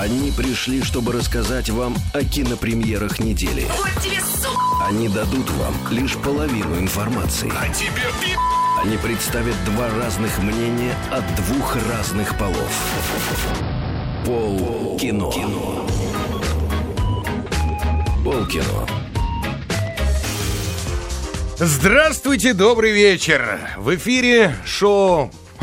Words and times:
Они 0.00 0.30
пришли, 0.30 0.82
чтобы 0.82 1.12
рассказать 1.12 1.68
вам 1.68 1.94
о 2.14 2.24
кинопремьерах 2.24 3.18
недели. 3.18 3.66
Вот 3.68 4.02
тебе, 4.02 4.18
сука! 4.18 4.86
Они 4.88 5.10
дадут 5.10 5.50
вам 5.50 5.74
лишь 5.90 6.16
половину 6.16 6.78
информации. 6.78 7.52
А 7.54 7.68
тебе 7.68 7.90
Они 8.82 8.96
представят 8.96 9.54
два 9.66 9.90
разных 9.90 10.38
мнения 10.38 10.96
от 11.10 11.22
двух 11.44 11.76
разных 11.92 12.38
полов. 12.38 12.72
Пол 14.24 14.96
кино. 14.98 15.30
Пол 18.24 18.46
кино. 18.46 18.88
Здравствуйте, 21.58 22.54
добрый 22.54 22.92
вечер. 22.92 23.60
В 23.76 23.94
эфире 23.96 24.54
шоу 24.64 25.30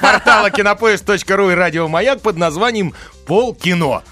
портала 0.00 0.48
кинопоиск.ру 0.50 1.50
и 1.50 1.54
радио 1.54 1.88
Маяк 1.88 2.20
под 2.20 2.36
названием 2.36 2.94
Полкино. 3.28 4.02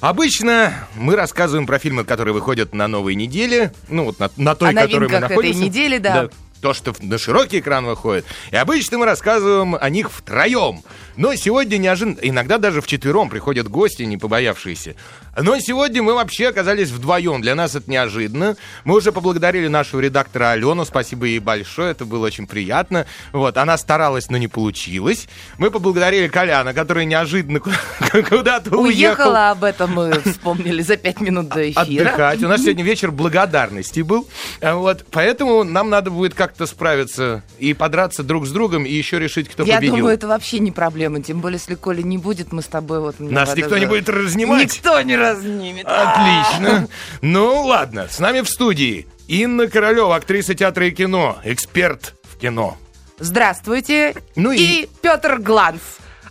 Обычно 0.00 0.74
мы 0.96 1.14
рассказываем 1.16 1.66
про 1.66 1.78
фильмы, 1.78 2.04
которые 2.04 2.34
выходят 2.34 2.74
на 2.74 2.88
новой 2.88 3.14
неделе, 3.14 3.72
ну 3.88 4.04
вот 4.04 4.18
на, 4.18 4.30
на 4.36 4.54
той, 4.54 4.70
О 4.70 4.74
которой 4.74 4.94
мы 4.94 4.98
новинках 4.98 5.16
этой 5.18 5.28
находимся. 5.30 5.60
недели, 5.60 5.98
да. 5.98 6.28
То, 6.60 6.74
что 6.74 6.92
на 7.00 7.16
широкий 7.16 7.60
экран 7.60 7.86
выходит. 7.86 8.24
И 8.50 8.56
обычно 8.56 8.98
мы 8.98 9.06
рассказываем 9.06 9.76
о 9.80 9.90
них 9.90 10.10
втроем. 10.10 10.82
Но 11.16 11.34
сегодня 11.36 11.76
неожиданно, 11.76 12.18
иногда 12.20 12.58
даже 12.58 12.80
вчетвером 12.80 13.30
приходят 13.30 13.68
гости, 13.68 14.02
не 14.02 14.16
побоявшиеся. 14.16 14.96
Но 15.40 15.58
сегодня 15.58 16.02
мы 16.02 16.14
вообще 16.14 16.48
оказались 16.48 16.90
вдвоем. 16.90 17.40
Для 17.42 17.54
нас 17.54 17.74
это 17.74 17.90
неожиданно. 17.90 18.56
Мы 18.84 18.96
уже 18.96 19.12
поблагодарили 19.12 19.68
нашего 19.68 20.00
редактора 20.00 20.50
Алену. 20.50 20.84
Спасибо 20.84 21.26
ей 21.26 21.38
большое. 21.40 21.90
Это 21.92 22.04
было 22.04 22.26
очень 22.26 22.46
приятно. 22.46 23.06
Вот, 23.32 23.56
она 23.56 23.76
старалась, 23.78 24.30
но 24.30 24.36
не 24.36 24.48
получилось. 24.48 25.28
Мы 25.58 25.70
поблагодарили 25.70 26.28
Коляна, 26.28 26.72
который 26.74 27.04
неожиданно 27.04 27.60
ку- 27.60 27.70
куда-то 28.28 28.76
уехал. 28.76 28.84
Уехала, 29.24 29.50
об 29.50 29.64
этом 29.64 29.92
мы 29.94 30.12
вспомнили 30.24 30.82
за 30.82 30.96
пять 30.96 31.20
минут 31.20 31.48
до 31.48 31.70
эфира. 31.70 32.08
Отдыхать. 32.10 32.42
У 32.42 32.48
нас 32.48 32.62
сегодня 32.62 32.84
вечер 32.84 33.10
благодарности 33.10 34.00
был. 34.00 34.28
А 34.60 34.74
Вот, 34.76 35.04
поэтому 35.10 35.64
нам 35.64 35.90
надо 35.90 36.10
будет 36.10 36.34
как-то 36.34 36.66
справиться 36.66 37.42
и 37.58 37.74
подраться 37.74 38.22
друг 38.22 38.46
с 38.46 38.50
другом 38.50 38.84
и 38.84 38.92
еще 38.92 39.18
решить, 39.18 39.48
кто 39.48 39.64
Я 39.64 39.76
победил. 39.76 39.96
думаю, 39.96 40.14
это 40.14 40.28
вообще 40.28 40.58
не 40.58 40.70
проблема. 40.70 41.20
Тем 41.22 41.40
более, 41.40 41.58
если 41.58 41.74
Коля 41.74 42.02
не 42.02 42.18
будет, 42.18 42.52
мы 42.52 42.62
с 42.62 42.66
тобой 42.66 43.00
вот... 43.00 43.18
Нас 43.18 43.54
никто 43.56 43.78
не 43.78 43.86
будет 43.86 44.08
разнимать. 44.08 44.74
Никто 44.76 45.00
не 45.02 45.16
разнимет. 45.32 45.86
Отлично. 45.86 46.88
Ну 47.22 47.62
ладно, 47.64 48.08
с 48.10 48.18
нами 48.18 48.40
в 48.42 48.48
студии 48.48 49.06
Инна 49.28 49.68
Королева, 49.68 50.14
актриса 50.16 50.54
театра 50.54 50.86
и 50.86 50.90
кино, 50.90 51.38
эксперт 51.44 52.14
в 52.24 52.38
кино. 52.38 52.76
Здравствуйте. 53.18 54.14
Ну 54.36 54.50
и- 54.52 54.58
и 54.58 54.88
Петр 55.00 55.38
Гланс, 55.38 55.80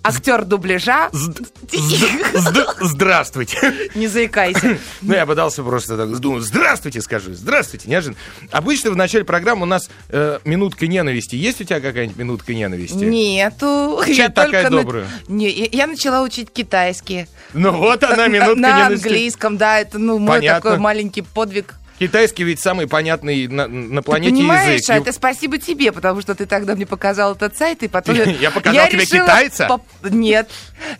актер 0.03 0.45
дубляжа. 0.45 1.09
Зд- 1.13 1.47
зд- 1.71 2.33
зд- 2.33 2.67
Здравствуйте. 2.81 3.57
Не 3.95 4.07
заикайся. 4.07 4.77
Ну, 5.01 5.13
я 5.13 5.25
пытался 5.25 5.63
просто 5.63 5.97
так 5.97 6.19
думаю, 6.19 6.41
здравствуйте, 6.41 7.01
скажи, 7.01 7.33
здравствуйте, 7.33 7.89
неожиданно. 7.89 8.17
Обычно 8.51 8.91
в 8.91 8.95
начале 8.95 9.23
программы 9.23 9.63
у 9.63 9.65
нас 9.65 9.89
э, 10.09 10.39
минутка 10.45 10.87
ненависти. 10.87 11.35
Есть 11.35 11.61
у 11.61 11.63
тебя 11.63 11.79
какая-нибудь 11.79 12.17
минутка 12.17 12.53
ненависти? 12.53 13.03
Нету. 13.03 14.01
Чей 14.05 14.15
Я 14.15 14.29
такая 14.29 14.69
на- 14.69 14.81
добрая? 14.81 15.07
Не, 15.27 15.49
я 15.49 15.87
начала 15.87 16.21
учить 16.21 16.49
китайский. 16.51 17.27
Ну 17.53 17.71
вот 17.71 18.03
она, 18.03 18.27
минутка 18.27 18.55
На 18.55 18.77
ненависти. 18.79 19.05
английском, 19.07 19.57
да, 19.57 19.79
это 19.79 19.99
ну 19.99 20.19
мой 20.19 20.37
Понятно. 20.39 20.61
такой 20.71 20.79
маленький 20.79 21.21
подвиг. 21.21 21.75
Китайский 21.99 22.43
ведь 22.43 22.59
самый 22.59 22.87
понятный 22.87 23.47
на, 23.47 23.67
на 23.67 24.01
Ты 24.01 24.05
планете 24.05 24.35
понимаешь, 24.35 24.81
язык. 24.81 24.89
а 24.89 24.97
это 24.97 25.11
спасибо 25.11 25.57
тебе, 25.57 25.91
потому 25.91 26.21
что 26.21 26.35
ты 26.35 26.45
тогда 26.45 26.75
мне 26.75 26.85
показал 26.85 27.35
этот 27.35 27.57
сайт, 27.57 27.83
и 27.83 27.87
потом... 27.87 28.15
Я 28.39 28.51
показал 28.51 28.87
тебе 28.87 29.05
китайца? 29.05 29.79
Нет. 30.03 30.49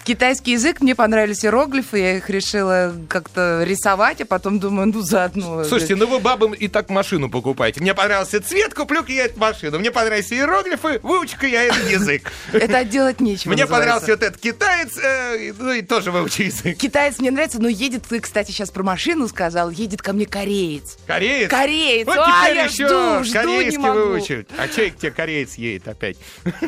Китайский 0.04 0.52
язык, 0.52 0.82
мне 0.82 0.96
понравились 0.96 1.44
иероглифы, 1.44 2.00
я 2.00 2.18
их 2.18 2.30
решила 2.30 2.94
как-то 3.10 3.64
рисовать, 3.64 4.22
а 4.22 4.26
потом 4.26 4.60
думаю, 4.60 4.92
ну 4.94 5.02
заодно... 5.02 5.64
Слушайте, 5.64 5.96
ну 5.96 6.08
вы 6.08 6.20
бабам 6.20 6.54
и 6.54 6.68
так 6.68 6.90
машину 6.90 7.30
покупаете. 7.30 7.82
Мне 7.82 7.94
понравился 7.94 8.42
цвет, 8.42 8.74
куплю-ка 8.74 9.12
я 9.12 9.26
эту 9.26 9.40
машину. 9.40 9.80
Мне 9.80 9.92
понравились 9.92 10.32
иероглифы, 10.32 11.00
выучу-ка 11.04 11.48
я 11.48 11.64
этот 11.64 11.90
язык. 11.90 12.32
Это 12.54 12.78
отделать 12.80 13.20
нечего 13.20 13.54
Мне 13.54 13.66
понравился 13.66 14.12
вот 14.12 14.24
этот 14.24 14.40
китаец, 14.40 14.98
э, 14.98 15.54
ну 15.58 15.72
и 15.72 15.82
тоже 15.82 16.12
выучу 16.12 16.44
язык. 16.44 16.78
Китаец 16.78 17.20
мне 17.20 17.32
нравится, 17.32 17.62
но 17.62 17.68
едет, 17.68 18.04
ты, 18.08 18.20
кстати, 18.20 18.52
сейчас 18.52 18.70
про 18.70 18.84
машину 18.84 19.28
сказал, 19.28 19.70
едет 19.70 20.02
ко 20.02 20.14
мне 20.14 20.26
кореец. 20.26 20.83
Кореец? 21.08 21.50
Кореец! 21.50 22.06
Вот 22.08 22.18
а, 22.20 22.44
теперь 22.44 22.58
я 22.58 22.64
еще 22.66 22.88
жду, 22.88 23.24
жду, 23.24 23.38
не 23.40 23.44
корейский 23.46 23.78
могу. 23.80 24.00
выучить. 24.00 24.48
А 24.58 24.68
че 24.68 24.90
тебе 24.90 25.12
кореец 25.12 25.56
едет 25.56 25.88
опять? 25.88 26.18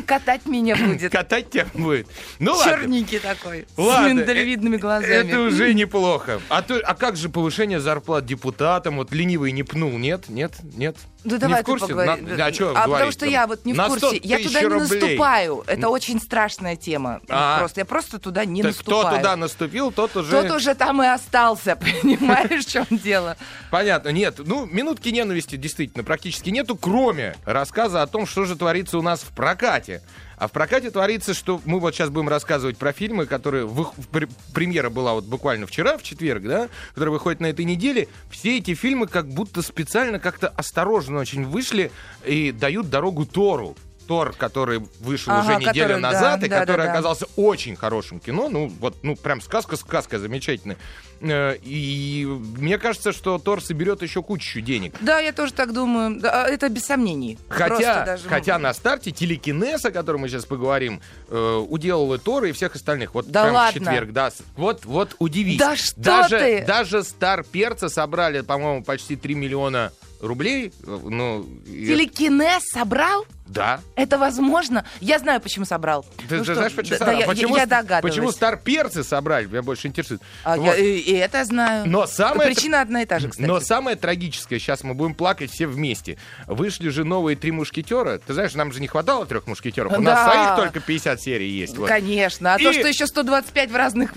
Катать 0.06 0.46
меня 0.46 0.76
будет. 0.76 1.12
Катать 1.12 1.50
тебя 1.50 1.66
будет. 1.74 2.06
Ну 2.38 2.52
ладно. 2.54 2.72
Черненький 2.72 3.18
такой, 3.18 3.66
Ладно, 3.76 4.08
с 4.08 4.12
миндалевидными 4.12 4.76
глазами. 4.76 5.28
Это 5.28 5.40
уже 5.40 5.74
неплохо. 5.74 6.40
А, 6.48 6.62
то, 6.62 6.76
а 6.84 6.94
как 6.94 7.16
же 7.16 7.28
повышение 7.28 7.80
зарплат 7.80 8.24
депутатам? 8.26 8.96
Вот 8.96 9.12
ленивый 9.12 9.52
не 9.52 9.62
пнул, 9.62 9.90
нет? 9.92 10.28
Нет? 10.28 10.52
Нет? 10.74 10.96
Ну 11.24 11.32
Не 11.32 11.38
давай 11.38 11.62
в 11.62 11.64
курсе? 11.66 11.86
ты 11.86 11.92
поговори. 11.94 12.22
На- 12.22 12.46
а 12.46 12.52
что 12.52 12.68
потому 12.68 12.86
говорить 12.94 13.12
что 13.14 13.20
там? 13.20 13.28
я 13.30 13.46
вот 13.48 13.64
не 13.64 13.72
в 13.72 13.76
курсе. 13.84 14.06
100 14.06 14.16
Я 14.22 14.38
туда 14.38 14.60
не 14.60 14.66
рублей. 14.68 15.00
наступаю. 15.00 15.64
Это 15.66 15.88
очень 15.88 16.20
страшная 16.20 16.76
тема. 16.76 17.20
А. 17.28 17.58
Просто 17.58 17.80
я 17.80 17.84
просто 17.84 18.18
туда 18.20 18.44
не 18.44 18.62
То 18.62 18.68
есть 18.68 18.80
кто 18.80 18.92
наступаю. 18.92 19.16
туда 19.18 19.36
наступил, 19.36 19.90
тот 19.90 20.16
уже... 20.16 20.30
Тот 20.30 20.50
уже 20.52 20.74
там 20.76 21.02
и 21.02 21.06
остался, 21.06 21.74
понимаешь, 22.02 22.64
в 22.64 22.70
чем 22.70 22.86
дело? 22.90 23.36
Понятно, 23.72 24.05
нет. 24.10 24.40
Ну, 24.44 24.66
минутки 24.66 25.08
ненависти 25.08 25.56
действительно 25.56 26.04
практически 26.04 26.50
нету, 26.50 26.76
кроме 26.76 27.36
рассказа 27.44 28.02
о 28.02 28.06
том, 28.06 28.26
что 28.26 28.44
же 28.44 28.56
творится 28.56 28.98
у 28.98 29.02
нас 29.02 29.20
в 29.20 29.32
прокате. 29.34 30.02
А 30.38 30.48
в 30.48 30.52
прокате 30.52 30.90
творится, 30.90 31.32
что 31.32 31.60
мы 31.64 31.80
вот 31.80 31.94
сейчас 31.94 32.10
будем 32.10 32.28
рассказывать 32.28 32.76
про 32.76 32.92
фильмы, 32.92 33.24
которые... 33.26 33.64
вы- 33.66 33.86
пр- 34.12 34.28
Премьера 34.52 34.90
была 34.90 35.14
вот 35.14 35.24
буквально 35.24 35.66
вчера, 35.66 35.96
в 35.96 36.02
четверг, 36.02 36.42
да? 36.42 36.68
Которые 36.90 37.12
выходят 37.14 37.40
на 37.40 37.46
этой 37.46 37.64
неделе. 37.64 38.08
Все 38.30 38.58
эти 38.58 38.74
фильмы 38.74 39.06
как 39.06 39.28
будто 39.28 39.62
специально 39.62 40.18
как-то 40.18 40.48
осторожно 40.48 41.20
очень 41.20 41.44
вышли 41.46 41.90
и 42.24 42.52
дают 42.52 42.90
дорогу 42.90 43.24
Тору. 43.24 43.76
Тор, 44.06 44.32
который 44.32 44.80
вышел 45.00 45.32
Ага, 45.32 45.40
уже 45.42 45.56
неделю 45.56 45.72
который, 45.72 46.02
да, 46.02 46.12
назад, 46.12 46.42
и 46.44 46.48
да, 46.48 46.60
который 46.60 46.78
да, 46.78 46.84
да. 46.86 46.92
оказался 46.92 47.26
очень 47.36 47.76
хорошим 47.76 48.20
кино. 48.20 48.48
Ну, 48.48 48.68
вот, 48.80 48.96
ну, 49.02 49.16
прям 49.16 49.40
сказка-сказка 49.40 50.18
замечательная. 50.18 50.76
Э, 51.20 51.56
И 51.62 52.24
мне 52.26 52.78
кажется, 52.78 53.12
что 53.12 53.38
Тор 53.38 53.62
соберет 53.62 54.02
еще 54.02 54.22
кучу 54.22 54.60
денег. 54.60 54.94
Да, 55.00 55.18
я 55.18 55.32
тоже 55.32 55.52
так 55.52 55.72
думаю. 55.72 56.20
Да, 56.20 56.44
а, 56.44 56.48
Это 56.48 56.68
без 56.68 56.84
сомнений. 56.84 57.38
Хотя, 57.48 58.04
даже- 58.04 58.28
хотя 58.28 58.58
на 58.58 58.72
старте 58.74 59.10
телекинез, 59.10 59.84
о 59.84 59.90
котором 59.90 60.20
мы 60.22 60.28
сейчас 60.28 60.44
поговорим, 60.44 61.00
э, 61.28 61.64
уделал 61.68 62.12
и 62.14 62.18
Тора, 62.18 62.48
и 62.48 62.52
всех 62.52 62.74
остальных. 62.76 63.14
Вот 63.14 63.26
Да 63.30 63.42
прям 63.42 63.52
в 63.52 63.56
ладно? 63.56 63.80
четверг, 63.80 64.12
да. 64.12 64.30
Вот, 64.56 64.84
вот 64.84 65.16
удивись. 65.18 65.58
Да 65.58 65.76
что 65.76 66.00
даже, 66.00 66.38
ты? 66.38 66.64
Даже 66.66 67.02
Стар 67.02 67.44
Перца 67.44 67.88
собрали, 67.88 68.42
по-моему, 68.42 68.84
почти 68.84 69.16
3 69.16 69.34
миллиона 69.34 69.92
рублей. 70.26 70.72
Ну, 70.84 71.46
и- 71.66 71.86
Телекинез 71.86 72.62
собрал? 72.72 73.24
да. 73.46 73.80
Это 73.94 74.18
возможно? 74.18 74.84
Я 75.00 75.20
знаю, 75.20 75.40
почему 75.40 75.64
собрал. 75.64 76.04
Ты, 76.28 76.34
Ну 76.34 76.38
ты 76.38 76.44
что, 76.44 76.54
знаешь, 76.56 76.72
почему, 76.74 76.90
да, 76.90 76.98
собрали? 76.98 77.20
я, 77.20 77.26
почему, 77.26 77.56
я 77.56 77.66
догадываюсь. 77.66 78.02
почему 78.14 78.32
Стар 78.32 78.56
Перцы 78.58 79.04
собрали? 79.04 79.46
Меня 79.46 79.62
больше 79.62 79.86
интересует. 79.86 80.20
А, 80.42 80.56
Вот. 80.56 80.66
я- 80.66 80.76
и, 80.76 80.98
и 80.98 81.12
это 81.12 81.44
знаю. 81.44 81.88
Но 81.88 82.06
самое... 82.08 82.50
Причина 82.52 82.80
одна 82.80 83.02
и 83.02 83.06
та 83.06 83.20
же, 83.20 83.28
кстати. 83.28 83.46
Но 83.46 83.60
самое 83.60 83.96
трагическое, 83.96 84.58
сейчас 84.58 84.82
мы 84.82 84.94
будем 84.94 85.14
плакать 85.14 85.52
все 85.52 85.68
вместе. 85.68 86.18
Вышли 86.48 86.88
же 86.88 87.04
новые 87.04 87.36
три 87.36 87.52
мушкетера. 87.52 88.18
Ты 88.18 88.34
знаешь, 88.34 88.54
нам 88.54 88.72
же 88.72 88.80
не 88.80 88.88
хватало 88.88 89.26
трех 89.26 89.46
мушкетеров. 89.46 89.92
У 89.96 90.00
нас 90.02 90.26
Да. 90.26 90.32
своих 90.56 90.56
только 90.72 90.84
50 90.84 91.20
серий 91.22 91.48
есть. 91.48 91.76
вот. 91.78 91.88
Конечно. 91.88 92.54
А 92.54 92.58
то, 92.58 92.70
И- 92.70 92.72
что 92.72 92.88
еще 92.88 93.06
125 93.06 93.70
в 93.70 93.76
разных 93.76 94.12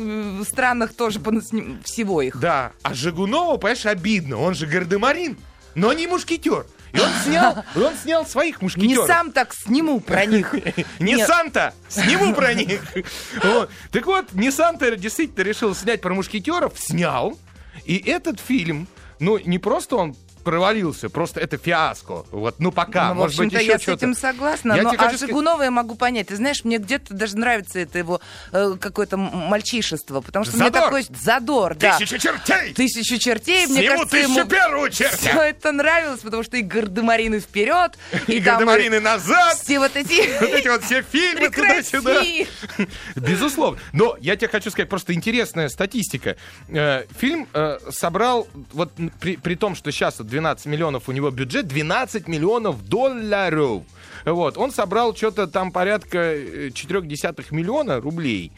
странах 0.48 0.96
тоже 0.96 1.20
всего 1.84 2.22
их. 2.24 2.40
Да. 2.40 2.72
А 2.82 2.94
Жигунову, 2.96 3.58
понимаешь, 3.60 3.86
обидно. 3.86 4.38
Он 4.40 4.56
же 4.56 4.66
гардемарин, 4.66 5.38
но 5.80 5.94
не 5.94 6.08
мушкетер. 6.08 6.66
И 6.92 7.00
он 7.00 7.10
снял, 7.24 7.64
он 7.76 7.96
снял 7.96 8.26
своих 8.26 8.62
Не 8.62 8.66
мушкетеров. 8.66 9.08
сам 9.08 9.32
так 9.32 9.54
сниму 9.54 10.00
про 10.02 10.26
них. 10.26 10.54
Не. 11.00 11.26
Санта! 11.26 11.74
Сниму 11.88 12.34
про 12.34 12.54
них! 12.54 12.82
Так 13.92 14.06
вот, 14.06 14.34
не 14.34 14.52
Санта 14.52 14.96
действительно 14.96 15.44
решил 15.44 15.76
снять 15.76 16.02
про 16.02 16.14
мушкетеров, 16.14 16.74
снял. 16.78 17.38
И 17.86 17.98
этот 17.98 18.40
фильм, 18.40 18.88
ну, 19.20 19.38
не 19.38 19.60
просто 19.60 19.96
он 19.96 20.16
провалился, 20.44 21.10
просто 21.10 21.40
это 21.40 21.58
фиаско. 21.58 22.26
Вот, 22.32 22.56
ну, 22.60 22.72
пока. 22.72 23.10
Ну, 23.10 23.22
Может 23.22 23.38
быть, 23.38 23.54
еще 23.54 23.66
я 23.66 23.80
с 23.80 23.88
этим 23.88 24.16
согласна. 24.16 24.74
Я 24.74 24.84
но, 24.84 24.90
а 24.92 24.94
сказать- 24.94 25.20
Жигунова 25.20 25.64
я 25.64 25.72
могу 25.72 25.96
понять. 25.96 26.28
Ты 26.28 26.36
знаешь, 26.36 26.64
мне 26.64 26.78
где-то 26.78 27.14
даже 27.14 27.38
нравится 27.38 27.80
это 27.80 27.98
его 27.98 28.22
э, 28.52 28.76
какое-то 28.80 29.18
мальчишество. 29.18 30.22
Потому 30.22 30.46
что 30.46 30.56
мне 30.58 30.66
Задор. 30.66 30.84
такой 30.84 31.06
задор, 31.10 31.76
да. 31.76 31.98
Тысяча 31.98 32.20
чертей! 32.20 32.74
Тысячу 32.74 33.18
чертей, 33.18 33.68
мне 33.68 33.82
Сниму 33.82 33.98
кажется, 33.98 34.18
тысячу 34.18 34.40
ему 34.40 34.50
первую 34.50 34.92
все 34.92 35.10
черть! 35.10 35.26
это 35.26 35.72
нравилось, 35.72 36.22
потому 36.22 36.44
что 36.44 36.58
и 36.58 36.62
гардемарины 36.62 37.40
вперед, 37.40 37.98
И 38.28 38.42
там 38.42 38.56
гардемарины 38.56 39.00
назад! 39.00 39.58
все 39.58 39.80
вот 39.80 39.96
эти... 39.96 40.30
Вот 40.40 40.50
эти 40.50 40.68
вот 40.68 40.84
все 40.84 41.02
фильмы 41.02 41.50
туда-сюда. 41.50 42.22
Безусловно. 43.16 43.80
Но 43.94 44.18
я 44.20 44.36
тебе 44.36 44.48
хочу 44.48 44.70
сказать, 44.72 44.90
просто 44.90 45.14
интересная 45.14 45.70
статистика. 45.70 46.38
Э, 46.70 47.06
Фильм 47.18 47.48
э, 47.54 47.80
собрал, 47.90 48.48
вот 48.72 48.92
при 49.20 49.56
том, 49.56 49.76
что 49.76 49.92
сейчас 49.92 50.20
12 50.30 50.66
миллионов 50.68 51.10
у 51.10 51.12
него 51.12 51.30
бюджет, 51.32 51.68
12 51.68 52.28
миллионов 52.28 52.86
долларов. 52.86 53.84
Вот, 54.26 54.58
он 54.58 54.72
собрал 54.72 55.16
что-то 55.16 55.48
там 55.48 55.72
порядка 55.72 56.18
э, 56.18 56.70
4,4 56.70 57.48
миллиона 57.52 58.00
рублей. 58.00 58.52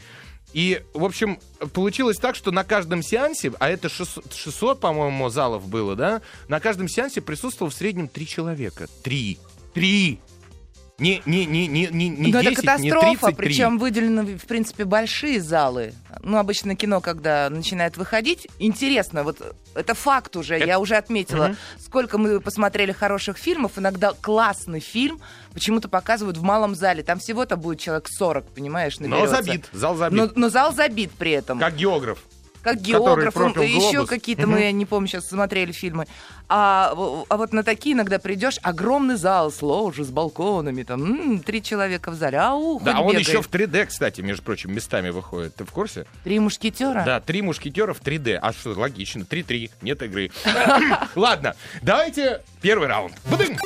И, 0.52 0.82
в 0.92 1.04
общем, 1.04 1.38
получилось 1.72 2.18
так, 2.18 2.36
что 2.36 2.50
на 2.50 2.62
каждом 2.62 3.02
сеансе, 3.02 3.52
а 3.58 3.70
это 3.70 3.88
600, 3.88 4.34
600 4.34 4.80
по-моему, 4.80 5.28
залов 5.30 5.66
было, 5.66 5.96
да, 5.96 6.20
на 6.48 6.60
каждом 6.60 6.88
сеансе 6.88 7.22
присутствовало 7.22 7.70
в 7.70 7.74
среднем 7.74 8.08
три 8.08 8.26
человека. 8.26 8.86
Три. 9.02 9.38
Три. 9.72 10.20
Не, 11.02 11.20
не, 11.26 11.44
не, 11.46 11.66
не, 11.66 11.86
не, 11.88 12.08
не 12.08 12.32
Ну, 12.32 12.40
10, 12.40 12.52
это 12.52 12.60
катастрофа, 12.62 13.06
не 13.06 13.16
33. 13.16 13.34
причем 13.36 13.78
выделены, 13.78 14.38
в 14.38 14.46
принципе, 14.46 14.84
большие 14.84 15.40
залы. 15.40 15.94
Ну, 16.22 16.38
обычно 16.38 16.76
кино, 16.76 17.00
когда 17.00 17.50
начинает 17.50 17.96
выходить, 17.96 18.46
интересно, 18.60 19.24
вот 19.24 19.40
это 19.74 19.94
факт 19.94 20.36
уже, 20.36 20.58
я 20.58 20.78
уже 20.78 20.94
отметила, 20.96 21.48
Мгм. 21.48 21.56
сколько 21.80 22.18
мы 22.18 22.40
посмотрели 22.40 22.92
хороших 22.92 23.36
фильмов, 23.36 23.72
иногда 23.76 24.12
классный 24.20 24.80
фильм 24.80 25.20
почему-то 25.52 25.88
показывают 25.88 26.36
в 26.36 26.42
малом 26.42 26.74
зале, 26.76 27.02
там 27.02 27.18
всего-то 27.18 27.56
будет 27.56 27.80
человек 27.80 28.06
40, 28.08 28.44
понимаешь, 28.54 29.00
Но 29.00 29.08
наберется. 29.08 29.42
забит, 29.42 29.68
зал 29.72 29.96
забит. 29.96 30.16
Но, 30.18 30.30
но 30.36 30.48
зал 30.48 30.72
забит 30.72 31.10
при 31.18 31.32
этом. 31.32 31.58
Как 31.58 31.74
географ. 31.76 32.18
Как 32.62 32.80
географ, 32.80 33.34
пропил 33.34 33.62
еще 33.62 34.06
какие-то, 34.06 34.42
Мгм. 34.42 34.52
мы, 34.52 34.60
я 34.60 34.72
не 34.72 34.86
помню, 34.86 35.08
сейчас 35.08 35.28
смотрели 35.28 35.72
фильмы. 35.72 36.06
А, 36.48 36.92
а 37.28 37.36
вот 37.36 37.52
на 37.52 37.62
такие 37.64 37.94
иногда 37.94 38.18
придешь, 38.18 38.58
огромный 38.62 39.16
зал 39.16 39.50
с 39.50 39.62
ложи, 39.62 40.04
с 40.04 40.10
балконами, 40.10 40.82
там, 40.82 41.02
м, 41.02 41.38
три 41.40 41.62
человека 41.62 42.10
в 42.10 42.14
зале, 42.14 42.38
ау, 42.38 42.78
Да, 42.80 42.92
хоть 42.94 43.02
он 43.04 43.08
бегай. 43.12 43.22
еще 43.22 43.42
в 43.42 43.48
3D, 43.48 43.86
кстати, 43.86 44.20
между 44.20 44.42
прочим, 44.44 44.72
местами 44.74 45.10
выходит. 45.10 45.56
Ты 45.56 45.64
в 45.64 45.70
курсе? 45.72 46.06
Три 46.24 46.38
мушкетера? 46.38 47.02
Да, 47.04 47.20
три 47.20 47.42
мушкетера 47.42 47.94
в 47.94 48.00
3D. 48.00 48.38
А 48.40 48.52
что, 48.52 48.70
логично. 48.78 49.24
3-3, 49.24 49.70
нет 49.80 50.02
игры. 50.02 50.30
Ладно, 51.16 51.56
давайте 51.82 52.42
первый 52.60 52.86
раунд. 52.88 53.14
Бадым! 53.30 53.56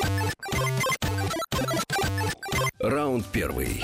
Раунд 2.79 3.25
первый. 3.31 3.83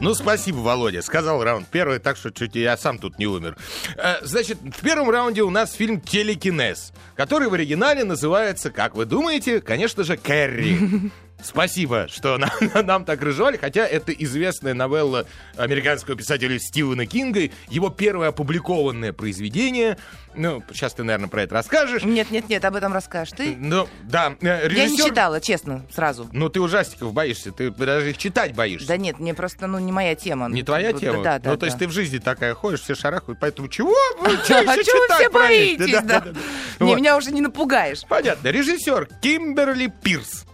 Ну, 0.00 0.14
спасибо, 0.14 0.58
Володя. 0.58 1.02
Сказал 1.02 1.42
раунд 1.44 1.68
первый, 1.68 1.98
так 1.98 2.16
что 2.16 2.30
чуть 2.30 2.54
я 2.54 2.76
сам 2.76 2.98
тут 2.98 3.18
не 3.18 3.26
умер. 3.26 3.56
Э, 3.96 4.16
Значит, 4.22 4.58
в 4.62 4.80
первом 4.82 5.10
раунде 5.10 5.42
у 5.42 5.50
нас 5.50 5.72
фильм 5.72 6.00
«Телекинез», 6.00 6.92
который 7.16 7.48
в 7.48 7.54
оригинале 7.54 8.04
называется, 8.04 8.70
как 8.70 8.94
вы 8.94 9.04
думаете, 9.04 9.60
конечно 9.60 10.02
же, 10.04 10.16
«Кэрри». 10.16 11.10
Спасибо, 11.42 12.06
что 12.08 12.38
нам, 12.38 12.50
нам 12.86 13.04
так 13.04 13.22
разжевали, 13.22 13.56
хотя 13.56 13.86
это 13.86 14.12
известная 14.12 14.74
новелла 14.74 15.26
американского 15.56 16.16
писателя 16.16 16.58
Стивена 16.58 17.06
Кинга, 17.06 17.50
его 17.68 17.90
первое 17.90 18.28
опубликованное 18.28 19.12
произведение. 19.12 19.98
Ну, 20.34 20.62
сейчас 20.72 20.94
ты, 20.94 21.02
наверное, 21.02 21.28
про 21.28 21.42
это 21.42 21.54
расскажешь. 21.54 22.04
Нет, 22.04 22.30
нет, 22.30 22.48
нет, 22.48 22.64
об 22.64 22.76
этом 22.76 22.92
расскажешь 22.92 23.34
ты. 23.36 23.56
Ну, 23.58 23.88
да, 24.04 24.34
э, 24.40 24.46
Я 24.46 24.68
не 24.68 24.68
режиссер... 24.68 25.08
читала, 25.08 25.40
честно, 25.40 25.84
сразу. 25.92 26.28
Ну, 26.32 26.48
ты 26.48 26.60
ужастиков 26.60 27.12
боишься, 27.12 27.50
ты 27.50 27.70
даже 27.70 28.10
их 28.10 28.18
читать 28.18 28.54
боишься. 28.54 28.86
Да 28.86 28.96
нет, 28.96 29.18
мне 29.18 29.34
просто, 29.34 29.66
ну, 29.66 29.78
не 29.80 29.90
моя 29.90 30.14
тема. 30.14 30.48
Не 30.48 30.62
твоя 30.62 30.92
тема? 30.92 31.22
Да, 31.24 31.38
да, 31.40 31.50
Ну, 31.50 31.56
то 31.56 31.66
есть 31.66 31.76
да. 31.78 31.84
ты 31.84 31.88
в 31.88 31.92
жизни 31.92 32.18
такая 32.18 32.54
ходишь, 32.54 32.80
все 32.82 32.94
шарахают, 32.94 33.40
поэтому 33.40 33.68
чего? 33.68 33.94
Вы 34.20 34.30
чего 34.46 34.62
вы 34.62 34.82
все 35.16 35.30
боитесь, 35.30 35.92
Да, 35.92 36.00
да? 36.00 36.20
да, 36.20 36.32
да. 36.78 36.84
Не, 36.84 36.94
меня 36.94 37.16
уже 37.16 37.32
не 37.32 37.40
напугаешь. 37.40 38.02
Понятно. 38.08 38.48
Режиссер 38.48 39.08
Кимберли 39.20 39.92
Пирс. 40.02 40.44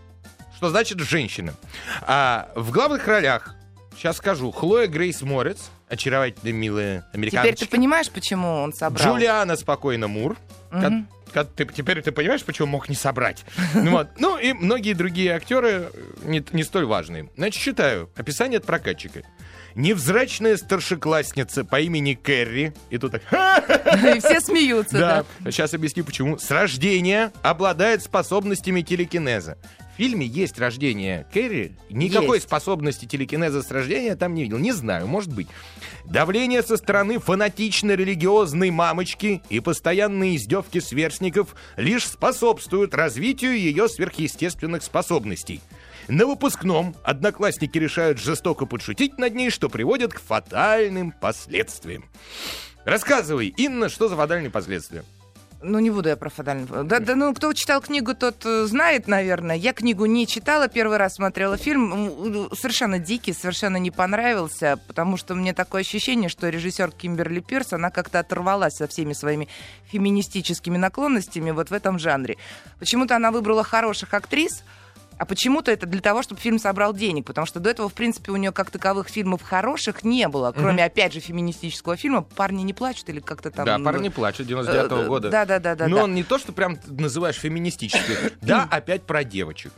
Что 0.57 0.71
значит 0.71 0.99
женщина? 1.01 1.55
А, 2.03 2.49
в 2.55 2.71
главных 2.71 3.07
ролях, 3.07 3.55
сейчас 3.97 4.17
скажу, 4.17 4.51
Хлоя 4.51 4.87
Грейс 4.87 5.21
Морец, 5.23 5.71
очаровательная, 5.89 6.53
милая 6.53 7.07
Теперь 7.13 7.55
ты 7.55 7.67
понимаешь, 7.67 8.11
почему 8.11 8.63
он 8.63 8.73
собрал? 8.73 9.15
Джулиана 9.15 9.57
Спокойно 9.57 10.09
Мур. 10.09 10.37
Ко- 10.71 11.05
ко- 11.33 11.45
ты- 11.45 11.67
теперь 11.67 12.01
ты 12.03 12.11
понимаешь, 12.11 12.43
почему 12.43 12.69
мог 12.69 12.89
не 12.89 12.95
собрать. 12.95 13.45
Ну, 13.75 13.91
вот. 13.93 14.09
ну 14.19 14.39
и 14.39 14.53
многие 14.55 14.95
другие 14.95 15.33
актеры 15.33 15.91
э, 15.93 16.01
не, 16.25 16.45
не 16.53 16.65
столь 16.65 16.87
важные. 16.87 17.31
Значит, 17.37 17.63
читаю. 17.63 18.11
Описание 18.17 18.59
от 18.59 18.65
прокатчика. 18.65 19.23
Невзрачная 19.75 20.57
старшеклассница 20.57 21.63
по 21.65 21.79
имени 21.79 22.15
Кэрри. 22.15 22.73
И 22.89 22.97
тут 22.97 23.13
так... 23.13 23.23
И 23.31 24.21
все 24.21 24.41
смеются, 24.41 24.99
да. 24.99 25.25
Да, 25.41 25.51
сейчас 25.51 25.75
объясню 25.75 26.03
почему. 26.03 26.39
С 26.39 26.51
рождения 26.51 27.31
обладает 27.43 28.03
способностями 28.03 28.81
телекинеза. 28.81 29.59
В 29.97 29.99
фильме 29.99 30.27
есть 30.27 30.59
рождение 30.59 31.27
Кэрри. 31.33 31.75
Никакой 31.89 32.37
Есть. 32.37 32.49
способности 32.49 33.07
телекинеза 33.07 33.63
с 33.63 33.71
рождения 33.71 34.15
там 34.15 34.35
не 34.35 34.43
видел. 34.43 34.59
Не 34.59 34.73
знаю, 34.73 35.07
может 35.07 35.33
быть. 35.33 35.49
Давление 36.05 36.63
со 36.63 36.77
стороны 36.77 37.19
фанатично-религиозной 37.19 38.71
мамочки 38.71 39.41
и 39.49 39.61
постоянные 39.61 40.37
издевки 40.37 40.81
сверстников 40.81 41.57
лишь 41.79 42.07
способствуют 42.07 42.93
развитию 42.93 43.59
ее 43.59 43.89
сверхъестественных 43.89 44.83
способностей. 44.83 45.63
На 46.09 46.27
выпускном 46.27 46.95
одноклассники 47.03 47.79
решают 47.79 48.19
жестоко 48.19 48.67
подшутить 48.67 49.17
над 49.17 49.35
ней, 49.35 49.49
что 49.49 49.71
приводит 49.71 50.13
к 50.13 50.21
фатальным 50.21 51.11
последствиям. 51.11 52.05
Рассказывай, 52.85 53.49
Инна, 53.57 53.89
что 53.89 54.09
за 54.09 54.17
фатальные 54.17 54.51
последствия? 54.51 55.05
Ну, 55.69 55.81
не 55.81 55.91
буду 55.91 56.09
я 56.09 56.17
про 56.17 56.31
фатальный. 56.31 56.67
Да, 56.85 57.01
да, 57.01 57.15
ну, 57.17 57.35
кто 57.35 57.53
читал 57.53 57.81
книгу, 57.81 58.15
тот 58.15 58.47
э, 58.47 58.67
знает, 58.67 59.09
наверное. 59.09 59.57
Я 59.57 59.73
книгу 59.73 60.07
не 60.07 60.25
читала, 60.27 60.69
первый 60.69 60.97
раз 60.97 61.15
смотрела 61.15 61.57
фильм. 61.57 61.93
М, 61.93 62.51
Совершенно 62.55 63.01
дикий, 63.01 63.33
совершенно 63.33 63.77
не 63.77 63.91
понравился, 63.91 64.79
потому 64.87 65.17
что 65.17 65.35
мне 65.35 65.53
такое 65.53 65.81
ощущение, 65.81 66.29
что 66.29 66.49
режиссер 66.49 66.93
Кимберли 66.93 67.41
Пирс, 67.41 67.73
она 67.73 67.91
как-то 67.91 68.21
оторвалась 68.21 68.75
со 68.75 68.87
всеми 68.87 69.13
своими 69.13 69.49
феминистическими 69.91 70.77
наклонностями 70.77 71.51
вот 71.51 71.71
в 71.71 71.73
этом 71.73 71.99
жанре. 71.99 72.37
Почему-то 72.79 73.17
она 73.17 73.33
выбрала 73.33 73.65
хороших 73.65 74.15
актрис, 74.15 74.63
а 75.19 75.25
почему-то 75.25 75.71
это 75.71 75.87
для 75.87 76.01
того, 76.01 76.23
чтобы 76.23 76.41
фильм 76.41 76.59
собрал 76.59 76.93
денег, 76.93 77.27
потому 77.27 77.47
что 77.47 77.61
до 77.61 77.71
этого, 77.71 77.89
в 77.89 77.95
принципе, 77.95 78.33
у 78.33 78.37
нее 78.37 78.53
как 78.53 78.71
таковых 78.71 79.09
фильмов 79.09 79.43
хороших 79.43 80.05
не 80.05 80.29
было, 80.29 80.53
кроме, 80.53 80.85
опять 80.85 81.13
же, 81.13 81.21
феминистического 81.21 81.97
фильма 81.97 82.23
«Парни 82.23 82.63
не 82.63 82.75
плачут» 82.75 83.09
или 83.09 83.21
как-то 83.21 83.51
там... 83.51 83.65
да, 83.65 83.79
парни 83.79 84.09
плачут 84.09 84.49
99-го 84.49 84.97
э, 84.97 85.07
года. 85.07 85.31
да, 85.31 85.45
да, 85.45 85.59
да, 85.59 85.75
да, 85.75 85.89
Но 85.89 85.97
да. 85.97 86.05
он 86.05 86.15
не 86.15 86.23
то, 86.23 86.39
что 86.39 86.53
прям 86.53 86.79
называешь 86.87 87.37
феминистический. 87.37 88.17
Да, 88.47 88.69
опять 88.71 89.03
про 89.03 89.25
девочек. 89.25 89.73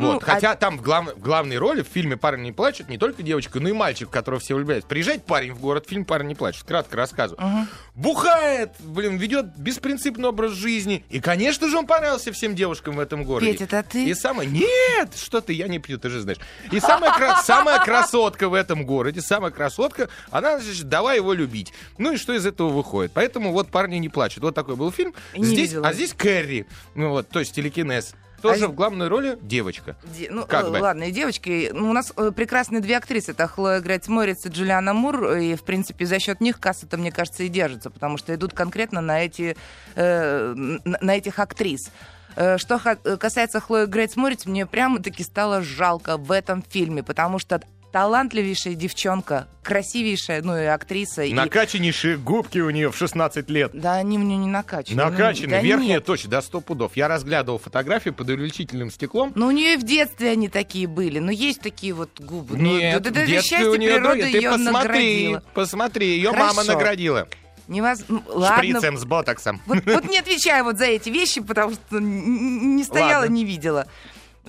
Ну, 0.00 0.12
Вот. 0.14 0.22
Хотя 0.24 0.54
там 0.56 0.78
в, 0.78 0.82
глав- 0.82 1.14
в 1.14 1.20
главной 1.20 1.58
роли 1.58 1.82
в 1.82 1.86
фильме 1.86 2.16
«Парни 2.16 2.44
не 2.46 2.52
плачут» 2.52 2.88
не 2.88 2.98
только 2.98 3.22
девочка, 3.22 3.60
но 3.60 3.68
и 3.68 3.72
мальчик, 3.72 4.10
которого 4.10 4.40
все 4.40 4.54
влюбляются. 4.54 4.88
Приезжает 4.88 5.24
парень 5.24 5.52
в 5.52 5.60
город, 5.60 5.86
фильм 5.88 6.04
«Парни 6.04 6.28
не 6.28 6.34
плачут». 6.34 6.64
Кратко 6.66 6.96
рассказываю. 6.96 7.66
Бухает, 7.94 8.70
блин, 8.80 9.18
ведет 9.18 9.56
беспринципный 9.58 10.28
образ 10.28 10.52
жизни. 10.52 11.04
И, 11.10 11.20
конечно 11.20 11.68
же, 11.68 11.76
он 11.76 11.86
понравился 11.86 12.32
всем 12.32 12.54
девушкам 12.54 12.96
в 12.96 13.00
этом 13.00 13.24
городе. 13.24 13.52
Петя, 13.52 13.64
это 13.64 13.82
ты? 13.82 14.04
И 14.08 14.14
самое... 14.14 14.48
Нет! 14.48 15.14
Что 15.16 15.40
ты, 15.40 15.52
я 15.52 15.68
не 15.68 15.78
пью, 15.78 15.98
ты 15.98 16.08
же 16.08 16.20
знаешь. 16.20 16.38
И 16.72 16.80
самая, 16.80 17.12
кра- 17.16 17.42
самая 17.44 17.84
красотка 17.84 18.48
в 18.48 18.54
этом 18.54 18.86
городе, 18.86 19.20
самая 19.20 19.50
красотка, 19.50 20.08
она, 20.30 20.58
значит, 20.60 20.88
давай 20.88 21.16
его 21.16 21.32
любить. 21.34 21.72
Ну 21.98 22.12
и 22.12 22.16
что 22.16 22.32
из 22.32 22.46
этого 22.46 22.68
выходит? 22.70 23.12
Поэтому 23.12 23.52
вот 23.52 23.68
«Парни 23.70 23.96
не 23.96 24.08
плачут». 24.08 24.42
Вот 24.44 24.54
такой 24.54 24.76
был 24.76 24.90
фильм. 24.90 25.12
Не 25.36 25.44
здесь, 25.44 25.70
видела. 25.70 25.88
а 25.88 25.92
здесь 25.92 26.14
Кэрри. 26.14 26.66
Ну 26.94 27.10
вот, 27.10 27.28
то 27.28 27.40
есть 27.40 27.54
телекинез. 27.54 28.14
Тоже 28.42 28.64
А 28.64 28.68
в 28.68 28.74
главной 28.74 29.08
роли 29.08 29.38
девочка. 29.42 29.96
Де- 30.18 30.28
ну, 30.30 30.46
Как 30.46 30.66
э, 30.66 30.70
бы. 30.70 30.78
ладно, 30.78 31.04
и 31.04 31.12
девочки. 31.12 31.70
Ну, 31.72 31.90
у 31.90 31.92
нас 31.92 32.12
э, 32.16 32.30
прекрасные 32.34 32.80
две 32.80 32.96
актрисы. 32.96 33.32
Это 33.32 33.46
Хлоя 33.46 33.80
Грейс 33.80 34.08
Морец 34.08 34.44
и 34.46 34.48
Джулиана 34.48 34.94
Мур. 34.94 35.32
И, 35.36 35.54
в 35.54 35.62
принципе, 35.64 36.06
за 36.06 36.18
счет 36.18 36.40
них 36.40 36.58
касса-то, 36.60 36.96
мне 36.96 37.12
кажется, 37.12 37.42
и 37.42 37.48
держится, 37.48 37.90
потому 37.90 38.16
что 38.18 38.34
идут 38.34 38.52
конкретно 38.54 39.00
на, 39.00 39.22
эти, 39.24 39.56
э, 39.94 40.54
на, 40.84 41.16
этих 41.16 41.38
актрис. 41.38 41.90
Э, 42.36 42.58
Что 42.58 42.78
касается 43.18 43.60
Хлои 43.60 43.86
Грейс 43.86 44.16
Морец, 44.16 44.46
мне 44.46 44.66
прямо-таки 44.66 45.22
стало 45.22 45.62
жалко 45.62 46.16
в 46.16 46.32
этом 46.32 46.62
фильме, 46.62 47.02
потому 47.02 47.38
что 47.38 47.60
талантливейшая 47.92 48.74
девчонка, 48.74 49.48
красивейшая, 49.62 50.42
ну 50.42 50.56
и 50.56 50.64
актриса. 50.64 51.22
и- 51.24 51.32
Накачаннейшие 51.34 52.16
губки 52.16 52.58
у 52.58 52.70
нее 52.70 52.90
в 52.90 52.96
16 52.96 53.50
лет. 53.50 53.70
Да 53.74 53.94
они 53.96 54.18
мне 54.18 54.36
не 54.36 54.46
накачаны. 54.48 54.96
Накачаны, 55.02 55.46
Ну, 55.48 55.52
да 55.56 55.60
верхняя 55.62 55.96
нет. 55.96 56.04
точно, 56.04 56.30
до 56.30 56.40
100 56.40 56.60
пудов. 56.60 56.92
Я 56.96 57.08
разглядывал 57.08 57.58
фотографии 57.58 58.10
под 58.10 58.28
увеличительным 58.28 58.90
стеклом. 58.90 59.32
Ну, 59.34 59.46
у 59.46 59.50
нее 59.50 59.74
и 59.74 59.76
в 59.76 59.82
детстве 59.82 60.30
они 60.30 60.48
такие 60.48 60.86
были. 60.86 61.18
Ну, 61.18 61.30
есть 61.30 61.60
такие 61.60 61.92
вот 61.92 62.10
губы. 62.20 62.56
Ну, 62.56 62.78
Нет, 62.78 63.02
да, 63.02 63.10
да, 63.10 63.10
в 63.10 63.12
да, 63.14 63.26
детстве 63.26 63.58
счастье 63.58 63.70
у 63.70 63.74
нее 63.76 63.94
природа. 63.94 64.20
Ты 64.22 64.28
ее 64.28 64.50
посмотри, 64.50 64.72
наградила. 64.72 65.42
посмотри, 65.54 66.06
ее 66.08 66.30
Хорошо. 66.30 66.46
мама 66.46 66.64
наградила. 66.64 67.28
Невоз... 67.68 68.04
ну, 68.08 68.22
Ладно. 68.26 68.56
Шприцем 68.56 68.98
с 68.98 69.04
ботоксом. 69.04 69.60
Вот, 69.66 69.78
вот 69.86 70.08
не 70.10 70.18
отвечаю 70.18 70.64
вот 70.64 70.78
за 70.78 70.86
эти 70.86 71.08
вещи, 71.08 71.40
потому 71.40 71.72
что 71.74 72.00
не 72.00 72.82
стояла, 72.82 73.20
Ладно. 73.22 73.32
не 73.34 73.44
видела. 73.44 73.86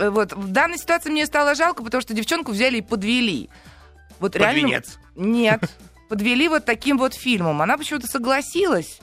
Э, 0.02 0.10
Вот. 0.10 0.34
В 0.34 0.52
данной 0.52 0.78
ситуации 0.78 1.10
мне 1.10 1.26
стало 1.26 1.56
жалко, 1.56 1.84
потому 1.84 2.02
что 2.02 2.14
девчонку 2.14 2.52
взяли 2.52 2.78
и 2.78 2.82
подвели. 2.82 3.50
Вот 4.20 4.34
Под 4.34 4.42
реально... 4.42 4.58
венец. 4.68 5.00
Нет. 5.16 5.62
Подвели 6.10 6.48
вот 6.50 6.66
таким 6.66 6.98
вот 6.98 7.14
фильмом. 7.14 7.62
Она 7.62 7.78
почему-то 7.78 8.08
согласилась. 8.08 9.00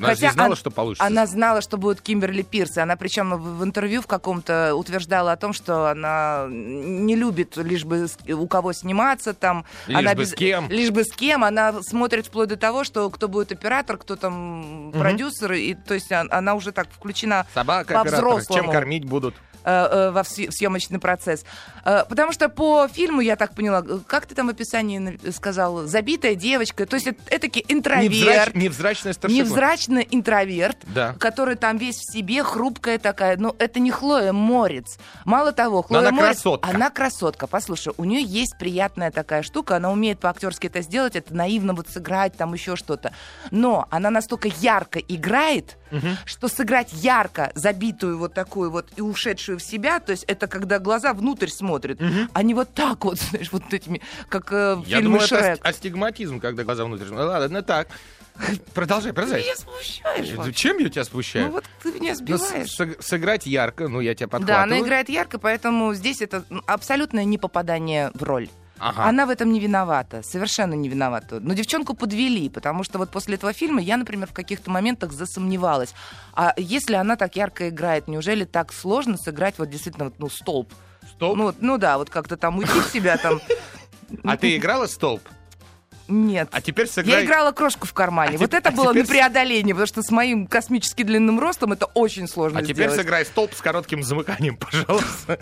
Она 0.00 0.14
не 0.14 0.30
знала, 0.30 0.50
он- 0.50 0.56
что 0.56 0.70
получится. 0.70 1.04
Она 1.06 1.26
знала, 1.26 1.60
что 1.60 1.76
будет 1.76 2.00
Кимберли 2.00 2.42
Пирс. 2.42 2.78
Она 2.78 2.94
причем 2.96 3.30
в, 3.34 3.58
в 3.58 3.64
интервью 3.64 4.00
в 4.00 4.06
каком-то 4.06 4.76
утверждала 4.76 5.32
о 5.32 5.36
том, 5.36 5.52
что 5.52 5.88
она 5.90 6.46
не 6.48 7.16
любит 7.16 7.56
лишь 7.56 7.84
бы 7.84 8.06
с- 8.06 8.16
у 8.32 8.46
кого 8.46 8.72
сниматься 8.72 9.34
там. 9.34 9.64
Лишь 9.88 9.98
она 9.98 10.14
бы 10.14 10.24
с 10.24 10.34
кем. 10.34 10.68
Лишь 10.70 10.90
бы 10.90 11.02
с 11.02 11.12
кем. 11.12 11.42
Она 11.42 11.82
смотрит 11.82 12.26
вплоть 12.28 12.48
до 12.48 12.56
того, 12.56 12.84
что 12.84 13.10
кто 13.10 13.26
будет 13.26 13.50
оператор, 13.50 13.96
кто 13.96 14.14
там 14.14 14.92
продюсер. 14.92 15.52
И, 15.54 15.74
то 15.74 15.94
есть 15.94 16.12
он- 16.12 16.28
она 16.32 16.54
уже 16.54 16.70
так 16.70 16.86
включена 16.92 17.46
Собака, 17.52 17.94
по-взрослому. 17.94 18.62
Чем 18.62 18.70
кормить 18.70 19.04
будут? 19.04 19.34
Э, 19.64 19.70
э, 19.70 20.10
во 20.10 20.24
съемочный 20.24 20.98
процесс. 20.98 21.44
Э, 21.84 22.04
Потому 22.08 22.32
что 22.32 22.48
по 22.48 22.88
фильму, 22.88 23.20
я 23.20 23.36
так 23.36 23.54
поняла, 23.54 23.82
как 24.06 24.26
ты 24.26 24.34
там 24.34 24.46
в 24.46 24.50
описании 24.50 25.18
сказал, 25.32 25.86
забитая 25.86 26.34
девочка, 26.34 26.86
то 26.86 26.96
есть 26.96 27.06
это, 27.06 27.20
этакий 27.30 27.64
интроверт. 27.68 28.54
Невзрач- 28.54 28.58
невзрачная 28.58 29.12
старшеклассница. 29.12 29.50
Невзрачный 29.50 30.08
интроверт, 30.10 30.76
Да. 30.94 31.14
который 31.18 31.56
там 31.56 31.78
весь 31.78 31.96
в 31.96 32.12
себе, 32.12 32.42
хрупкая 32.42 32.98
такая. 32.98 33.36
Но 33.36 33.56
это 33.58 33.80
не 33.80 33.90
Хлоя 33.90 34.32
Морец. 34.32 34.98
Мало 35.24 35.52
того, 35.52 35.82
Хлоя 35.82 36.00
она 36.02 36.10
Морец... 36.12 36.36
красотка. 36.36 36.68
Она 36.68 36.90
красотка. 36.90 37.46
Послушай, 37.46 37.94
у 37.96 38.04
нее 38.04 38.22
есть 38.22 38.56
приятная 38.58 39.10
такая 39.10 39.42
штука, 39.42 39.76
она 39.76 39.90
умеет 39.90 40.18
по-актерски 40.20 40.66
это 40.66 40.82
сделать, 40.82 41.16
это 41.16 41.34
наивно 41.34 41.72
вот 41.74 41.88
сыграть, 41.88 42.36
там 42.36 42.52
еще 42.54 42.76
что-то. 42.76 43.12
Но 43.50 43.86
она 43.90 44.10
настолько 44.10 44.48
ярко 44.60 44.98
играет, 44.98 45.76
что 46.26 46.48
сыграть 46.48 46.92
ярко 46.92 47.50
забитую 47.54 48.18
вот 48.18 48.34
такую 48.34 48.70
вот 48.70 48.88
и 48.96 49.00
ушедшую 49.00 49.47
в 49.56 49.60
себя, 49.62 50.00
то 50.00 50.12
есть 50.12 50.24
это 50.24 50.46
когда 50.46 50.78
глаза 50.78 51.12
внутрь 51.14 51.48
смотрят, 51.48 52.00
а 52.32 52.42
не 52.42 52.54
вот 52.54 52.74
так 52.74 53.04
вот, 53.04 53.18
знаешь, 53.30 53.50
вот 53.52 53.62
этими, 53.72 54.00
как 54.28 54.52
э, 54.52 54.74
в 54.76 54.80
Я 54.86 54.98
фильме 54.98 55.02
думаю, 55.04 55.22
это 55.22 55.28
Шрек. 55.38 55.52
ас- 55.66 55.74
астигматизм, 55.74 56.40
когда 56.40 56.64
глаза 56.64 56.84
внутрь. 56.84 57.06
Ну, 57.10 57.16
ладно, 57.16 57.62
так. 57.62 57.88
Продолжай, 58.74 59.10
Ты 59.10 59.14
продолжай. 59.16 59.42
меня 59.42 59.56
смущаешь. 59.56 60.30
вообще. 60.32 60.52
Чем 60.52 60.78
я 60.78 60.88
тебя 60.88 61.04
спущаю? 61.04 61.46
Ну 61.46 61.52
вот 61.52 61.64
ты 61.82 61.90
меня 61.92 62.10
Ну, 62.12 62.16
сбиваешь. 62.18 62.68
сыг- 62.78 63.02
сыграть 63.02 63.46
ярко, 63.46 63.88
ну, 63.88 64.00
я 64.00 64.14
тебя 64.14 64.26
Да, 64.28 64.38
подхватываю. 64.38 64.62
она 64.62 64.80
играет 64.80 65.08
ярко, 65.08 65.38
поэтому 65.40 65.92
здесь 65.94 66.20
это 66.22 66.44
ну, 66.48 66.62
абсолютное 66.66 67.24
непопадание 67.24 68.10
в 68.14 68.22
роль. 68.22 68.48
Ага. 68.78 69.04
Она 69.04 69.26
в 69.26 69.30
этом 69.30 69.52
не 69.52 69.60
виновата, 69.60 70.22
совершенно 70.22 70.74
не 70.74 70.88
виновата. 70.88 71.40
Но 71.40 71.54
девчонку 71.54 71.94
подвели, 71.94 72.48
потому 72.48 72.84
что 72.84 72.98
вот 72.98 73.10
после 73.10 73.34
этого 73.34 73.52
фильма 73.52 73.80
я, 73.80 73.96
например, 73.96 74.28
в 74.28 74.32
каких-то 74.32 74.70
моментах 74.70 75.12
засомневалась. 75.12 75.94
А 76.34 76.54
если 76.56 76.94
она 76.94 77.16
так 77.16 77.36
ярко 77.36 77.68
играет, 77.68 78.08
неужели 78.08 78.44
так 78.44 78.72
сложно 78.72 79.16
сыграть 79.16 79.58
вот 79.58 79.70
действительно 79.70 80.06
вот, 80.06 80.14
ну, 80.18 80.28
столб? 80.28 80.72
Столб? 81.08 81.36
Ну, 81.36 81.54
ну 81.60 81.78
да, 81.78 81.98
вот 81.98 82.10
как-то 82.10 82.36
там 82.36 82.58
уйти 82.58 82.80
в 82.80 82.86
себя 82.92 83.16
там. 83.16 83.40
А 84.24 84.36
ты 84.36 84.56
играла 84.56 84.86
столб? 84.86 85.22
Нет. 86.08 86.48
А 86.52 86.60
теперь 86.60 86.86
Я 86.86 86.92
сыграй... 86.92 87.24
играла 87.24 87.52
крошку 87.52 87.86
в 87.86 87.92
кармане. 87.92 88.36
А 88.36 88.38
вот 88.38 88.50
теп- 88.52 88.56
это 88.58 88.68
а 88.70 88.72
было 88.72 88.88
теперь 88.92 89.02
на 89.02 89.06
с- 89.06 89.10
преодоление, 89.10 89.74
потому 89.74 89.86
что 89.86 90.02
с 90.02 90.10
моим 90.10 90.46
космически 90.46 91.02
длинным 91.02 91.38
ростом 91.38 91.72
это 91.72 91.86
очень 91.86 92.26
сложно 92.26 92.60
А 92.60 92.62
теперь 92.62 92.86
сделать. 92.88 92.96
сыграй 93.00 93.24
столб 93.26 93.52
с 93.54 93.60
коротким 93.60 94.02
замыканием, 94.02 94.56
пожалуйста. 94.58 95.38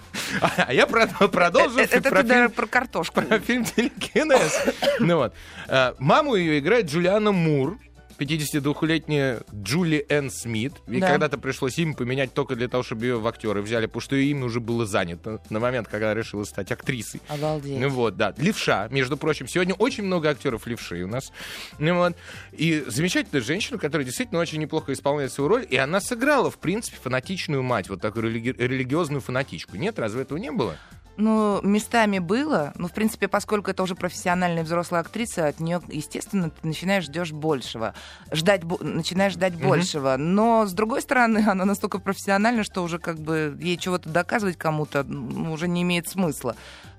А 0.59 0.73
я 0.73 0.87
про- 0.87 1.07
продолжу 1.07 1.79
Это 1.79 2.01
про 2.03 2.19
фильм 2.19 2.29
даже 2.29 2.49
про 2.51 2.67
картошку. 2.67 3.23
про 3.23 3.39
фильм 3.39 3.65
«Телекинез». 3.65 4.61
Ну 5.01 5.17
вот. 5.17 5.35
Э, 5.69 5.95
Маму 5.99 6.35
ее 6.35 6.59
играет 6.59 6.87
Джулиана 6.87 7.33
Мур, 7.33 7.79
52-летняя 8.19 9.41
Джули 9.55 10.05
Энн 10.09 10.31
Смит. 10.31 10.73
Ей 10.87 11.01
Да. 11.01 11.09
когда-то 11.11 11.39
пришлось 11.39 11.79
имя 11.79 11.95
поменять 11.95 12.33
только 12.35 12.57
для 12.57 12.69
того, 12.69 12.83
чтобы 12.83 13.05
ее 13.07 13.19
в 13.19 13.27
актеры 13.27 13.63
взяли, 13.63 13.87
потому 13.87 14.01
что 14.01 14.17
ее 14.17 14.31
имя 14.31 14.45
уже 14.47 14.61
было 14.61 14.87
занято 14.87 15.41
на 15.51 15.61
момент, 15.61 15.89
когда 15.89 16.11
она 16.13 16.21
решила 16.21 16.45
стать 16.45 16.73
актрисой. 16.73 17.21
Обалдеть. 17.29 17.79
Ну 17.81 17.89
вот, 17.89 18.17
да. 18.17 18.35
Левша, 18.39 18.89
между 18.91 19.17
прочим. 19.17 19.49
Сегодня 19.49 19.75
очень 19.75 20.05
много 20.05 20.31
актеров 20.31 20.67
левши 20.67 21.03
у 21.05 21.07
нас. 21.09 21.33
Ну 21.79 21.95
вот. 21.97 22.17
И 22.53 22.85
замечательная 22.87 23.43
женщина, 23.43 23.79
которая 23.79 24.05
действительно 24.05 24.41
очень 24.41 24.59
неплохо 24.59 24.93
исполняет 24.93 25.33
свою 25.33 25.49
роль. 25.49 25.67
И 25.69 25.77
она 25.77 26.01
сыграла, 26.01 26.51
в 26.51 26.59
принципе, 26.59 26.97
фанатичную 27.03 27.63
мать. 27.63 27.89
Вот 27.89 28.01
такую 28.01 28.25
религи- 28.31 28.55
религиозную 28.57 29.21
фанатичку. 29.21 29.77
Нет, 29.77 29.99
разве 29.99 30.23
этого 30.23 30.39
не 30.39 30.51
было? 30.53 30.77
Ну, 31.17 31.61
местами 31.63 32.19
было. 32.19 32.73
Ну, 32.77 32.89
в 32.89 32.93
принципе, 32.93 33.27
поскольку 33.27 33.71
это 33.71 33.83
уже 33.83 33.95
профессиональная 33.95 34.65
взрослая 34.65 35.01
актриса, 35.01 35.47
от 35.47 35.61
нее, 35.61 35.81
естественно, 35.89 36.51
ты 36.51 36.67
начинаешь 36.67 37.05
ждешь 37.05 37.33
большего. 37.33 37.95
Ждать, 38.31 38.63
начинаешь 38.81 39.33
ждать 39.33 39.55
большего. 39.55 40.17
Но, 40.19 40.67
с 40.67 40.73
другой 40.73 41.01
стороны, 41.03 41.39
она 41.49 41.65
настолько 41.65 41.99
профессиональна, 41.99 42.65
что 42.65 42.83
уже 42.83 42.99
как 42.99 43.19
бы 43.19 43.57
ей 43.61 43.79
чего-то 43.79 44.09
доказывать 44.09 44.59
кому-то 44.59 45.05
ну, 45.05 45.53
уже 45.53 45.69
не 45.69 45.83
имеет 45.83 46.09
смысла. 46.09 46.55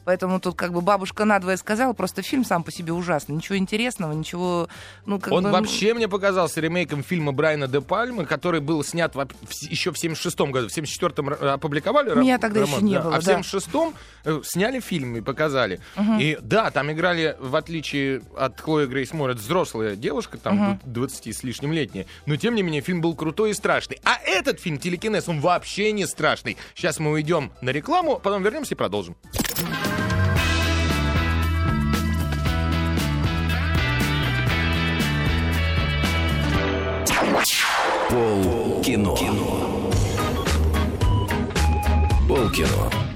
Поэтому 0.08 0.40
тут 0.40 0.56
как 0.56 0.72
бы 0.72 0.80
бабушка 0.80 1.26
надвое 1.26 1.58
сказала, 1.58 1.92
просто 1.92 2.22
фильм 2.22 2.46
сам 2.46 2.64
по 2.64 2.72
себе 2.72 2.94
ужасный. 2.94 3.36
Ничего 3.36 3.58
интересного, 3.58 4.14
ничего... 4.14 4.70
Ну, 5.06 5.20
как 5.20 5.34
Он 5.34 5.44
бы, 5.44 5.52
вообще 5.52 5.94
мне 5.94 6.08
показался 6.08 6.62
ремейком 6.62 7.04
фильма 7.04 7.34
Брайана 7.34 7.68
де 7.68 7.82
Пальмы, 7.82 8.26
который 8.26 8.62
был 8.62 8.86
снят 8.86 9.14
в- 9.14 9.28
еще 9.70 9.92
в 9.92 10.02
76-м 10.02 10.54
году. 10.54 10.70
В 10.70 10.72
74-м 10.78 11.28
р- 11.32 11.46
опубликовали 11.48 12.16
Меня 12.18 12.38
тогда 12.38 12.62
роман, 12.62 12.76
еще 12.78 12.86
не 12.86 12.94
да, 12.94 13.02
было, 13.02 13.16
А 13.18 13.20
в 13.20 13.26
да. 13.26 13.34
76-м 13.42 13.94
э, 14.24 14.42
сняли 14.46 14.80
фильм 14.80 15.18
и 15.18 15.20
показали. 15.20 15.82
И 16.22 16.38
да, 16.42 16.72
там 16.72 16.90
играли, 16.90 17.36
в 17.42 17.58
отличие 17.58 18.22
от 18.38 18.62
Хлои 18.62 18.86
Грейс 18.86 19.12
Морец, 19.12 19.40
взрослая 19.40 19.98
девушка, 19.98 20.38
там 20.38 20.80
20 20.86 21.36
с 21.36 21.44
лишним 21.44 21.74
летняя. 21.74 22.06
Но 22.26 22.38
тем 22.38 22.56
не 22.56 22.64
менее, 22.64 22.80
фильм 22.82 23.02
был 23.02 23.14
крутой 23.14 23.50
и 23.50 23.54
страшный. 23.54 24.00
А 24.06 24.16
этот 24.26 24.62
фильм 24.62 24.78
«Телекинез», 24.78 25.28
он 25.28 25.42
вообще 25.42 25.92
не 25.92 26.06
страшный. 26.06 26.56
Сейчас 26.76 26.98
мы 27.00 27.12
уйдем 27.12 27.52
на 27.60 27.72
рекламу, 27.72 28.22
потом 28.24 28.42
вернемся 28.42 28.74
и 28.74 28.78
продолжим. 28.78 29.18
Пол 38.88 38.94
кино. 38.94 39.15
Пол 42.25 42.50
кино. 42.51 43.07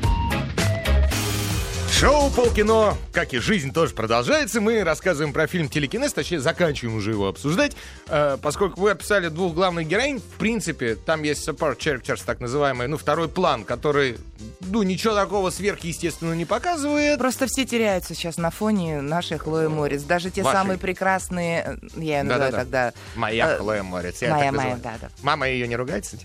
Шоу 2.01 2.31
«Полкино», 2.31 2.98
как 3.13 3.31
и 3.36 3.38
жизнь, 3.38 3.72
тоже 3.72 3.93
продолжается. 3.93 4.60
Мы 4.60 4.84
рассказываем 4.84 5.34
про 5.34 5.46
фильм 5.46 5.70
«Телекинез», 5.70 6.12
точнее, 6.13 6.39
заканчиваем 6.39 6.98
уже 6.98 7.12
его 7.12 7.27
обсуждать. 7.27 7.74
Э, 8.08 8.39
поскольку 8.41 8.81
вы 8.81 8.89
описали 8.89 9.27
двух 9.27 9.53
главных 9.53 9.88
героинь, 9.88 10.17
в 10.17 10.39
принципе, 10.39 10.96
там 10.96 11.22
есть 11.22 11.48
support 11.48 11.77
characters, 11.77 12.24
так 12.25 12.39
называемый, 12.39 12.88
ну, 12.88 12.98
второй 12.98 13.29
план, 13.29 13.65
который, 13.65 14.17
ну, 14.62 14.81
ничего 14.81 15.13
такого 15.13 15.51
сверхъестественного 15.51 16.34
не 16.34 16.46
показывает. 16.46 17.20
Просто 17.20 17.46
все 17.46 17.65
теряются 17.65 18.15
сейчас 18.15 18.38
на 18.38 18.50
фоне 18.50 19.01
нашей 19.01 19.38
Хлои 19.38 19.67
Морец. 19.67 20.01
Даже 20.01 20.31
те 20.31 20.41
Вашей. 20.41 20.58
самые 20.58 20.79
прекрасные, 20.79 21.77
э, 21.84 21.88
я 21.98 22.17
ее 22.17 22.24
называю 22.24 22.51
Да-да-да. 22.51 22.63
тогда... 22.63 22.93
Моя 23.13 23.51
э, 23.51 23.58
Хлоя 23.60 23.84
Морец, 23.84 24.24
я 24.24 24.36
моя, 24.36 24.51
моя, 24.51 24.75
да, 24.77 24.96
да. 25.00 25.10
Мама 25.22 25.48
ее 25.48 25.67
не 25.67 25.75
ругается? 25.75 26.17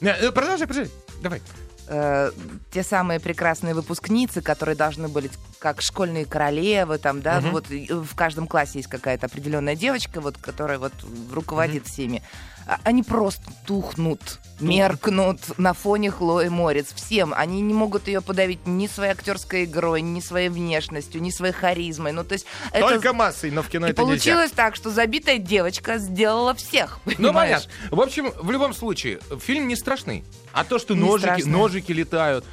Не, 0.00 0.10
э, 0.10 0.30
Продолжай, 0.30 0.68
продолжай, 0.68 0.92
давай. 1.20 1.42
Э, 1.88 2.30
те 2.70 2.82
самые 2.82 3.20
прекрасные 3.20 3.74
выпускницы, 3.74 4.40
которые 4.40 4.76
должны 4.76 5.08
были 5.08 5.30
как 5.58 5.80
школьные 5.80 6.24
королевы, 6.26 6.98
там, 6.98 7.20
да, 7.22 7.40
Мгм. 7.40 7.50
вот 7.52 7.68
в 7.68 8.14
каждом 8.14 8.46
классе 8.46 8.78
есть 8.78 8.88
какая-то 8.88 9.26
определенная 9.26 9.76
девочка, 9.76 10.20
вот, 10.20 10.36
которая 10.38 10.78
вот 10.78 10.92
руководит 11.32 11.86
всеми. 11.86 12.22
А- 12.66 12.78
Они 12.84 13.02
просто 13.02 13.42
тухнут, 13.66 14.40
меркнут 14.60 15.38
на 15.58 15.72
фоне 15.74 16.10
Хлои 16.10 16.48
Морец. 16.48 16.86
Всем. 16.94 17.34
Они 17.34 17.60
не 17.60 17.74
могут 17.74 18.08
ее 18.08 18.20
подавить 18.20 18.66
ни 18.66 18.86
своей 18.86 19.12
актерской 19.12 19.64
игрой, 19.64 20.00
ни 20.02 20.20
своей 20.20 20.48
внешностью, 20.48 21.20
ни 21.20 21.30
своей 21.30 21.52
харизмой. 21.52 22.12
Ну, 22.12 22.24
то 22.24 22.34
есть 22.34 22.46
это... 22.72 22.88
Только 22.88 23.12
массой, 23.12 23.50
но 23.50 23.62
в 23.62 23.68
кино 23.68 23.86
И 23.86 23.90
это 23.90 24.02
нельзя. 24.02 24.12
получилось 24.12 24.50
так, 24.52 24.76
что 24.76 24.90
забитая 24.90 25.38
девочка 25.38 25.98
сделала 25.98 26.54
всех. 26.54 27.00
Ну, 27.18 27.32
понятно. 27.32 27.70
В 27.90 28.00
общем, 28.00 28.32
в 28.40 28.50
любом 28.50 28.74
случае, 28.74 29.20
фильм 29.40 29.68
не 29.68 29.76
страшный. 29.76 30.24
А 30.52 30.64
то, 30.64 30.78
что 30.78 30.94
Не 30.94 31.00
ножики, 31.00 31.42
ножики 31.42 31.92
летают. 31.92 32.44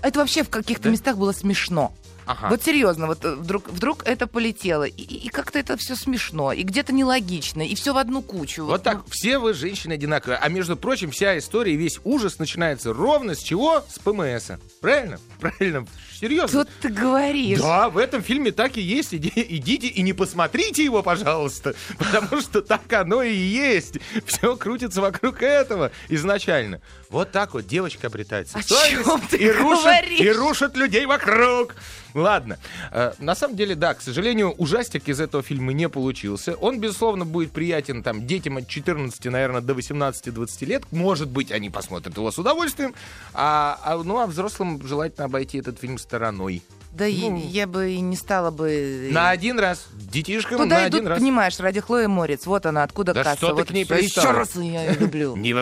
Это 0.00 0.20
вообще 0.20 0.44
в 0.44 0.48
каких-то 0.48 0.84
Да? 0.84 0.90
местах 0.90 1.16
было 1.16 1.32
смешно. 1.32 1.92
Ага. 2.28 2.50
Вот 2.50 2.62
серьезно, 2.62 3.06
вот 3.06 3.24
э, 3.24 3.34
вдруг, 3.36 3.68
вдруг 3.70 4.06
это 4.06 4.26
полетело, 4.26 4.84
и, 4.84 5.02
и 5.02 5.28
как-то 5.30 5.58
это 5.58 5.78
все 5.78 5.96
смешно, 5.96 6.52
и 6.52 6.62
где-то 6.62 6.92
нелогично, 6.92 7.62
и 7.62 7.74
все 7.74 7.94
в 7.94 7.96
одну 7.96 8.20
кучу. 8.20 8.66
Вот 8.66 8.82
так, 8.82 9.02
все 9.08 9.38
вы 9.38 9.54
женщины 9.54 9.94
одинаковые. 9.94 10.36
А 10.36 10.46
между 10.50 10.76
прочим, 10.76 11.10
вся 11.10 11.38
история, 11.38 11.74
весь 11.74 11.98
ужас 12.04 12.38
начинается 12.38 12.92
ровно 12.92 13.34
с 13.34 13.38
чего? 13.38 13.82
С 13.88 13.98
ПМС. 13.98 14.50
Правильно? 14.82 15.18
Правильно. 15.40 15.86
Серьезно. 16.20 16.64
Что 16.64 16.72
ты 16.80 16.88
говоришь? 16.88 17.60
Да, 17.60 17.88
в 17.90 17.96
этом 17.96 18.22
фильме 18.22 18.50
так 18.50 18.76
и 18.76 18.80
есть. 18.80 19.14
Иди- 19.14 19.32
идите 19.36 19.86
и 19.86 20.02
не 20.02 20.12
посмотрите 20.12 20.82
его, 20.82 21.02
пожалуйста, 21.02 21.74
потому 21.98 22.40
что 22.40 22.60
так 22.60 22.92
оно 22.92 23.22
и 23.22 23.34
есть. 23.34 23.98
Все 24.26 24.56
крутится 24.56 25.00
вокруг 25.00 25.42
этого 25.42 25.92
изначально. 26.08 26.80
Вот 27.08 27.30
так 27.30 27.54
вот 27.54 27.66
девочка 27.66 28.08
обретает 28.08 28.48
сексуальность 28.48 29.34
и, 29.34 29.50
рушит, 29.50 30.20
и 30.20 30.30
рушит 30.30 30.76
людей 30.76 31.06
вокруг. 31.06 31.76
Ладно. 32.14 32.58
Э, 32.90 33.12
на 33.18 33.34
самом 33.34 33.56
деле, 33.56 33.74
да, 33.74 33.94
к 33.94 34.00
сожалению, 34.00 34.52
ужастик 34.58 35.08
из 35.08 35.20
этого 35.20 35.42
фильма 35.42 35.72
не 35.72 35.88
получился. 35.88 36.54
Он, 36.54 36.80
безусловно, 36.80 37.24
будет 37.24 37.52
приятен 37.52 38.02
там 38.02 38.26
детям 38.26 38.56
от 38.56 38.66
14, 38.68 39.24
наверное, 39.26 39.60
до 39.60 39.74
18-20 39.74 40.64
лет. 40.66 40.82
Может 40.90 41.28
быть, 41.28 41.52
они 41.52 41.70
посмотрят 41.70 42.16
его 42.16 42.30
с 42.30 42.38
удовольствием. 42.38 42.94
А, 43.34 43.78
а, 43.84 43.96
ну, 44.02 44.18
а 44.18 44.26
взрослым 44.26 44.84
желательно 44.86 45.26
обойти 45.26 45.58
этот 45.58 45.78
фильм 45.78 45.98
стороной. 46.08 46.62
Да 46.90 47.06
и 47.06 47.28
Ну. 47.28 47.36
я 47.36 47.66
бы 47.66 47.92
и 47.92 48.00
не 48.00 48.16
стала 48.16 48.50
бы... 48.50 49.08
На 49.12 49.28
один 49.28 49.58
раз 49.60 49.86
детишкам 50.10 50.56
Туда 50.62 50.80
на 50.80 50.88
идут, 50.88 50.94
один 51.00 51.06
раз. 51.08 51.18
понимаешь, 51.20 51.60
ради 51.60 51.80
Хлои 51.80 52.06
Морец. 52.06 52.46
Вот 52.46 52.64
она, 52.64 52.82
откуда 52.82 53.12
Да 53.12 53.22
касса. 53.24 53.36
что 53.36 53.48
ты 53.48 53.54
вот 53.54 53.68
к 53.68 53.70
ней 53.72 53.84
всё. 53.84 53.96
Еще 53.96 54.30
раз 54.30 54.56
я 54.56 54.84
ее 54.90 54.94
люблю. 54.98 55.36
Не 55.36 55.52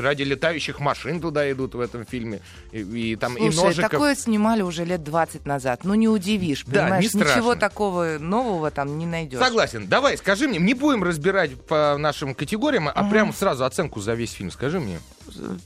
ради 0.00 0.22
летающих 0.22 0.80
машин 0.80 1.20
туда 1.20 1.48
идут 1.52 1.74
в 1.74 1.80
этом 1.80 2.06
фильме. 2.06 2.40
И, 2.72 2.80
и 2.80 3.16
там 3.16 3.36
и 3.36 3.50
Слушай, 3.52 3.64
ножиков. 3.66 3.90
такое 3.90 4.14
снимали 4.16 4.62
уже 4.62 4.84
лет 4.86 5.04
20 5.04 5.44
назад. 5.44 5.84
Ну, 5.84 5.94
не 5.94 6.08
удивишь, 6.08 6.64
Да, 6.66 6.84
понимаешь? 6.84 7.02
не 7.04 7.08
страшно. 7.10 7.32
Ничего 7.36 7.54
такого 7.54 8.16
нового 8.18 8.70
там 8.70 8.96
не 8.98 9.04
найдешь. 9.06 9.38
Согласен. 9.38 9.86
Давай, 9.88 10.16
скажи 10.16 10.48
мне, 10.48 10.58
не 10.58 10.72
будем 10.72 11.04
разбирать 11.04 11.52
по 11.66 11.96
нашим 11.98 12.34
категориям, 12.34 12.88
а 12.92 13.04
прям 13.10 13.34
сразу 13.34 13.66
оценку 13.66 14.00
за 14.00 14.14
весь 14.14 14.32
фильм. 14.32 14.50
Скажи 14.50 14.80
мне. 14.80 15.00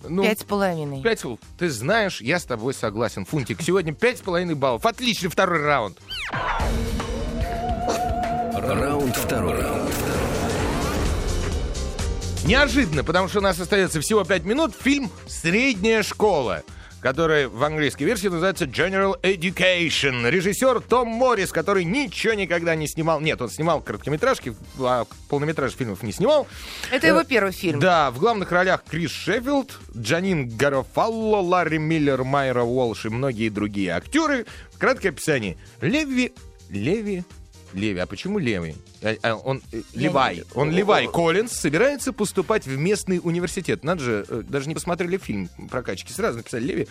Ну, 0.09 0.23
Пять 0.23 0.41
с 0.41 0.45
половиной. 0.45 1.03
Пять, 1.03 1.23
ты 1.59 1.71
знаешь, 1.71 2.21
я 2.21 2.39
с 2.39 2.45
тобой 2.45 2.75
согласен. 2.75 3.25
Фунтик, 3.25 3.63
сегодня 3.63 3.93
пять 3.95 4.19
с 4.19 4.23
половиной 4.23 4.55
баллов. 4.55 4.87
Отличный 4.87 5.29
второй 5.29 5.63
раунд. 5.63 5.99
Раунд 8.55 9.17
второй. 9.17 9.63
Неожиданно, 12.45 13.05
потому 13.05 13.29
что 13.29 13.39
у 13.39 13.43
нас 13.43 13.59
остается 13.59 14.01
всего 14.01 14.23
пять 14.25 14.45
минут. 14.45 14.75
Фильм 14.79 15.11
«Средняя 15.27 16.03
школа», 16.03 16.63
который 17.05 17.49
в 17.49 17.63
английской 17.63 18.05
версии 18.05 18.29
называется 18.29 18.65
General 18.65 19.21
Education. 19.21 20.27
Режиссер 20.27 20.81
Том 20.81 21.07
Моррис, 21.09 21.53
который 21.53 21.85
ничего 21.85 22.33
никогда 22.33 22.75
не 22.75 22.89
снимал. 22.89 23.21
Нет, 23.21 23.43
он 23.43 23.51
снимал 23.51 23.83
короткометражки, 23.83 24.55
а 24.79 25.05
полнометражных 25.29 25.79
фильмов 25.79 26.03
не 26.03 26.13
снимал. 26.13 26.47
Это 26.91 27.07
его 27.07 27.23
первый 27.23 27.53
фильм. 27.53 27.79
Да, 27.79 28.11
в 28.11 28.19
главных 28.19 28.51
ролях 28.51 28.85
Крис 28.89 29.11
Шеффилд, 29.11 29.79
Джанин 29.95 30.49
Гарофалло, 30.57 31.43
Ларри 31.43 31.77
Миллер, 31.77 32.25
Майра 32.25 32.63
Уолш 32.63 33.05
и 33.05 33.11
многие 33.11 33.51
другие 33.51 33.91
актеры. 33.91 34.47
Краткое 34.79 35.11
описание. 35.11 35.59
Леви... 35.83 36.33
Леви... 36.71 37.23
Леви, 37.75 37.99
а 37.99 38.07
почему 38.07 38.39
Леви? 38.39 38.77
А, 39.05 39.17
а, 39.23 39.35
он 39.37 39.63
э, 39.71 39.83
Я 39.93 40.01
Левай. 40.09 40.37
не- 40.37 40.45
Он 40.55 40.71
Левай 40.71 41.07
Коллинз 41.07 41.53
собирается 41.53 42.13
поступать 42.15 42.67
в 42.67 42.77
местный 42.79 43.21
университет. 43.23 43.85
Надо 43.85 44.03
же, 44.03 44.25
э, 44.29 44.43
даже 44.49 44.67
не 44.67 44.75
посмотрели 44.75 45.19
фильм 45.19 45.51
про 45.71 45.83
качки, 45.83 46.11
сразу 46.11 46.39
написали 46.39 46.65
Леви. 46.65 46.89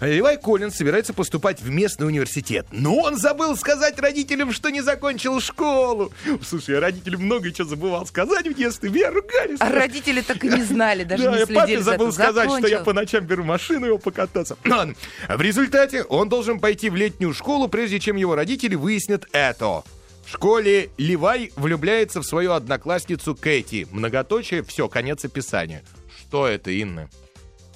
Левай 0.00 0.38
Коллинз 0.38 0.76
собирается 0.76 1.12
поступать 1.12 1.60
в 1.60 1.68
местный 1.68 2.06
университет. 2.06 2.66
Но 2.70 2.94
он 2.96 3.16
забыл 3.16 3.56
сказать 3.56 3.98
родителям, 3.98 4.52
что 4.52 4.70
не 4.70 4.80
закончил 4.80 5.40
школу. 5.40 6.12
Слушай, 6.42 6.76
я 6.76 6.80
родителям 6.80 7.22
много 7.22 7.50
чего 7.50 7.66
забывал 7.68 8.06
сказать 8.06 8.46
в 8.46 8.54
детстве. 8.54 8.90
Меня 8.90 9.10
ругали. 9.10 9.56
А 9.58 9.68
родители 9.70 10.20
так 10.20 10.44
и 10.44 10.48
не 10.48 10.62
знали, 10.62 11.02
даже 11.02 11.24
Да, 11.24 11.30
не 11.32 11.36
следили 11.46 11.54
папе 11.56 11.78
за 11.78 11.84
забыл 11.84 12.12
сказать, 12.12 12.48
что 12.48 12.68
я 12.68 12.80
по 12.80 12.92
ночам 12.92 13.24
беру 13.26 13.42
машину 13.42 13.86
его 13.86 13.98
покататься. 13.98 14.56
В 15.28 15.40
результате 15.40 16.04
он 16.04 16.28
должен 16.28 16.60
пойти 16.60 16.90
в 16.90 16.94
летнюю 16.96 17.34
школу, 17.34 17.66
прежде 17.68 17.98
чем 17.98 18.16
его 18.16 18.36
родители 18.36 18.76
выяснят 18.76 19.26
это. 19.32 19.82
В 20.26 20.28
школе 20.28 20.90
Левай 20.98 21.52
влюбляется 21.54 22.20
в 22.20 22.24
свою 22.24 22.52
одноклассницу 22.52 23.36
Кэти. 23.36 23.86
Многоточие, 23.92 24.64
все, 24.64 24.88
конец 24.88 25.24
описания. 25.24 25.84
Что 26.18 26.48
это, 26.48 26.72
Инна? 26.72 27.08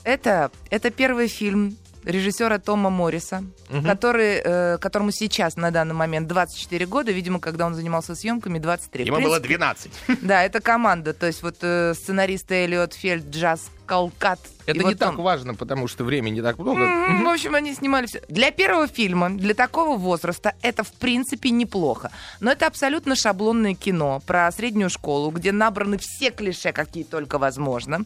Это, 0.02 0.50
это 0.68 0.90
первый 0.90 1.28
фильм 1.28 1.76
режиссера 2.04 2.58
Тома 2.58 2.90
Морриса, 2.90 3.44
который, 3.84 4.40
э, 4.42 4.78
которому 4.78 5.12
сейчас 5.12 5.56
на 5.56 5.70
данный 5.70 5.94
момент 5.94 6.26
24 6.26 6.86
года, 6.86 7.12
видимо, 7.12 7.38
когда 7.38 7.66
он 7.66 7.74
занимался 7.74 8.16
съемками, 8.16 8.58
23. 8.58 9.04
В 9.04 9.06
Ему 9.06 9.20
было 9.20 9.38
принципе, 9.38 9.56
12. 9.56 9.92
Да, 10.22 10.42
это 10.42 10.60
команда, 10.60 11.14
то 11.14 11.26
есть 11.26 11.44
вот 11.44 11.58
э, 11.62 11.94
сценаристы 11.94 12.54
Эллиот 12.64 12.94
Фельд, 12.94 13.30
Джаз 13.30 13.70
Калкат. 13.86 14.40
Это 14.70 14.80
и 14.80 14.84
не 14.84 14.90
вот 14.90 14.98
так 14.98 15.10
он. 15.18 15.22
важно, 15.24 15.54
потому 15.54 15.88
что 15.88 16.04
времени 16.04 16.36
не 16.36 16.42
так 16.42 16.58
много. 16.58 16.80
М, 16.82 17.24
В 17.24 17.28
общем, 17.28 17.54
они 17.54 17.74
снимали 17.74 18.06
все. 18.06 18.22
Для 18.28 18.50
первого 18.50 18.86
фильма, 18.86 19.30
для 19.30 19.54
такого 19.54 19.96
возраста, 19.96 20.54
это 20.62 20.82
в 20.84 20.92
принципе 20.92 21.50
неплохо. 21.50 22.10
Но 22.40 22.50
это 22.52 22.66
абсолютно 22.66 23.16
шаблонное 23.16 23.74
кино 23.74 24.20
про 24.26 24.50
среднюю 24.52 24.90
школу, 24.90 25.30
где 25.30 25.52
набраны 25.52 25.98
все 25.98 26.30
клише, 26.30 26.72
какие 26.72 27.04
только 27.04 27.38
возможно. 27.38 28.00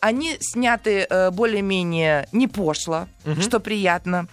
Они 0.00 0.36
сняты 0.40 1.06
э, 1.08 1.30
более-менее 1.30 2.26
не 2.32 2.48
пошло, 2.48 3.06
что 3.40 3.60
приятно. 3.60 4.26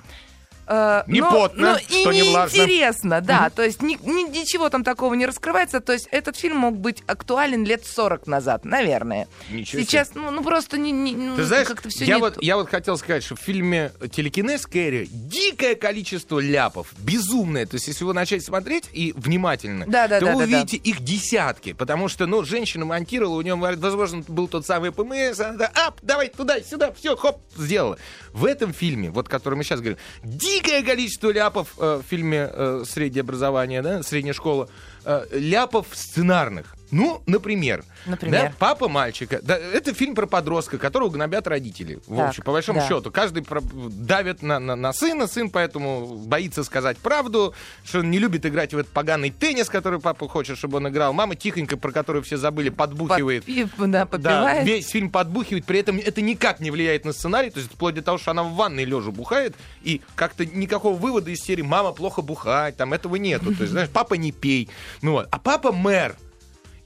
Э, 0.70 1.04
Не 1.08 1.22
но- 1.22 1.32
потно, 1.32 1.72
но 1.74 1.78
и 1.78 2.02
что 2.02 2.12
не 2.12 2.24
влажно. 2.24 2.58
интересно, 2.58 3.22
да. 3.22 3.50
То 3.50 3.64
есть 3.64 3.82
ни- 3.82 3.98
ни- 4.04 4.30
ничего 4.38 4.70
там 4.70 4.84
такого 4.84 5.14
не 5.14 5.26
раскрывается. 5.26 5.80
То 5.80 5.94
есть 5.94 6.08
этот 6.12 6.36
фильм 6.36 6.58
мог 6.58 6.76
быть 6.78 7.04
актуален 7.08 7.64
лет 7.64 7.86
40 7.86 8.28
назад, 8.28 8.66
наверное. 8.66 9.28
Ничего 9.50 9.82
себе. 9.82 9.84
Сейчас, 9.86 10.12
ну, 10.14 10.30
ну 10.30 10.44
просто 10.44 10.78
не, 10.78 10.92
не- 10.92 11.14
ну, 11.16 11.38
Ты 11.38 11.46
знаешь, 11.46 11.68
как-то 11.68 11.88
все 11.88 12.04
я, 12.04 12.16
не 12.16 12.20
вот, 12.22 12.42
я 12.44 12.58
вот 12.58 12.70
хотел 12.70 12.98
сказать, 12.98 13.24
что 13.24 13.36
в 13.36 13.40
фильме 13.40 13.94
«Телекинез 14.12 14.66
Кэрри» 14.68 15.08
дикое 15.10 15.76
количество 15.76 16.40
ляпов, 16.40 16.88
безумное. 16.98 17.66
То 17.66 17.76
есть, 17.76 17.88
если 17.88 18.04
вы 18.04 18.14
начать 18.14 18.44
смотреть 18.44 18.90
и 18.92 19.14
внимательно, 19.16 19.86
Да, 19.88 20.10
да, 20.10 20.20
то 20.20 20.26
да, 20.26 20.34
вы 20.36 20.42
да, 20.42 20.48
да. 20.52 20.58
увидите 20.58 20.78
их 20.78 21.00
десятки. 21.00 21.72
Потому 21.72 22.10
что, 22.10 22.26
ну, 22.26 22.44
женщина 22.44 22.84
монтировала, 22.84 23.38
у 23.38 23.42
нее, 23.42 23.56
возможно, 23.56 24.22
был 24.28 24.50
тот 24.50 24.66
самый 24.66 24.92
ПМС, 24.92 25.40
она 25.40 25.54
да, 25.54 25.72
ап, 25.88 26.00
давай 26.02 26.28
туда, 26.28 26.60
сюда, 26.62 26.92
все, 26.92 27.16
хоп, 27.16 27.40
сделала. 27.56 27.98
В 28.34 28.44
этом 28.44 28.74
фильме, 28.74 29.10
вот 29.12 29.30
который 29.30 29.56
мы 29.56 29.64
сейчас 29.64 29.80
говорим, 29.80 29.98
дикое 30.24 30.57
количество 30.62 31.32
ляпов 31.32 31.74
э, 31.78 32.02
в 32.04 32.08
фильме 32.08 32.50
э, 32.52 32.84
«Среднее 32.88 33.22
образование», 33.22 33.82
да, 33.82 34.04
«Средняя 34.04 34.34
школа», 34.34 34.70
э, 35.06 35.26
ляпов 35.32 35.88
сценарных. 35.94 36.77
Ну, 36.92 37.22
например, 37.26 37.84
Например? 38.06 38.44
да, 38.44 38.54
папа 38.58 38.88
мальчика. 38.88 39.40
Да, 39.42 39.58
это 39.58 39.94
фильм 39.94 40.16
про 40.16 40.26
подростка, 40.26 40.78
которого 40.78 41.10
гнобят 41.10 41.46
родители. 41.48 42.00
В 42.08 42.16
Так, 42.16 42.30
общем, 42.30 42.44
по 42.44 42.52
большому 42.54 42.80
да. 42.80 42.88
счету. 42.88 43.12
Каждый 43.12 43.44
про- 43.44 43.62
давит 43.62 44.42
на, 44.42 44.60
на, 44.60 44.76
на 44.76 44.94
сына, 44.94 45.28
сын 45.28 45.50
поэтому 45.50 46.06
боится 46.18 46.64
сказать 46.64 46.98
правду, 46.98 47.54
что 47.84 48.00
он 48.00 48.10
не 48.12 48.20
любит 48.20 48.46
играть 48.46 48.74
в 48.74 48.78
этот 48.78 48.92
поганый 48.94 49.32
теннис, 49.32 49.70
который 49.70 50.00
папа 50.00 50.28
хочет, 50.30 50.58
чтобы 50.58 50.78
он 50.78 50.88
играл. 50.88 51.12
Мама 51.14 51.36
тихонько, 51.36 51.76
про 51.78 51.92
которую 51.92 52.24
все 52.24 52.38
забыли, 52.38 52.70
подбухивает. 52.70 53.46
Подпи- 53.48 53.70
да, 53.78 53.88
Да, 53.88 54.06
подпевает. 54.06 54.66
весь 54.66 54.88
фильм 54.90 55.10
подбухивает, 55.10 55.66
при 55.66 55.80
этом 55.80 55.98
это 55.98 56.22
никак 56.22 56.60
не 56.60 56.72
влияет 56.72 57.04
на 57.06 57.14
сценарий, 57.14 57.50
то 57.50 57.60
есть 57.60 57.72
вплоть 57.74 57.96
до 57.96 58.02
того, 58.02 58.18
что 58.18 58.32
она 58.32 58.44
в 58.44 58.54
ванной 58.54 58.86
лежа 58.86 59.12
бухает, 59.12 59.56
и 59.84 60.02
как-то 60.16 60.46
никакого 60.46 60.96
вывода 60.96 61.32
из 61.32 61.40
серии 61.42 61.64
«мама 61.64 61.92
плохо 61.92 62.22
бухать», 62.22 62.78
там 62.78 62.94
этого 62.94 63.16
нету. 63.18 63.54
То 63.56 63.62
есть, 63.64 63.72
знаешь, 63.72 63.90
папа 63.90 64.14
не 64.14 64.32
пей. 64.32 64.70
Ну 65.02 65.12
вот. 65.14 65.28
А 65.32 65.40
папа 65.40 65.72
мэр. 65.72 66.16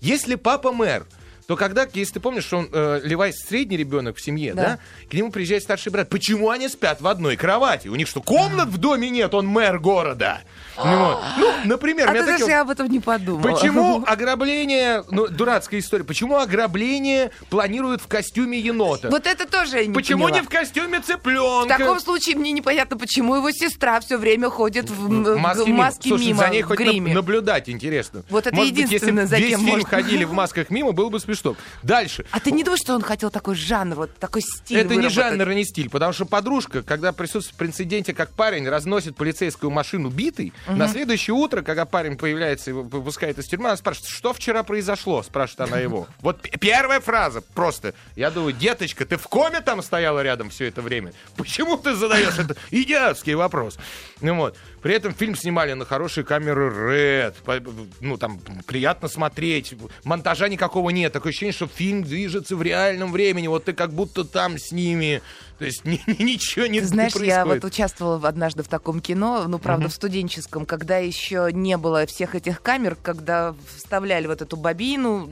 Если 0.02 0.34
папа 0.34 0.72
мэр, 0.72 1.06
то 1.52 1.58
когда, 1.58 1.86
если 1.94 2.14
ты 2.14 2.20
помнишь, 2.22 2.46
что 2.46 2.60
он 2.60 2.70
э, 2.72 3.02
Левай 3.04 3.34
средний 3.34 3.76
ребенок 3.76 4.16
в 4.16 4.22
семье, 4.22 4.54
да. 4.54 4.62
Да. 4.64 4.80
к 5.10 5.14
нему 5.14 5.32
приезжает 5.32 5.64
старший 5.64 5.92
брат. 5.92 6.08
Почему 6.08 6.50
они 6.50 6.70
спят 6.70 7.02
в 7.02 7.08
одной 7.08 7.36
кровати? 7.36 7.90
У 7.90 7.96
них 7.96 8.08
что, 8.08 8.22
комнат 8.22 8.70
в 8.70 8.78
доме 8.78 9.10
нет? 9.10 9.34
Он 9.34 9.48
мэр 9.48 9.78
города. 9.78 10.40
Ну, 10.78 10.98
вот. 11.08 11.20
Ну, 11.38 11.54
например, 11.66 12.08
А 12.10 12.14
ты 12.14 12.20
такие 12.20 12.38
даже 12.38 12.46
вот- 12.46 12.62
об 12.62 12.70
этом 12.70 12.88
не 12.88 13.02
подумала. 13.02 13.42
Почему 13.54 14.02
ограбление, 14.08 15.04
ну, 15.12 15.28
дурацкая 15.28 15.82
история, 15.82 16.06
почему 16.06 16.38
ограбление 16.38 17.32
планируют 17.50 18.02
в 18.02 18.08
костюме 18.08 18.58
енота? 18.58 19.10
Вот 19.10 19.28
это 19.28 19.46
тоже 19.46 19.80
я 19.80 19.86
не 19.88 19.94
почему 19.94 20.24
поняла. 20.28 20.40
не 20.40 20.46
в 20.46 20.50
костюме 20.50 21.02
В 21.02 21.06
цыпленка? 21.06 21.78
таком 21.78 22.00
случае 22.00 22.38
мне 22.38 22.54
непонятно, 22.54 22.96
почему 22.98 23.36
его 23.36 23.52
сестра 23.52 24.00
все 24.00 24.18
время 24.18 24.50
ходит 24.50 24.90
в, 24.90 25.06
м, 25.06 25.24
В 25.26 25.34
в 25.34 25.38
маске 25.38 25.66
мимо. 25.66 25.78
маске 25.80 26.08
Слушай, 26.10 26.28
мимо, 26.28 26.40
за 26.40 26.50
ней 26.50 26.62
в 26.64 26.68
хоть 26.68 26.78
гриме. 26.80 27.14
наблюдать 27.14 27.68
интересно. 27.70 28.24
Вот 28.30 28.48
это 28.48 28.56
Может 28.56 28.72
быть, 28.74 28.82
если 28.84 28.96
единственное, 28.96 29.26
за 29.28 29.36
весь 29.36 29.48
фильм 29.58 29.62
можно. 29.64 29.90
ходили 29.90 30.24
в 30.24 30.32
масках 30.32 30.70
мимо, 30.70 30.94
было 30.94 31.10
бы 31.10 31.20
смешно. 31.20 31.41
Дальше. 31.84 32.26
А 32.32 32.40
ты 32.40 32.52
не 32.52 32.64
думаешь, 32.64 32.82
что 32.82 32.96
он 32.96 33.02
хотел 33.02 33.30
такой 33.32 33.56
жанр, 33.56 33.96
вот 33.96 34.16
такой 34.18 34.42
стиль 34.42 34.78
Это 34.78 34.90
не 34.96 35.08
выработать? 35.08 35.14
жанр 35.14 35.50
и 35.50 35.56
не 35.56 35.66
стиль, 35.66 35.90
потому 35.90 36.14
что 36.14 36.26
подружка, 36.26 36.84
когда 36.84 37.12
присутствует 37.12 37.60
в 37.60 37.66
инциденте, 37.72 38.14
как 38.14 38.32
парень 38.32 38.68
разносит 38.68 39.16
полицейскую 39.16 39.70
машину 39.72 40.10
битой, 40.10 40.54
на 40.68 40.88
следующее 40.88 41.34
утро, 41.34 41.62
когда 41.62 41.86
парень 41.86 42.18
появляется 42.18 42.72
и 42.72 42.74
выпускает 42.74 43.38
из 43.40 43.46
тюрьмы, 43.48 43.70
она 43.70 43.78
спрашивает, 43.78 44.10
что 44.10 44.34
вчера 44.34 44.64
произошло, 44.64 45.24
спрашивает 45.24 45.72
она 45.72 45.80
его. 45.80 46.08
Вот 46.22 46.42
первая 46.60 47.00
фраза 47.00 47.42
просто. 47.42 47.94
Я 48.16 48.30
думаю, 48.32 48.54
деточка, 48.54 49.06
ты 49.06 49.18
в 49.18 49.28
коме 49.28 49.62
там 49.62 49.82
стояла 49.82 50.22
рядом 50.22 50.50
все 50.50 50.66
это 50.68 50.82
время? 50.82 51.14
Почему 51.36 51.78
ты 51.78 51.96
задаешь 51.96 52.38
это 52.38 52.56
идиотский 52.70 53.34
вопрос? 53.34 53.78
Ну 54.22 54.36
вот. 54.36 54.58
При 54.82 54.96
этом 54.96 55.14
фильм 55.14 55.36
снимали 55.36 55.74
на 55.74 55.86
хорошие 55.86 56.24
камеры 56.24 56.70
Red. 56.70 57.84
Ну, 58.00 58.18
там 58.18 58.40
приятно 58.66 59.08
смотреть. 59.08 59.76
Монтажа 60.04 60.48
никакого 60.50 60.90
нет. 60.90 61.14
Такое 61.14 61.30
ощущение, 61.30 61.54
что 61.54 61.68
фильм 61.68 62.04
движется 62.04 62.56
в 62.56 62.62
реальном 62.62 63.12
времени. 63.12 63.48
Вот 63.48 63.66
ты 63.66 63.74
как 63.74 63.94
будто 63.94 64.24
там 64.24 64.58
с 64.58 64.72
ними. 64.72 65.22
То 65.62 65.66
есть 65.66 65.86
ни- 65.86 66.02
ни- 66.08 66.24
ничего 66.24 66.66
не 66.66 66.80
Ты 66.80 66.88
знаешь, 66.88 67.14
не 67.14 67.28
я 67.28 67.46
вот 67.46 67.64
участвовала 67.64 68.28
однажды 68.28 68.64
в 68.64 68.68
таком 68.68 69.00
кино, 69.00 69.46
ну, 69.48 69.60
правда, 69.60 69.90
в 69.90 69.94
студенческом, 69.94 70.66
когда 70.66 70.98
еще 70.98 71.50
не 71.54 71.78
было 71.78 72.08
всех 72.08 72.34
этих 72.34 72.64
камер, 72.64 72.98
когда 73.00 73.54
вставляли 73.76 74.26
вот 74.26 74.42
эту 74.42 74.58
бобину, 74.58 75.30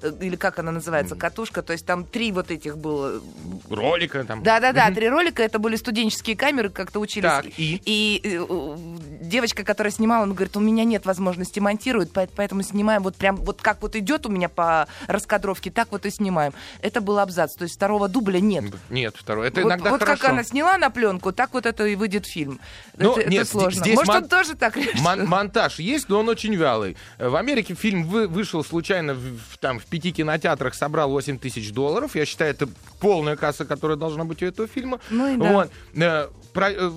э, 0.00 0.12
или 0.22 0.36
как 0.36 0.58
она 0.58 0.72
называется, 0.72 1.16
катушка, 1.16 1.60
то 1.60 1.74
есть 1.74 1.84
там 1.84 2.06
три 2.06 2.32
вот 2.32 2.50
этих 2.50 2.78
было. 2.78 3.20
Ролика 3.68 4.24
там. 4.24 4.42
Да-да-да, 4.42 4.90
три 4.90 5.10
ролика, 5.10 5.42
это 5.42 5.58
были 5.58 5.76
студенческие 5.76 6.34
камеры, 6.34 6.70
как-то 6.70 6.98
учились. 6.98 7.28
Так, 7.28 7.44
и? 7.58 8.22
э, 8.24 8.38
э, 8.38 9.21
девочка, 9.32 9.64
которая 9.64 9.90
снимала, 9.90 10.24
она 10.24 10.34
говорит, 10.34 10.56
у 10.56 10.60
меня 10.60 10.84
нет 10.84 11.06
возможности 11.06 11.58
монтировать, 11.58 12.10
поэ- 12.12 12.28
поэтому 12.36 12.62
снимаем 12.62 13.02
вот 13.02 13.16
прям, 13.16 13.36
вот 13.36 13.60
как 13.62 13.80
вот 13.82 13.96
идет 13.96 14.26
у 14.26 14.28
меня 14.28 14.48
по 14.50 14.86
раскадровки, 15.08 15.70
так 15.70 15.88
вот 15.90 16.04
и 16.06 16.10
снимаем. 16.10 16.52
Это 16.82 17.00
был 17.00 17.18
абзац, 17.18 17.54
то 17.54 17.64
есть 17.64 17.74
второго 17.76 18.08
дубля 18.08 18.40
нет. 18.40 18.64
Нет, 18.90 19.14
второй. 19.16 19.48
Это 19.48 19.62
вот, 19.62 19.68
иногда 19.68 19.90
вот 19.90 20.00
хорошо. 20.00 20.20
как 20.22 20.30
она 20.30 20.44
сняла 20.44 20.76
на 20.76 20.90
пленку, 20.90 21.32
так 21.32 21.54
вот 21.54 21.64
это 21.66 21.86
и 21.86 21.96
выйдет 21.96 22.26
фильм. 22.26 22.60
Ну, 22.96 23.12
это, 23.16 23.30
нет, 23.30 23.42
это 23.42 23.50
сложно. 23.50 23.80
здесь 23.80 23.94
Может, 23.96 24.08
мон- 24.14 24.22
он 24.24 24.28
тоже 24.28 24.54
так 24.54 24.76
решил? 24.76 25.02
Мон- 25.02 25.26
монтаж 25.26 25.78
есть, 25.78 26.08
но 26.10 26.20
он 26.20 26.28
очень 26.28 26.54
вялый. 26.54 26.96
Э, 27.18 27.28
В 27.30 27.36
Америке 27.36 27.74
фильм 27.74 28.04
вы- 28.04 28.28
вышел 28.28 28.62
случайно 28.62 29.14
в, 29.14 29.18
в- 29.18 29.58
там, 29.58 29.78
в 29.80 29.86
пяти 29.86 30.12
кинотеатрах, 30.12 30.74
собрал 30.74 31.10
8 31.10 31.38
тысяч 31.38 31.72
долларов. 31.72 32.14
Я 32.14 32.26
считаю, 32.26 32.50
это 32.50 32.68
полная 33.00 33.36
касса, 33.36 33.64
которая 33.64 33.96
должна 33.96 34.24
быть 34.24 34.42
у 34.42 34.46
этого 34.46 34.68
фильма. 34.68 35.00
Ну 35.08 35.26
и 35.34 35.36
да. 35.38 35.52
Вот. 35.52 35.70
Про- 36.52 36.70
э, 36.70 36.90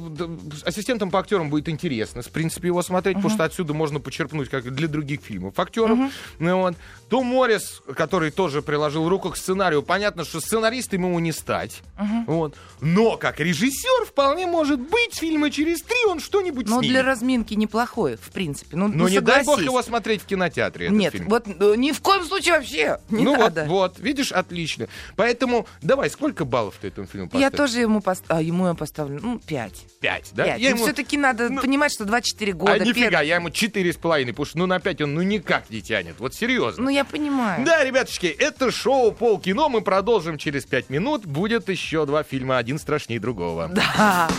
ассистентам 0.65 1.11
по 1.11 1.19
актерам 1.19 1.49
будет 1.49 1.69
интересно, 1.69 2.21
в 2.21 2.29
принципе, 2.29 2.67
его 2.67 2.81
смотреть, 2.81 3.15
потому 3.17 3.33
что 3.33 3.43
отсюда 3.43 3.73
можно 3.73 3.99
почерпнуть, 3.99 4.49
как 4.49 4.73
для 4.73 4.87
других 4.87 5.21
фильмов, 5.21 5.57
актеров. 5.59 5.97
Ну, 6.39 6.57
вот. 6.57 6.75
Том 7.09 7.25
Моррис, 7.27 7.81
который 7.95 8.31
тоже 8.31 8.61
приложил 8.61 9.07
руку 9.07 9.29
к 9.29 9.37
сценарию, 9.37 9.83
понятно, 9.83 10.25
что 10.25 10.39
сценаристом 10.41 11.03
ему 11.03 11.19
не 11.19 11.31
стать. 11.31 11.81
Вот. 12.27 12.55
Но 12.81 13.17
как 13.17 13.39
режиссер 13.39 14.05
вполне 14.05 14.45
может 14.45 14.79
быть 14.79 15.13
фильма 15.15 15.49
через 15.51 15.81
три 15.81 15.97
он 16.07 16.19
что-нибудь 16.19 16.67
Ну, 16.67 16.81
для 16.81 17.03
разминки 17.03 17.53
неплохой, 17.53 18.15
в 18.17 18.31
принципе. 18.31 18.75
Ну, 18.75 18.87
Ну, 18.87 18.93
ну, 19.03 19.07
не 19.07 19.19
дай 19.21 19.37
бог 19.39 19.45
согласись. 19.55 19.65
его 19.65 19.81
смотреть 19.81 20.21
в 20.21 20.25
кинотеатре, 20.25 20.89
Нет, 20.89 21.13
фильм. 21.13 21.29
вот 21.29 21.47
э, 21.47 21.75
ни 21.77 21.91
в 21.91 22.01
коем 22.01 22.23
случае 22.25 22.55
вообще 22.55 22.99
не 23.09 23.23
ну 23.23 23.35
надо. 23.37 23.61
вот, 23.65 23.69
вот, 23.95 23.99
видишь, 23.99 24.31
отлично. 24.31 24.87
Поэтому 25.15 25.67
давай, 25.81 26.09
сколько 26.09 26.43
баллов 26.45 26.75
ты 26.81 26.87
этому 26.89 27.07
фильму 27.07 27.25
Я 27.33 27.49
поставишь? 27.49 27.57
тоже 27.57 27.79
ему, 27.81 28.01
пост... 28.01 28.23
а, 28.27 28.41
ему 28.41 28.67
я 28.67 28.73
поставлю, 28.73 29.19
ну, 29.21 29.41
пять. 29.45 29.85
Пять, 30.01 30.29
да? 30.33 30.45
Пять. 30.45 30.61
Я 30.61 30.69
Ну, 30.71 30.75
ему- 30.77 30.85
все-таки 30.85 31.17
надо 31.17 31.49
ну, 31.49 31.61
понимать, 31.61 31.91
что 31.93 32.05
24 32.05 32.53
года. 32.53 32.73
А 32.73 32.79
нифига, 32.79 33.21
пер- 33.21 33.25
я 33.25 33.35
ему 33.35 33.49
четыре 33.49 33.93
с 33.93 33.97
половиной, 33.97 34.33
потому 34.33 34.45
что 34.45 34.57
ну 34.59 34.65
на 34.65 34.79
пять 34.79 35.01
он 35.01 35.13
ну 35.13 35.21
никак 35.21 35.69
не 35.69 35.81
тянет. 35.81 36.15
Вот 36.19 36.33
серьезно. 36.33 36.83
Ну, 36.83 36.89
я 36.89 37.05
понимаю. 37.05 37.65
Да, 37.65 37.83
ребяточки, 37.83 38.27
это 38.27 38.71
шоу 38.71 39.11
Полкино. 39.11 39.69
Мы 39.69 39.81
продолжим 39.81 40.37
через 40.37 40.65
пять 40.65 40.89
минут. 40.89 41.25
Будет 41.25 41.69
еще 41.69 42.05
два 42.05 42.23
фильма, 42.23 42.57
один 42.57 42.79
страшнее 42.79 43.19
другого. 43.19 43.69
Да. 43.73 44.29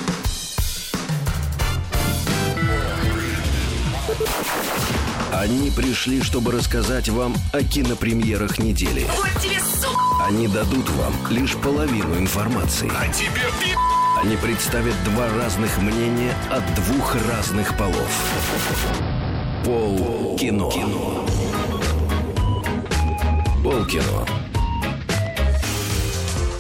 Они 5.32 5.70
пришли, 5.70 6.22
чтобы 6.22 6.52
рассказать 6.52 7.08
вам 7.08 7.34
о 7.52 7.62
кинопремьерах 7.62 8.58
недели. 8.58 9.06
Они 10.24 10.48
дадут 10.48 10.88
вам 10.90 11.12
лишь 11.30 11.54
половину 11.56 12.16
информации. 12.18 12.90
А 12.96 13.06
тебе 13.12 13.42
Они 14.22 14.36
представят 14.36 14.94
два 15.04 15.28
разных 15.28 15.78
мнения 15.78 16.34
от 16.50 16.64
двух 16.74 17.14
разных 17.30 17.76
полов. 17.76 18.10
Пол 19.64 20.36
кино. 20.38 20.70
Пол 23.62 23.84
кино. 23.86 24.26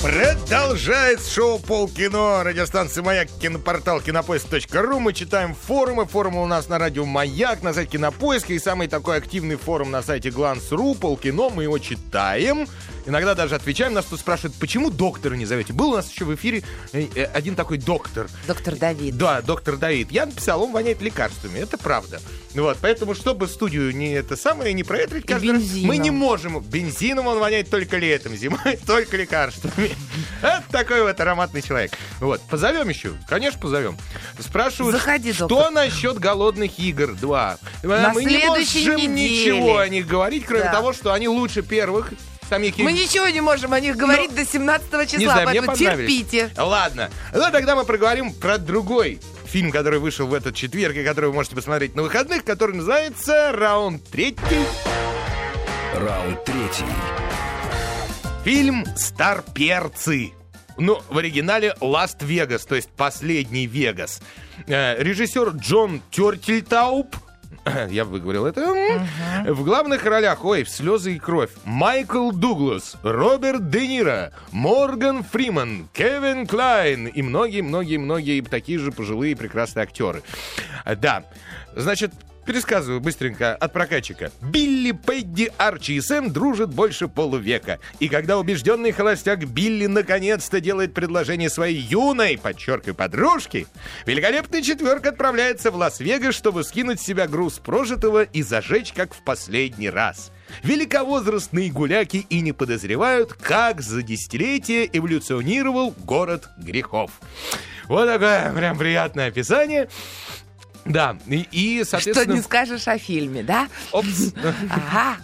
Продолжается 0.02 1.32
шоу 1.32 1.58
Полкино. 1.58 2.44
Радиостанция 2.44 3.02
Маяк, 3.02 3.28
кинопортал 3.40 4.00
кинопоиск.ру. 4.00 4.98
Мы 5.00 5.12
читаем 5.12 5.54
форумы. 5.54 6.04
Форумы 6.06 6.42
у 6.42 6.46
нас 6.46 6.68
на 6.68 6.78
радио 6.78 7.04
Маяк, 7.04 7.62
на 7.62 7.72
сайте 7.72 7.92
Кинопоиска. 7.92 8.52
И 8.52 8.58
самый 8.58 8.88
такой 8.88 9.16
активный 9.16 9.56
форум 9.56 9.90
на 9.90 10.02
сайте 10.02 10.30
Гланс.ру. 10.30 10.94
Полкино. 10.94 11.48
Мы 11.50 11.64
его 11.64 11.78
читаем. 11.78 12.68
Иногда 13.06 13.34
даже 13.34 13.54
отвечаем. 13.54 13.94
Нас 13.94 14.04
тут 14.04 14.20
спрашивают, 14.20 14.54
почему 14.58 14.90
доктора 14.90 15.34
не 15.34 15.46
зовете? 15.46 15.72
Был 15.72 15.90
у 15.90 15.96
нас 15.96 16.10
еще 16.10 16.24
в 16.24 16.34
эфире 16.34 16.62
э, 16.92 17.06
э, 17.14 17.24
один 17.24 17.54
такой 17.54 17.78
доктор. 17.78 18.28
Доктор 18.46 18.76
Давид. 18.76 19.16
Да, 19.16 19.40
доктор 19.42 19.76
Давид. 19.76 20.10
Я 20.10 20.26
написал, 20.26 20.62
он 20.62 20.72
воняет 20.72 21.00
лекарствами. 21.00 21.58
Это 21.58 21.78
правда. 21.78 22.20
Вот, 22.56 22.78
поэтому, 22.80 23.14
чтобы 23.14 23.48
студию 23.48 23.94
не 23.94 24.12
это 24.14 24.36
самое, 24.36 24.72
не 24.72 24.82
проветрить 24.82 25.26
каждый 25.26 25.52
раз, 25.52 25.62
мы 25.82 25.98
не 25.98 26.10
можем. 26.10 26.60
Бензином 26.60 27.26
он 27.26 27.38
воняет 27.38 27.68
только 27.70 27.98
летом, 27.98 28.34
зимой 28.34 28.78
только 28.86 29.16
лекарствами. 29.16 29.90
Это 30.42 30.64
такой 30.70 31.02
вот 31.02 31.20
ароматный 31.20 31.60
человек. 31.62 31.92
Вот, 32.20 32.40
позовем 32.48 32.88
еще? 32.88 33.12
Конечно, 33.28 33.60
позовем. 33.60 33.96
Спрашивают, 34.38 34.96
Заходи, 34.96 35.32
что 35.32 35.46
доктор. 35.48 35.72
насчет 35.72 36.18
голодных 36.18 36.78
игр 36.78 37.14
2? 37.14 37.58
На 37.82 38.12
мы 38.14 38.24
не 38.24 38.38
можем 38.46 38.96
неделе. 38.96 39.06
ничего 39.06 39.78
о 39.78 39.88
них 39.88 40.06
говорить, 40.06 40.44
кроме 40.46 40.64
Да. 40.64 40.72
того, 40.72 40.92
что 40.92 41.12
они 41.12 41.28
лучше 41.28 41.62
первых 41.62 42.12
самих 42.48 42.78
Мы 42.78 42.92
ничего 42.92 43.28
не 43.28 43.40
можем 43.40 43.72
о 43.72 43.80
них 43.80 43.96
говорить 43.96 44.34
до 44.34 44.46
17 44.46 44.90
числа, 45.06 45.18
Ну, 45.18 45.18
Не 45.18 45.24
знаю, 45.26 45.46
поэтому 45.46 45.76
терпите. 45.76 46.50
Ладно. 46.56 47.10
Ну, 47.34 47.40
тогда 47.50 47.74
мы 47.76 47.84
проговорим 47.84 48.32
про 48.32 48.56
другой 48.58 49.20
фильм, 49.56 49.70
который 49.72 50.00
вышел 50.00 50.26
в 50.26 50.34
этот 50.34 50.54
четверг, 50.54 50.96
и 50.96 51.02
который 51.02 51.30
вы 51.30 51.32
можете 51.32 51.56
посмотреть 51.56 51.94
на 51.94 52.02
выходных, 52.02 52.44
который 52.44 52.76
называется 52.76 53.52
«Раунд 53.52 54.04
третий». 54.04 54.66
Раунд 55.94 56.44
третий. 56.44 56.84
Фильм 58.44 58.84
«Старперцы». 58.96 60.32
Ну, 60.76 61.00
в 61.08 61.16
оригинале 61.16 61.74
«Ласт 61.80 62.22
Вегас», 62.22 62.66
то 62.66 62.74
есть 62.74 62.90
«Последний 62.90 63.66
Вегас». 63.66 64.20
Э, 64.66 65.02
режиссер 65.02 65.48
Джон 65.56 66.02
Тертельтауп 66.10 67.16
я 67.90 68.04
выговорил 68.04 68.46
это. 68.46 69.04
В 69.46 69.64
главных 69.64 70.04
ролях, 70.04 70.44
ой, 70.44 70.64
в 70.64 70.68
слезы 70.68 71.16
и 71.16 71.18
кровь. 71.18 71.50
Майкл 71.64 72.30
Дуглас, 72.30 72.96
Роберт 73.02 73.70
Де 73.70 73.86
Ниро, 73.86 74.32
Морган 74.52 75.24
Фриман, 75.24 75.88
Кевин 75.92 76.46
Клайн 76.46 77.06
и 77.06 77.22
многие-многие-многие 77.22 78.40
такие 78.42 78.78
же 78.78 78.92
пожилые 78.92 79.36
прекрасные 79.36 79.84
актеры. 79.84 80.22
А, 80.84 80.94
Да, 80.94 81.24
значит, 81.74 82.12
Пересказываю 82.46 83.00
быстренько 83.00 83.56
от 83.56 83.72
прокатчика. 83.72 84.30
Билли, 84.40 84.92
Пэдди, 84.92 85.52
Арчи 85.58 85.94
и 85.96 86.00
Сэм 86.00 86.32
дружат 86.32 86.72
больше 86.72 87.08
полувека. 87.08 87.80
И 87.98 88.08
когда 88.08 88.38
убежденный 88.38 88.92
холостяк 88.92 89.44
Билли 89.46 89.86
наконец-то 89.86 90.60
делает 90.60 90.94
предложение 90.94 91.50
своей 91.50 91.78
юной, 91.78 92.38
подчеркиваю, 92.38 92.94
подружке, 92.94 93.66
великолепный 94.06 94.62
четверка 94.62 95.08
отправляется 95.08 95.72
в 95.72 95.76
Лас-Вегас, 95.76 96.36
чтобы 96.36 96.62
скинуть 96.62 97.00
с 97.00 97.04
себя 97.04 97.26
груз 97.26 97.58
прожитого 97.58 98.22
и 98.22 98.42
зажечь, 98.42 98.92
как 98.92 99.12
в 99.12 99.22
последний 99.24 99.90
раз. 99.90 100.30
Великовозрастные 100.62 101.72
гуляки 101.72 102.26
и 102.30 102.40
не 102.40 102.52
подозревают, 102.52 103.32
как 103.32 103.80
за 103.80 104.02
десятилетия 104.02 104.88
эволюционировал 104.92 105.92
город 105.98 106.48
грехов. 106.58 107.10
Вот 107.88 108.06
такое 108.06 108.52
прям 108.52 108.78
приятное 108.78 109.28
описание. 109.28 109.88
Да, 110.88 111.16
и, 111.26 111.46
и, 111.50 111.82
Что 111.82 111.92
соответственно... 111.92 112.34
не 112.34 112.42
скажешь 112.42 112.88
о 112.88 112.98
фильме, 112.98 113.42
да? 113.42 113.68
Опс. 113.92 114.32
Ага. 114.70 115.16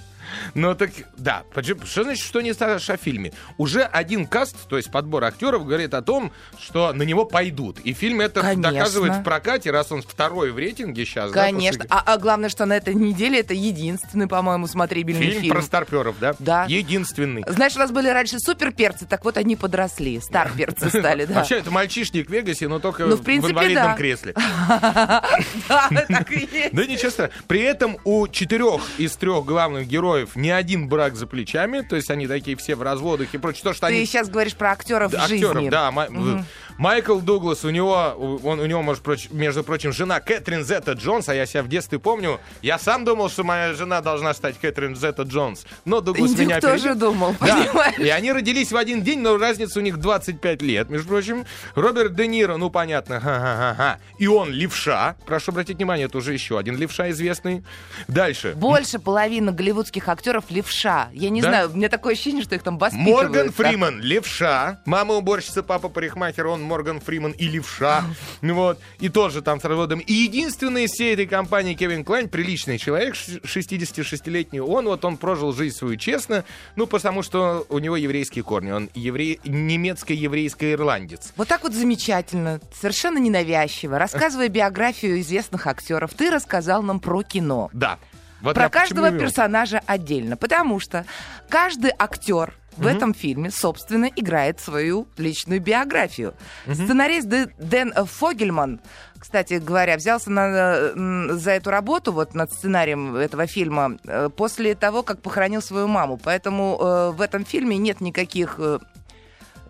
Ну 0.55 0.75
так, 0.75 0.91
да. 1.17 1.43
Что 1.85 2.05
значит, 2.05 2.25
что 2.25 2.41
не 2.41 2.53
скажешь 2.53 2.89
о 2.91 2.97
фильме? 2.97 3.33
Уже 3.59 3.83
один 3.83 4.27
каст, 4.27 4.57
то 4.69 4.77
есть 4.77 4.91
подбор 4.91 5.25
актеров, 5.25 5.65
говорит 5.67 5.95
о 5.95 6.03
том, 6.03 6.33
что 6.59 6.93
на 6.93 7.03
него 7.03 7.25
пойдут. 7.25 7.79
И 7.81 7.93
фильм 7.93 8.21
это 8.21 8.41
Конечно. 8.41 8.73
доказывает 8.73 9.15
в 9.17 9.23
прокате, 9.23 9.71
раз 9.71 9.93
он 9.93 10.03
второй 10.03 10.51
в 10.53 10.59
рейтинге 10.59 11.05
сейчас. 11.05 11.31
да, 11.33 11.45
Конечно. 11.45 11.85
после- 11.85 11.91
А, 11.91 12.03
а 12.15 12.19
главное, 12.19 12.49
что 12.49 12.65
на 12.67 12.75
этой 12.77 12.95
неделе 12.95 13.41
это 13.41 13.55
единственный, 13.55 14.27
по-моему, 14.29 14.67
смотрибельный 14.67 15.23
Фильм, 15.27 15.41
фильм. 15.43 15.55
про 15.55 15.63
старперов, 15.63 16.17
да? 16.21 16.35
Да. 16.39 16.65
Единственный. 16.69 17.45
Знаешь, 17.47 17.75
у 17.77 17.79
нас 17.79 17.91
были 17.91 18.09
раньше 18.09 18.39
суперперцы, 18.39 19.07
так 19.07 19.25
вот 19.25 19.37
они 19.37 19.57
подросли. 19.57 20.21
Старперцы 20.21 20.89
стали, 20.89 21.25
да. 21.25 21.35
Вообще, 21.35 21.57
это 21.59 21.71
мальчишник 21.71 22.29
в 22.29 22.33
Вегасе, 22.33 22.69
но 22.69 22.79
только 22.79 23.05
Ну, 23.07 23.17
в 23.17 23.23
принципе, 23.23 23.53
инвалидном 23.53 23.85
да. 23.85 23.95
кресле. 23.95 24.35
Да, 25.69 25.89
так 26.09 26.31
и 26.33 26.41
есть. 26.53 26.73
Да 26.75 26.85
ничего 26.87 27.11
страшного. 27.11 27.31
При 27.47 27.61
этом 27.63 27.97
у 28.05 28.27
четырех 28.29 28.81
из 28.99 29.13
трех 29.17 29.45
главных 29.45 29.87
героев 29.87 30.22
ни 30.35 30.49
один 30.49 30.89
брак 30.89 31.15
за 31.17 31.27
плечами, 31.27 31.81
то 31.81 31.97
есть 31.97 32.11
они 32.11 32.27
такие 32.27 32.57
все 32.57 32.75
в 32.75 32.83
разводах 32.83 33.35
и 33.35 33.39
прочее. 33.39 33.63
То, 33.65 33.73
что 33.73 33.87
Ты 33.87 33.95
они 33.95 34.07
сейчас 34.07 34.29
говоришь 34.29 34.55
про 34.55 34.73
актеров 34.73 35.13
Да, 35.13 35.27
жизни. 35.29 35.45
актеров, 35.45 35.71
да. 35.71 35.91
Ма- 35.91 36.45
Майкл 36.79 37.19
Дуглас, 37.21 37.65
у 37.65 37.71
него, 37.71 38.41
он, 38.45 38.59
у 38.61 38.67
него, 38.67 38.83
может, 38.83 39.03
проч- 39.03 39.29
между 39.31 39.63
прочим, 39.63 39.93
жена 39.93 40.21
Кэтрин 40.21 40.65
Зетта 40.65 40.93
Джонс, 40.93 41.29
а 41.29 41.35
я 41.35 41.47
себя 41.47 41.63
в 41.63 41.69
детстве 41.69 41.99
помню. 41.99 42.41
Я 42.61 42.79
сам 42.79 43.05
думал, 43.05 43.29
что 43.31 43.45
моя 43.45 43.75
жена 43.75 44.01
должна 44.01 44.35
стать 44.35 44.59
Кэтрин 44.59 44.97
Зетта 44.97 45.23
Джонс. 45.23 45.65
Но 45.85 46.01
Дуглас 46.01 46.31
Индюк 46.31 46.47
меня 46.47 46.61
тоже 46.61 46.91
опередил. 46.91 46.95
думал, 47.13 47.35
Да, 47.41 47.47
понимаешь? 47.65 47.99
и 47.99 48.09
они 48.09 48.33
родились 48.33 48.73
в 48.73 48.77
один 48.77 49.03
день, 49.03 49.21
но 49.21 49.37
разница 49.39 49.79
у 49.79 49.83
них 49.83 49.99
25 49.99 50.63
лет, 50.63 50.91
между 50.91 51.09
прочим. 51.09 51.45
Роберт 51.75 52.15
Де 52.15 52.27
Ниро, 52.27 52.57
ну, 52.57 52.71
понятно, 52.71 53.21
ха-ха-ха-ха. 53.21 53.99
И 54.19 54.27
он 54.27 54.51
левша. 54.51 55.17
Прошу 55.27 55.53
обратить 55.53 55.77
внимание, 55.77 56.07
это 56.07 56.19
уже 56.19 56.33
еще 56.33 56.59
один 56.59 56.77
левша 56.77 57.11
известный. 57.11 57.63
Дальше. 58.09 58.55
Больше 58.57 58.99
половины 58.99 59.53
голливудских 59.53 60.09
актеров 60.09 60.45
левша. 60.51 61.09
Я 61.13 61.31
не 61.31 61.43
Да? 61.43 61.49
знаю, 61.49 61.71
у 61.71 61.77
меня 61.77 61.89
такое 61.89 62.15
ощущение, 62.15 62.43
что 62.43 62.55
их 62.55 62.63
там 62.63 62.79
воспитывают. 62.79 63.15
Морган 63.33 63.47
да. 63.49 63.53
Фриман, 63.53 64.01
левша. 64.01 64.81
Мама 64.87 65.15
уборщица, 65.15 65.63
папа 65.63 65.89
парикмахер, 65.89 66.47
он 66.47 66.63
Морган 66.73 67.01
Фриман 67.01 67.33
и 67.33 67.49
левша. 67.49 68.03
Вот. 68.41 68.79
И 68.99 69.11
тоже 69.11 69.43
там 69.43 69.61
с 69.61 69.65
разводом. 69.65 69.99
И 70.01 70.13
единственный 70.15 70.85
из 70.85 70.93
всей 70.93 71.13
этой 71.13 71.27
компании 71.27 71.75
Кевин 71.75 72.03
Клайн, 72.03 72.31
приличный 72.31 72.79
человек, 72.79 73.15
ш- 73.15 73.41
66-летний, 73.45 74.61
он 74.61 74.87
вот 74.87 75.05
он 75.05 75.19
прожил 75.19 75.53
жизнь 75.53 75.77
свою 75.77 75.97
честно, 75.97 76.45
ну, 76.77 76.87
потому 76.87 77.23
что 77.23 77.67
у 77.69 77.79
него 77.79 77.97
еврейские 77.97 78.43
корни. 78.43 78.71
Он 78.71 78.89
еврей, 78.95 79.39
немецко-еврейско-ирландец. 79.45 81.33
Вот 81.37 81.49
так 81.49 81.63
вот 81.63 81.75
замечательно, 81.75 82.59
совершенно 82.75 83.19
ненавязчиво, 83.19 83.99
рассказывая 83.99 84.49
биографию 84.49 85.21
известных 85.21 85.67
актеров, 85.67 86.15
ты 86.15 86.31
рассказал 86.31 86.83
нам 86.83 87.01
про 87.01 87.23
кино. 87.23 87.69
Да. 87.75 87.99
Вот 88.41 88.55
Про 88.55 88.69
каждого 88.71 89.11
персонажа 89.13 89.83
отдельно. 89.87 90.37
Потому 90.37 90.81
что 90.81 91.05
каждый 91.49 91.93
актер 91.97 92.55
в 92.77 92.87
этом 92.87 93.15
фильме, 93.15 93.51
собственно, 93.51 94.07
играет 94.17 94.61
свою 94.61 95.07
личную 95.19 95.61
биографию. 95.61 96.35
Сценарист 96.73 97.29
Д- 97.29 97.49
Дэн 97.59 97.93
Фогельман, 98.07 98.81
кстати 99.19 99.55
говоря, 99.55 99.97
взялся 99.97 100.31
на, 100.31 100.93
за 101.37 101.53
эту 101.53 101.71
работу, 101.71 102.13
вот 102.13 102.35
над 102.35 102.53
сценарием 102.53 103.15
этого 103.15 103.47
фильма, 103.47 103.99
э, 104.05 104.29
после 104.37 104.75
того, 104.75 105.03
как 105.03 105.23
похоронил 105.23 105.63
свою 105.63 105.87
маму. 105.87 106.19
Поэтому 106.23 106.77
э, 106.81 107.11
в 107.13 107.21
этом 107.21 107.45
фильме 107.45 107.77
нет 107.79 108.01
никаких 108.01 108.57
э, 108.59 108.79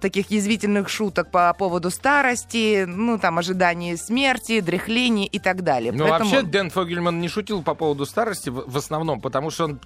таких 0.03 0.31
язвительных 0.31 0.89
шуток 0.89 1.31
по 1.31 1.55
поводу 1.55 1.91
старости, 1.91 2.85
ну, 2.87 3.19
там, 3.19 3.39
ожидания 3.39 3.97
смерти, 3.97 4.61
дряхления 4.61 5.27
и 5.27 5.39
так 5.39 5.63
далее. 5.63 5.93
Ну, 5.93 6.07
Поэтому- 6.07 6.31
вообще, 6.31 6.47
Дэн 6.47 6.71
Фогельман 6.71 7.21
не 7.21 7.29
шутил 7.29 7.63
по 7.63 7.75
поводу 7.75 8.05
старости 8.05 8.51
в, 8.51 8.71
в 8.71 8.77
основном, 8.77 9.21
потому 9.21 9.51
что 9.51 9.65
он 9.65 9.81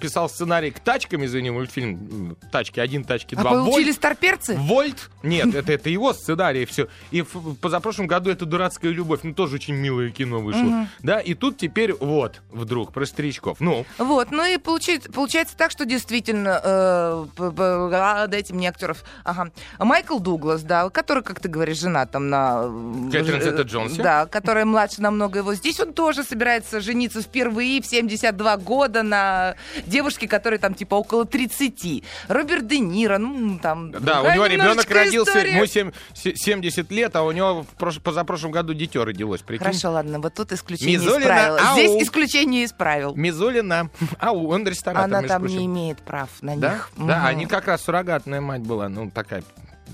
писал 0.00 0.28
сценарий 0.28 0.70
к 0.70 0.78
«Тачкам», 0.78 1.24
извини, 1.24 1.50
мультфильм 1.50 2.36
«Тачки 2.52 2.78
1», 2.78 3.04
«Тачки 3.04 3.34
2». 3.34 3.40
А 3.40 3.44
получили 3.44 3.84
Вольт, 3.84 3.96
старперцы? 3.96 4.56
Вольт? 4.56 5.10
Нет, 5.22 5.54
это, 5.54 5.72
это 5.72 5.88
его 5.88 6.12
сценарий, 6.12 6.66
все. 6.66 6.88
И 7.10 7.22
в, 7.22 7.54
позапрошлом 7.56 8.06
году 8.06 8.30
это 8.30 8.44
«Дурацкая 8.44 8.92
любовь», 8.92 9.20
ну, 9.22 9.34
тоже 9.34 9.56
очень 9.56 9.74
милое 9.74 10.10
кино 10.10 10.38
вышло. 10.38 10.86
Да, 11.00 11.18
и 11.18 11.34
тут 11.34 11.56
теперь 11.56 11.94
вот, 11.94 12.42
вдруг, 12.50 12.92
про 12.92 13.06
старичков. 13.06 13.58
Ну, 13.60 13.86
Вот, 13.98 14.30
ну 14.30 14.44
и 14.44 14.58
получается, 14.58 15.10
получается 15.10 15.56
так, 15.56 15.70
что 15.70 15.86
действительно, 15.86 16.60
э, 16.62 17.26
а, 17.38 18.26
дайте 18.26 18.52
мне 18.52 18.68
актеров. 18.68 19.04
Ага. 19.24 19.50
Майкл 19.78 20.18
Дуглас, 20.18 20.62
да, 20.62 20.88
который, 20.90 21.22
как 21.22 21.40
ты 21.40 21.48
говоришь, 21.48 21.78
жена 21.78 22.06
там 22.06 22.30
на... 22.30 22.62
э, 22.64 23.10
Кэтрин 23.12 23.40
ж- 23.40 23.44
Зета-Джонсе. 23.44 24.02
Да, 24.02 24.26
которая 24.26 24.64
младше 24.64 25.00
намного 25.02 25.38
его. 25.40 25.54
Здесь 25.54 25.80
он 25.80 25.92
тоже 25.92 26.24
собирается 26.24 26.80
жениться 26.80 27.22
впервые 27.22 27.80
в 27.82 27.86
72 27.86 28.56
года 28.58 29.02
на 29.02 29.54
девушке, 29.86 30.28
которой 30.28 30.58
там 30.58 30.74
типа 30.74 30.94
около 30.96 31.24
30. 31.24 32.04
Роберт 32.28 32.66
Де 32.66 32.78
Ниро, 32.78 33.18
ну 33.18 33.58
там... 33.58 33.90
да, 33.92 34.22
у 34.22 34.32
него 34.32 34.46
ребенок 34.46 34.88
родился, 34.90 35.30
история. 35.32 35.54
ему 35.56 35.66
семь- 35.66 35.92
се- 36.14 36.34
70 36.36 36.90
лет, 36.90 37.14
а 37.16 37.22
у 37.22 37.32
него 37.32 37.62
в 37.64 37.66
прош- 37.82 38.00
позапрошлом 38.00 38.50
году 38.52 38.74
дитё 38.74 39.04
родилось, 39.04 39.42
прикинь. 39.42 39.66
Хорошо, 39.66 39.90
ладно, 39.92 40.18
вот 40.20 40.34
тут 40.34 40.52
исключение 40.52 40.96
из 40.96 41.02
Мизулина, 41.02 41.26
правил. 41.26 41.56
ау. 41.56 41.74
Здесь 41.74 42.02
исключение 42.02 42.64
из 42.64 42.72
правил. 42.72 43.14
Мизулина. 43.16 43.90
Ау, 44.18 44.48
он 44.50 44.66
ресторатор, 44.66 45.04
Она 45.04 45.22
там 45.26 45.42
прочим. 45.42 45.58
не 45.58 45.66
имеет 45.66 45.98
прав 46.02 46.28
на 46.40 46.56
Да? 46.56 46.72
них. 46.74 46.90
Да, 46.96 47.18
Мгм. 47.18 47.26
они 47.26 47.46
как 47.46 47.66
раз 47.66 47.82
суррогатная 47.82 48.40
мать 48.40 48.62
была, 48.62 48.88
ну, 48.88 49.10
такая 49.10 49.42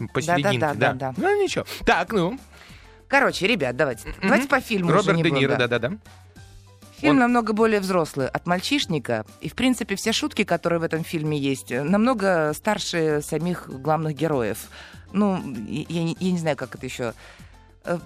посерединке. 0.06 0.58
Да-да-да, 0.58 0.92
да-да. 0.92 1.14
Ну, 1.16 1.42
ничего. 1.42 1.64
Так, 1.84 2.12
ну, 2.12 2.38
Короче, 3.08 3.46
ребят, 3.46 3.74
давайте. 3.74 4.14
Давайте 4.22 4.48
по 4.48 4.61
фильму 4.61 4.92
Роберт 4.92 5.22
Де 5.22 5.30
Ниро, 5.30 5.56
да. 5.56 5.66
да-да-да. 5.66 5.96
Фильм 6.98 7.12
Он- 7.12 7.18
намного 7.20 7.52
более 7.52 7.80
взрослый 7.80 8.28
от 8.28 8.46
мальчишника. 8.46 9.24
И, 9.40 9.48
в 9.48 9.54
принципе, 9.54 9.94
все 9.96 10.12
шутки, 10.12 10.44
которые 10.44 10.80
в 10.80 10.82
этом 10.82 11.04
фильме 11.04 11.38
есть, 11.38 11.70
э, 11.72 11.82
намного 11.82 12.52
старше 12.54 13.20
самих 13.22 13.68
главных 13.68 14.14
героев. 14.14 14.58
Ну, 15.12 15.37
я, 15.68 16.02
не, 16.02 16.16
я 16.20 16.32
не 16.32 16.38
знаю, 16.38 16.56
как 16.56 16.74
это 16.74 16.84
еще. 16.84 17.14
Э, 17.84 17.98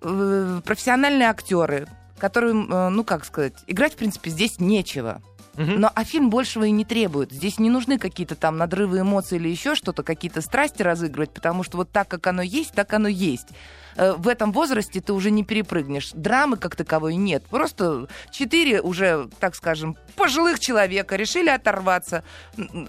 э, 0.00 0.60
Профессиональные 0.64 1.28
актеры, 1.28 1.86
которым, 2.18 2.68
ну, 2.68 3.04
как 3.04 3.24
сказать, 3.24 3.54
играть, 3.66 3.92
в 3.94 3.96
принципе, 3.96 4.30
здесь 4.30 4.58
нечего. 4.58 5.22
Мгм. 5.56 5.80
Но 5.80 5.90
а 5.94 6.04
фильм 6.04 6.30
большего 6.30 6.64
и 6.64 6.70
не 6.70 6.84
требует. 6.84 7.32
Здесь 7.32 7.58
не 7.58 7.70
нужны 7.70 7.98
какие-то 7.98 8.34
там 8.34 8.56
надрывы 8.56 9.00
эмоций 9.00 9.38
или 9.38 9.48
еще 9.48 9.74
что-то, 9.74 10.02
какие-то 10.02 10.40
страсти 10.40 10.82
разыгрывать, 10.82 11.30
потому 11.30 11.62
что 11.62 11.76
вот 11.76 11.90
так, 11.90 12.08
как 12.08 12.26
оно 12.26 12.42
есть, 12.42 12.72
так 12.72 12.92
оно 12.92 13.08
есть. 13.08 13.48
Э, 13.96 14.14
В 14.16 14.28
этом 14.28 14.52
возрасте 14.52 15.00
ты 15.00 15.12
уже 15.12 15.30
не 15.30 15.44
перепрыгнешь. 15.44 16.10
Драмы 16.14 16.56
как 16.56 16.76
таковой 16.76 17.14
нет. 17.16 17.44
Просто 17.44 18.06
четыре 18.30 18.80
уже, 18.80 19.28
так 19.40 19.54
скажем, 19.54 19.96
пожилых 20.16 20.60
человека 20.60 21.16
решили 21.16 21.48
оторваться, 21.48 22.22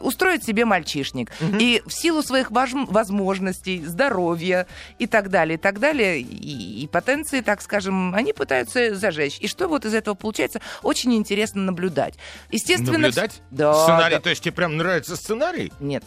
устроить 0.02 0.44
себе 0.44 0.66
мальчишник. 0.66 1.32
И 1.60 1.82
в 1.86 1.92
силу 1.94 2.22
своих 2.24 2.52
возможностей, 2.52 3.84
здоровья 3.86 4.68
и 5.00 5.08
так 5.08 5.30
далее, 5.30 5.56
и 5.58 5.62
так 5.62 5.80
далее, 5.80 6.20
и, 6.22 6.84
и 6.84 6.88
потенции, 6.88 7.42
так 7.42 7.62
скажем, 7.62 8.14
они 8.16 8.34
пытаются 8.34 8.96
зажечь. 8.96 9.38
И 9.40 9.48
что 9.48 9.68
вот 9.68 9.86
из 9.86 9.94
этого 9.94 10.16
получается, 10.16 10.62
очень 10.84 11.14
интересно 11.16 11.62
наблюдать. 11.62 12.16
Естественно, 12.52 12.98
Наблюдать? 12.98 13.42
Да, 13.52 13.74
Сценарий, 13.74 14.16
да. 14.16 14.22
то 14.22 14.30
есть 14.30 14.44
тебе 14.44 14.52
прям 14.54 14.78
нравится 14.78 15.16
сценарий? 15.16 15.72
Нет. 15.80 16.04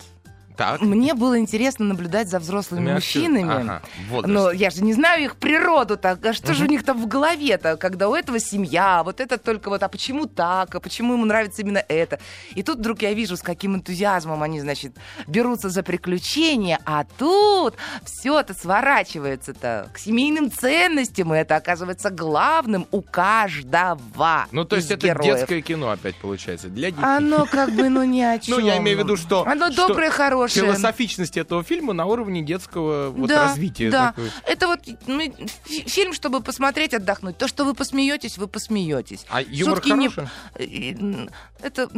Так. 0.57 0.81
Мне 0.81 1.15
было 1.15 1.39
интересно 1.39 1.85
наблюдать 1.85 2.29
за 2.29 2.39
взрослыми 2.39 2.85
Меня 2.85 2.95
мужчинами. 2.95 3.63
Ага, 3.63 3.83
возраст. 4.09 4.33
Но 4.33 4.51
я 4.53 4.71
же 4.71 4.85
не 4.85 4.93
знаю 4.93 5.25
их 5.25 5.37
природу 5.37 5.97
так. 5.97 6.25
А 6.25 6.33
что 6.33 6.55
же 6.55 6.65
у 6.65 6.69
них 6.69 6.85
там 6.85 7.01
в 7.01 7.09
голове-то, 7.09 7.77
когда 7.77 8.09
у 8.09 8.15
этого 8.15 8.39
семья, 8.39 9.03
вот 9.03 9.21
это 9.21 9.37
только 9.37 9.69
вот, 9.69 9.83
а 9.83 9.89
почему 9.89 10.27
так, 10.27 10.75
а 10.75 10.81
почему 10.81 11.15
ему 11.15 11.25
нравится 11.25 11.63
именно 11.63 11.85
это? 11.89 12.21
И 12.55 12.63
тут 12.63 12.79
вдруг 12.79 13.03
я 13.03 13.13
вижу, 13.15 13.37
с 13.37 13.43
каким 13.43 13.75
энтузиазмом 13.75 14.43
они, 14.43 14.61
значит, 14.61 14.97
берутся 15.27 15.71
за 15.71 15.83
приключения, 15.83 16.79
а 16.85 17.05
тут 17.19 17.75
все 18.05 18.39
это 18.39 18.55
сворачивается-то 18.55 19.89
к 19.93 19.99
семейным 19.99 20.53
ценностям, 20.53 21.35
и 21.35 21.39
это 21.39 21.57
оказывается 21.57 22.11
главным 22.11 22.87
у 22.93 23.03
каждого 23.03 24.47
Ну, 24.53 24.65
то 24.65 24.77
есть 24.77 24.91
это 24.91 25.09
героев. 25.09 25.39
детское 25.39 25.63
кино 25.63 25.91
опять 25.91 26.15
получается, 26.17 26.69
для 26.69 26.91
детей. 26.91 27.05
Оно 27.05 27.45
как 27.47 27.73
бы, 27.73 27.89
ну, 27.89 28.05
ни 28.05 28.21
о 28.21 28.39
чем. 28.39 28.55
Ну, 28.55 28.61
я 28.61 28.79
имею 28.79 28.99
в 28.99 29.01
виду, 29.01 29.17
что... 29.17 29.45
Оно 29.49 29.69
доброе, 29.71 30.11
хорошее. 30.11 30.44
Философичность 30.49 31.37
этого 31.37 31.63
фильма 31.63 31.93
на 31.93 32.07
уровне 32.07 32.43
детского 32.43 33.11
вот, 33.11 33.29
да, 33.29 33.45
развития. 33.45 33.91
Да, 33.91 34.09
такой. 34.09 34.31
это 34.47 34.67
вот 34.67 34.81
ну, 35.07 35.21
фи- 35.65 35.89
фильм, 35.89 36.13
чтобы 36.13 36.41
посмотреть, 36.41 36.95
отдохнуть. 36.95 37.39
То, 37.39 37.49
что 37.49 37.65
вы 37.65 37.75
посмеетесь, 37.75 38.39
вы 38.39 38.49
посмеетесь. 38.49 39.27
А 39.29 39.41
юмор 39.43 39.77
Шутки 39.77 39.91
не- 39.91 40.09
хороший? 40.09 40.33
И, 40.59 40.95
м, 40.95 41.31
Это 41.63 41.89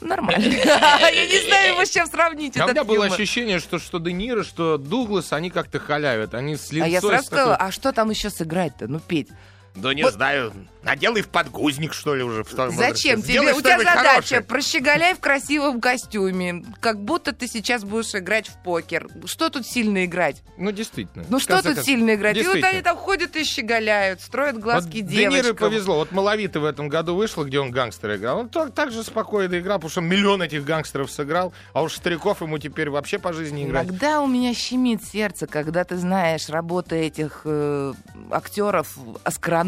нормально. 0.00 0.42
Я 0.44 1.26
не 1.26 1.46
знаю 1.48 1.72
его 1.74 1.84
с 1.84 1.90
чем 1.90 2.06
сравнить. 2.06 2.56
У 2.56 2.66
меня 2.66 2.84
было 2.84 3.06
ощущение, 3.06 3.58
что, 3.58 3.78
что 3.78 3.98
Де 3.98 4.12
Ниро, 4.12 4.44
что 4.44 4.78
Дуглас, 4.78 5.32
они 5.32 5.50
как-то 5.50 5.78
халявят. 5.78 6.34
Они 6.34 6.56
с 6.56 6.70
А 6.72 6.86
я 6.86 7.00
сразу 7.00 7.26
сказала, 7.26 7.56
а 7.56 7.70
что 7.70 7.92
там 7.92 8.10
еще 8.10 8.30
сыграть-то? 8.30 8.86
Ну, 8.88 9.00
Петь, 9.00 9.28
Да 9.74 9.92
не 9.92 10.04
Вот- 10.04 10.12
знаю, 10.14 10.52
наделай 10.84 11.22
в 11.22 11.28
подгузник, 11.28 11.94
что 11.94 12.14
ли, 12.14 12.22
уже. 12.22 12.44
в 12.44 12.50
том 12.54 12.70
зачем 12.70 12.76
возрасте. 12.76 13.08
тебе? 13.14 13.22
Сделай 13.22 13.52
У 13.54 13.60
тебя 13.60 13.78
задача 13.78 14.08
хорошее. 14.08 14.40
прощеголяй 14.42 15.14
в 15.14 15.18
красивом 15.20 15.80
костюме, 15.80 16.64
как 16.80 17.00
будто 17.02 17.32
ты 17.32 17.48
сейчас 17.48 17.82
будешь 17.82 18.14
играть 18.14 18.48
в 18.48 18.62
покер. 18.62 19.08
Что 19.24 19.50
тут 19.50 19.66
сильно 19.66 20.04
играть? 20.04 20.42
Ну, 20.58 20.70
действительно. 20.70 21.24
Ну 21.28 21.40
что 21.40 21.60
тут 21.60 21.78
сильно 21.84 22.14
играть? 22.14 22.36
И 22.36 22.42
вот 22.46 22.62
они 22.62 22.82
там 22.82 22.96
ходят 22.96 23.34
и 23.34 23.42
щеголяют, 23.42 24.20
строят 24.20 24.58
глазки 24.60 25.00
вот 25.02 25.06
Де 25.10 25.16
Ниро 25.26 25.42
девочкам. 25.42 25.56
повезло. 25.70 25.96
Вот 25.96 26.12
Маловито 26.12 26.60
в 26.60 26.64
этом 26.64 26.88
году 26.88 27.16
вышло, 27.16 27.42
где 27.42 27.58
он 27.58 27.72
гангстера 27.72 28.16
играл. 28.16 28.38
Он 28.40 28.48
так, 28.48 28.72
так 28.74 28.92
же 28.92 29.02
спокойно 29.02 29.58
играл, 29.58 29.78
потому 29.78 29.90
что 29.90 30.00
миллион 30.02 30.40
этих 30.42 30.64
гангстеров 30.64 31.10
сыграл, 31.10 31.52
а 31.72 31.82
уж 31.82 31.94
стариков 31.94 32.40
ему 32.42 32.58
теперь 32.58 32.90
вообще 32.90 33.18
по 33.18 33.32
жизни 33.32 33.64
играть. 33.64 33.86
Иногда 33.88 34.20
у 34.20 34.28
меня 34.28 34.54
щемит 34.54 35.02
сердце, 35.04 35.48
когда 35.48 35.82
ты 35.82 35.96
знаешь 35.96 36.48
работы 36.48 36.94
этих 36.96 37.40
э, 37.44 37.92
актеров 38.30 38.96
оскароносных, 39.24 39.63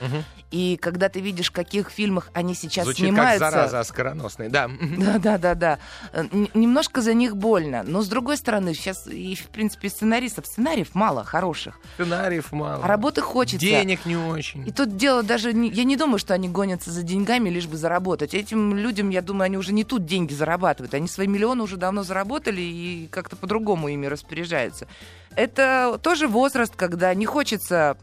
Мгм. 0.00 0.24
И 0.52 0.76
когда 0.80 1.08
ты 1.08 1.20
видишь, 1.20 1.48
в 1.48 1.52
каких 1.52 1.90
фильмах 1.90 2.28
они 2.34 2.54
сейчас 2.54 2.84
Звучит 2.84 3.06
снимаются. 3.06 3.40
как 3.40 3.52
зараза 3.52 3.82
скороносная. 3.84 4.48
Да. 4.50 4.70
Да, 4.98 5.18
да, 5.18 5.38
да, 5.38 5.54
да. 5.54 5.78
Н- 6.12 6.48
Немножко 6.54 7.00
за 7.00 7.14
них 7.14 7.36
больно. 7.36 7.82
Но 7.82 8.02
с 8.02 8.08
другой 8.08 8.36
стороны, 8.36 8.74
сейчас 8.74 9.06
и, 9.06 9.34
в 9.34 9.48
принципе, 9.48 9.88
сценаристов, 9.88 10.46
сценариев 10.46 10.94
мало 10.94 11.24
хороших. 11.24 11.80
Сценариев 11.94 12.52
мало. 12.52 12.84
А 12.84 12.86
работы 12.86 13.20
хочется. 13.22 13.58
Денег 13.66 14.04
не 14.06 14.16
очень. 14.16 14.68
И 14.68 14.70
тут 14.70 14.96
дело 14.96 15.22
даже... 15.22 15.52
не- 15.52 15.70
я 15.70 15.84
не 15.84 15.96
думаю, 15.96 16.18
что 16.18 16.34
они 16.34 16.48
гонятся 16.48 16.90
за 16.90 17.02
деньгами, 17.02 17.48
лишь 17.48 17.66
бы 17.66 17.76
заработать. 17.76 18.34
Этим 18.34 18.76
людям, 18.76 19.08
я 19.10 19.22
думаю, 19.22 19.46
они 19.46 19.56
уже 19.56 19.72
не 19.72 19.84
тут 19.84 20.04
деньги 20.04 20.34
зарабатывают. 20.34 20.92
Они 20.94 21.08
свои 21.08 21.26
миллионы 21.26 21.62
уже 21.62 21.76
давно 21.78 22.02
заработали 22.02 22.60
и 22.60 23.08
как-то 23.10 23.36
по-другому 23.36 23.88
ими 23.88 24.06
распоряжаются. 24.06 24.86
Это 25.34 25.98
тоже 26.02 26.28
возраст, 26.28 26.76
когда 26.76 27.14
не 27.14 27.24
хочется 27.24 27.96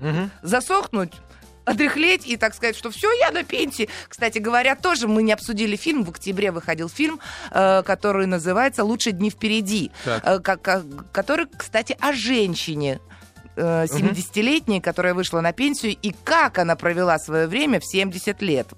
Мгм. 0.00 0.30
засохнуть, 0.42 1.12
отряхлеть 1.64 2.26
и, 2.26 2.36
так 2.36 2.54
сказать, 2.54 2.76
что 2.76 2.90
все, 2.90 3.10
я 3.20 3.30
на 3.30 3.42
пенсии. 3.44 3.88
Кстати 4.08 4.38
говоря, 4.38 4.74
тоже 4.76 5.08
мы 5.08 5.22
не 5.22 5.32
обсудили 5.32 5.76
фильм. 5.76 6.04
В 6.04 6.10
октябре 6.10 6.50
выходил 6.50 6.88
фильм, 6.88 7.20
э, 7.50 7.82
который 7.84 8.26
называется 8.26 8.84
«Лучшие 8.84 9.12
дни 9.12 9.30
впереди», 9.30 9.90
Так. 10.04 10.22
э, 10.24 10.38
который, 11.12 11.46
кстати, 11.56 11.96
о 12.00 12.12
женщине 12.12 13.00
э, 13.56 13.86
70-летней, 13.86 14.80
которая 14.80 15.14
вышла 15.14 15.40
на 15.40 15.52
пенсию, 15.52 15.96
и 16.02 16.14
как 16.24 16.58
она 16.58 16.74
провела 16.76 17.18
свое 17.18 17.46
время 17.46 17.78
в 17.80 17.84
70 17.86 18.42
лет. 18.42 18.68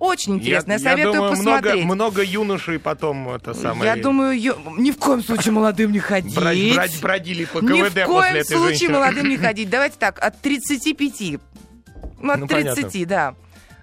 Очень 0.00 0.36
интересно, 0.36 0.72
я, 0.74 0.78
советую 0.78 1.14
думаю, 1.14 1.30
посмотреть. 1.32 1.82
Много, 1.84 1.94
много 1.94 2.22
юношей 2.22 2.78
потом 2.78 3.30
это 3.30 3.52
самое... 3.52 3.96
Я 3.96 4.00
думаю, 4.00 4.40
ё- 4.40 4.56
ни 4.76 4.92
в 4.92 4.96
коем 4.98 5.24
случае 5.24 5.50
молодым 5.52 5.90
не 5.90 5.98
ходить. 5.98 6.36
брать- 6.36 6.72
брать- 6.72 7.00
бродили 7.00 7.46
по 7.46 7.58
Ни 7.58 7.66
КВД 7.82 7.90
в 7.90 7.94
после 7.94 8.04
коем 8.06 8.34
этой 8.36 8.44
случае 8.46 8.68
женщины. 8.78 8.92
молодым 8.92 9.28
не 9.28 9.36
ходить. 9.44 9.68
Давайте 9.70 9.96
так, 9.98 10.20
от 10.24 10.40
35. 10.40 11.40
Ну, 12.20 12.32
от 12.32 12.40
Ну, 12.40 12.46
30, 12.46 12.76
понятно. 12.76 13.06
да. 13.06 13.34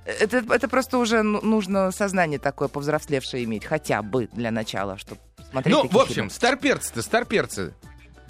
Это, 0.06 0.38
это 0.54 0.68
просто 0.68 0.98
уже 1.00 1.24
ну- 1.24 1.42
нужно 1.42 1.92
сознание 1.92 2.38
такое 2.38 2.68
повзрослевшее 2.68 3.44
иметь, 3.46 3.66
хотя 3.66 4.02
бы 4.04 4.28
для 4.34 4.52
начала, 4.52 4.98
чтобы 4.98 5.20
смотреть 5.50 5.76
Ну, 5.76 5.88
в 5.88 5.98
общем, 5.98 6.14
фильмы. 6.16 6.30
старперцы-то, 6.30 7.02
старперцы. 7.02 7.74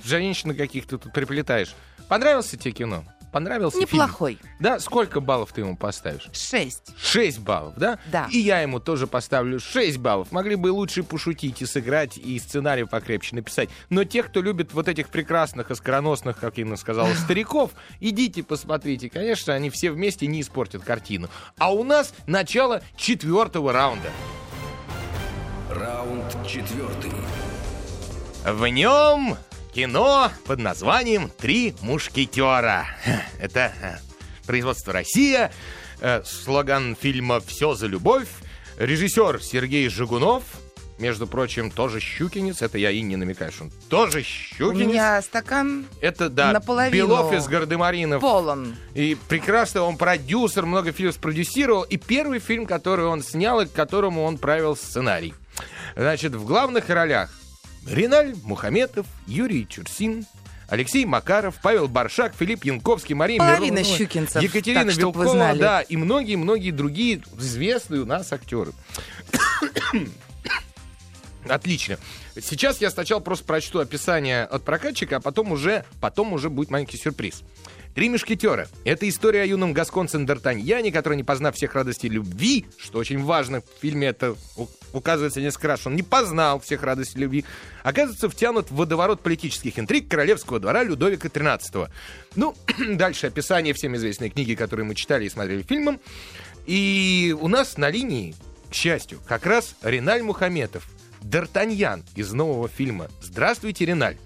Женщины 0.04 0.54
каких 0.54 0.86
ты 0.88 0.98
тут 0.98 1.12
приплетаешь. 1.12 1.76
Понравилось 2.08 2.48
тебе 2.50 2.72
кино? 2.72 3.04
Понравился 3.36 3.80
Неплохой. 3.80 4.36
фильм? 4.36 4.50
Да, 4.62 4.80
сколько 4.80 5.20
баллов 5.20 5.52
ты 5.52 5.60
ему 5.60 5.76
поставишь? 5.76 6.30
Шесть. 6.32 6.94
6 6.98 7.40
баллов, 7.40 7.74
да? 7.76 8.00
Да. 8.10 8.30
И 8.32 8.38
я 8.38 8.62
ему 8.62 8.80
тоже 8.80 9.08
поставлю 9.08 9.60
6 9.60 9.98
баллов. 9.98 10.32
Могли 10.32 10.56
бы 10.56 10.72
лучше 10.72 11.04
пошутить 11.04 11.62
и 11.62 11.66
сыграть, 11.66 12.18
и 12.18 12.40
сценарий 12.40 12.86
покрепче 12.86 13.36
написать. 13.36 13.68
Но 13.90 14.06
тех, 14.06 14.28
кто 14.28 14.42
любит 14.42 14.72
вот 14.74 14.88
этих 14.88 15.10
прекрасных, 15.10 15.70
оскароносных, 15.70 16.40
как 16.40 16.58
Инна 16.60 16.78
сказала, 16.78 17.14
стариков, 17.26 17.72
идите 18.00 18.42
посмотрите. 18.42 19.10
Конечно, 19.10 19.54
они 19.54 19.70
все 19.70 19.92
вместе 19.92 20.28
не 20.28 20.40
испортят 20.40 20.86
картину. 20.86 21.28
А 21.58 21.74
у 21.74 21.84
нас 21.84 22.14
начало 22.28 22.84
четвертого 22.96 23.74
раунда. 23.74 24.12
Раунд 25.70 26.38
четвертый. 26.48 27.12
В 28.46 28.66
нем 28.68 29.36
кино 29.76 30.32
под 30.46 30.60
названием 30.60 31.30
«Три 31.38 31.76
мушкетера». 31.82 32.88
Это 33.40 33.74
э, 33.82 33.98
производство 34.48 34.94
«Россия», 34.94 35.52
э, 36.00 36.24
слоган 36.24 36.96
фильма 36.96 37.42
«Все 37.42 37.74
за 37.74 37.88
любовь», 37.88 38.30
режиссер 38.78 39.44
Сергей 39.44 39.90
Жигунов, 39.90 40.44
между 40.98 41.28
прочим, 41.28 41.72
тоже 41.72 42.00
щукинец, 42.00 42.62
это 42.62 42.78
я 42.78 42.90
и 42.90 43.02
не 43.02 43.18
намекаю, 43.18 43.52
что 43.52 43.66
он 43.66 43.72
тоже 43.90 44.20
У 44.20 44.24
щукинец. 44.24 44.88
меня 44.88 45.22
стакан 45.22 45.86
Это, 46.00 46.30
да, 46.30 46.54
наполовину 46.54 46.96
Белов 47.08 47.34
из 47.34 47.46
Гардемаринов. 47.46 48.22
полон. 48.22 48.78
И 48.94 49.18
прекрасно 49.28 49.82
он 49.82 49.98
продюсер, 49.98 50.66
много 50.66 50.94
фильмов 50.94 51.16
спродюсировал. 51.16 51.84
И 51.84 51.98
первый 51.98 52.40
фильм, 52.40 52.66
который 52.66 53.08
он 53.08 53.22
снял, 53.22 53.60
и 53.60 53.66
к 53.66 53.74
которому 53.74 54.24
он 54.24 54.38
правил 54.38 54.78
сценарий. 54.78 55.34
Значит, 55.98 56.34
в 56.34 56.46
главных 56.46 56.88
ролях 56.88 57.30
Риналь 57.86 58.36
Мухаметов, 58.44 59.06
Юрий 59.28 59.68
Чурсин, 59.68 60.26
Алексей 60.68 61.06
Макаров, 61.06 61.56
Павел 61.62 61.88
Баршак, 61.88 62.34
Филипп 62.36 62.64
Янковский, 62.66 63.14
Мария 63.14 63.38
Половина 63.38 63.80
Миронова, 63.80 63.98
щукинцев, 63.98 64.42
Екатерина 64.42 64.86
так, 64.86 64.96
Вилкова, 64.96 65.56
да, 65.56 65.82
и 65.82 65.96
многие-многие 65.96 66.72
другие 66.72 67.22
известные 67.38 68.02
у 68.02 68.06
нас 68.06 68.34
актеры. 68.34 68.72
Отлично. 71.48 71.98
Сейчас 72.42 72.82
я 72.82 72.90
сначала 72.90 73.20
просто 73.20 73.46
прочту 73.46 73.80
описание 73.80 74.44
от 74.44 74.66
прокатчика, 74.66 75.18
а 75.18 75.20
потом 75.20 75.52
уже, 75.52 75.86
потом 76.02 76.34
уже 76.34 76.50
будет 76.50 76.72
маленький 76.72 76.98
сюрприз. 76.98 77.44
«Три 77.96 78.10
мушкетера»— 78.10 78.68
это 78.84 79.08
история 79.08 79.44
о 79.44 79.46
юном 79.46 79.72
гасконце 79.72 80.18
Д'Артаньяне, 80.18 80.92
который, 80.92 81.16
не 81.16 81.24
познав 81.24 81.56
всех 81.56 81.76
радостей 81.76 82.10
любви, 82.10 82.66
что 82.78 83.00
очень 83.00 83.24
важно, 83.24 83.62
в 83.62 83.82
фильме 83.82 84.08
это 84.08 84.36
указывается 84.92 85.40
несколько 85.40 85.70
раз, 85.70 85.88
он 85.88 85.96
не 85.96 86.04
познал 86.04 86.60
всех 86.60 86.84
радостей 86.84 87.22
любви, 87.22 87.46
оказывается 87.84 88.30
втянут 88.30 88.70
в 88.70 88.76
водоворот 88.76 89.22
политических 89.22 89.80
интриг 89.80 90.10
королевского 90.10 90.60
двора 90.60 90.84
Людовика 90.84 91.30
XIII. 91.30 91.90
Ну, 92.36 92.54
дальше 92.96 93.28
описание 93.28 93.74
всем 93.74 93.96
известной 93.96 94.30
книги, 94.30 94.56
которые 94.56 94.86
мы 94.86 94.94
читали 94.94 95.24
и 95.24 95.30
смотрели 95.30 95.62
фильмом. 95.62 96.02
И 96.66 97.34
у 97.40 97.48
нас 97.48 97.78
на 97.78 97.90
линии, 97.90 98.36
к 98.70 98.74
счастью, 98.74 99.22
как 99.26 99.46
раз 99.46 99.74
Риналь 99.82 100.22
Мухаметов, 100.22 100.86
Д'Артаньян 101.22 102.04
из 102.14 102.34
нового 102.34 102.68
фильма. 102.68 103.08
Здравствуйте, 103.22 103.86
Риналь. 103.86 104.18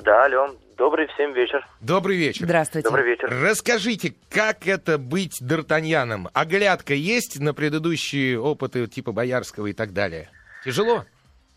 Да, 0.00 0.24
алло. 0.24 0.48
Добрый 0.76 1.08
всем 1.08 1.32
вечер. 1.32 1.66
Добрый 1.80 2.16
вечер. 2.16 2.44
Здравствуйте. 2.44 2.88
Добрый 2.88 3.04
вечер. 3.04 3.28
Расскажите, 3.42 4.14
как 4.30 4.66
это 4.66 4.96
быть 4.96 5.42
Д'Артаньяном? 5.42 6.28
Оглядка 6.32 6.94
есть 6.94 7.40
на 7.40 7.52
предыдущие 7.52 8.40
опыты 8.40 8.86
типа 8.86 9.12
Боярского 9.12 9.66
и 9.66 9.72
так 9.72 9.92
далее? 9.92 10.30
Тяжело? 10.64 11.04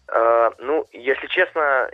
Э, 0.07 0.49
ну, 0.57 0.87
если 0.91 1.27
честно, 1.27 1.89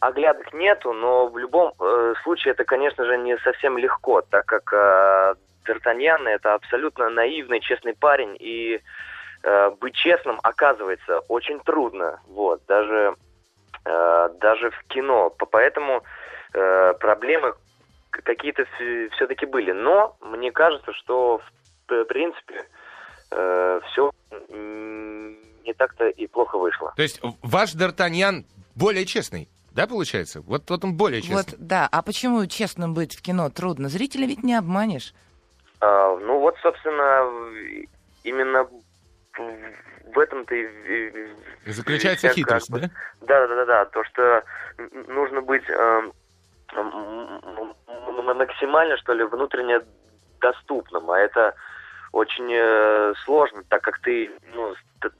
оглядок 0.00 0.52
нету, 0.54 0.92
но 0.92 1.28
в 1.28 1.38
любом 1.38 1.74
э, 1.78 2.14
случае 2.22 2.52
это, 2.52 2.64
конечно 2.64 3.04
же, 3.04 3.18
не 3.18 3.36
совсем 3.38 3.78
легко, 3.78 4.22
так 4.22 4.46
как 4.46 4.72
э, 4.72 5.34
Д'Артаньян 5.66 6.26
это 6.26 6.54
абсолютно 6.54 7.10
наивный, 7.10 7.60
честный 7.60 7.94
парень, 7.94 8.36
и 8.40 8.80
э, 9.42 9.70
быть 9.80 9.94
честным 9.94 10.40
оказывается 10.42 11.20
очень 11.28 11.60
трудно, 11.60 12.20
вот, 12.28 12.62
даже, 12.66 13.14
даже 13.84 14.70
в 14.70 14.82
кино. 14.88 15.30
По- 15.30 15.46
Поэтому 15.46 16.02
э, 16.52 16.94
проблемы 17.00 17.54
какие-то 18.10 18.64
все-таки 19.14 19.46
были. 19.46 19.72
Но 19.72 20.16
мне 20.20 20.52
кажется, 20.52 20.92
что 20.92 21.40
в 21.88 22.04
принципе 22.04 22.66
все 23.30 24.10
не 25.64 25.74
так-то 25.74 26.08
и 26.08 26.26
плохо 26.26 26.58
вышло. 26.58 26.92
То 26.96 27.02
есть 27.02 27.20
ваш 27.42 27.74
Д'Артаньян 27.74 28.44
более 28.74 29.06
честный, 29.06 29.48
да, 29.72 29.86
получается? 29.86 30.40
Вот, 30.40 30.68
вот 30.68 30.84
он 30.84 30.96
более 30.96 31.22
честный. 31.22 31.36
Вот, 31.36 31.54
да. 31.58 31.88
А 31.90 32.02
почему 32.02 32.46
честным 32.46 32.94
быть 32.94 33.14
в 33.14 33.22
кино 33.22 33.50
трудно? 33.50 33.88
Зрителя 33.88 34.26
ведь 34.26 34.42
не 34.42 34.54
обманешь. 34.54 35.14
А, 35.80 36.16
ну 36.16 36.40
вот, 36.40 36.56
собственно, 36.62 37.86
именно 38.24 38.68
в- 40.14 40.18
этом-то 40.18 40.54
и... 40.54 41.28
заключается 41.66 42.28
вся 42.28 42.34
хитрость, 42.34 42.70
как 42.70 42.80
бы- 42.80 42.88
да? 43.20 43.46
Да, 43.46 43.46
да, 43.48 43.64
да. 43.64 43.84
То, 43.86 44.04
что 44.04 44.44
нужно 45.08 45.40
быть 45.42 45.68
м, 45.68 46.12
максимально, 48.36 48.96
что 48.98 49.12
ли, 49.12 49.24
внутренне 49.24 49.80
доступным. 50.40 51.10
А 51.10 51.18
это 51.18 51.54
очень 52.12 52.50
э, 52.52 53.14
сложно, 53.24 53.62
так 53.68 53.82
как 53.82 53.98
ты 54.00 54.30
ну, 54.54 54.74
ст- 54.74 55.14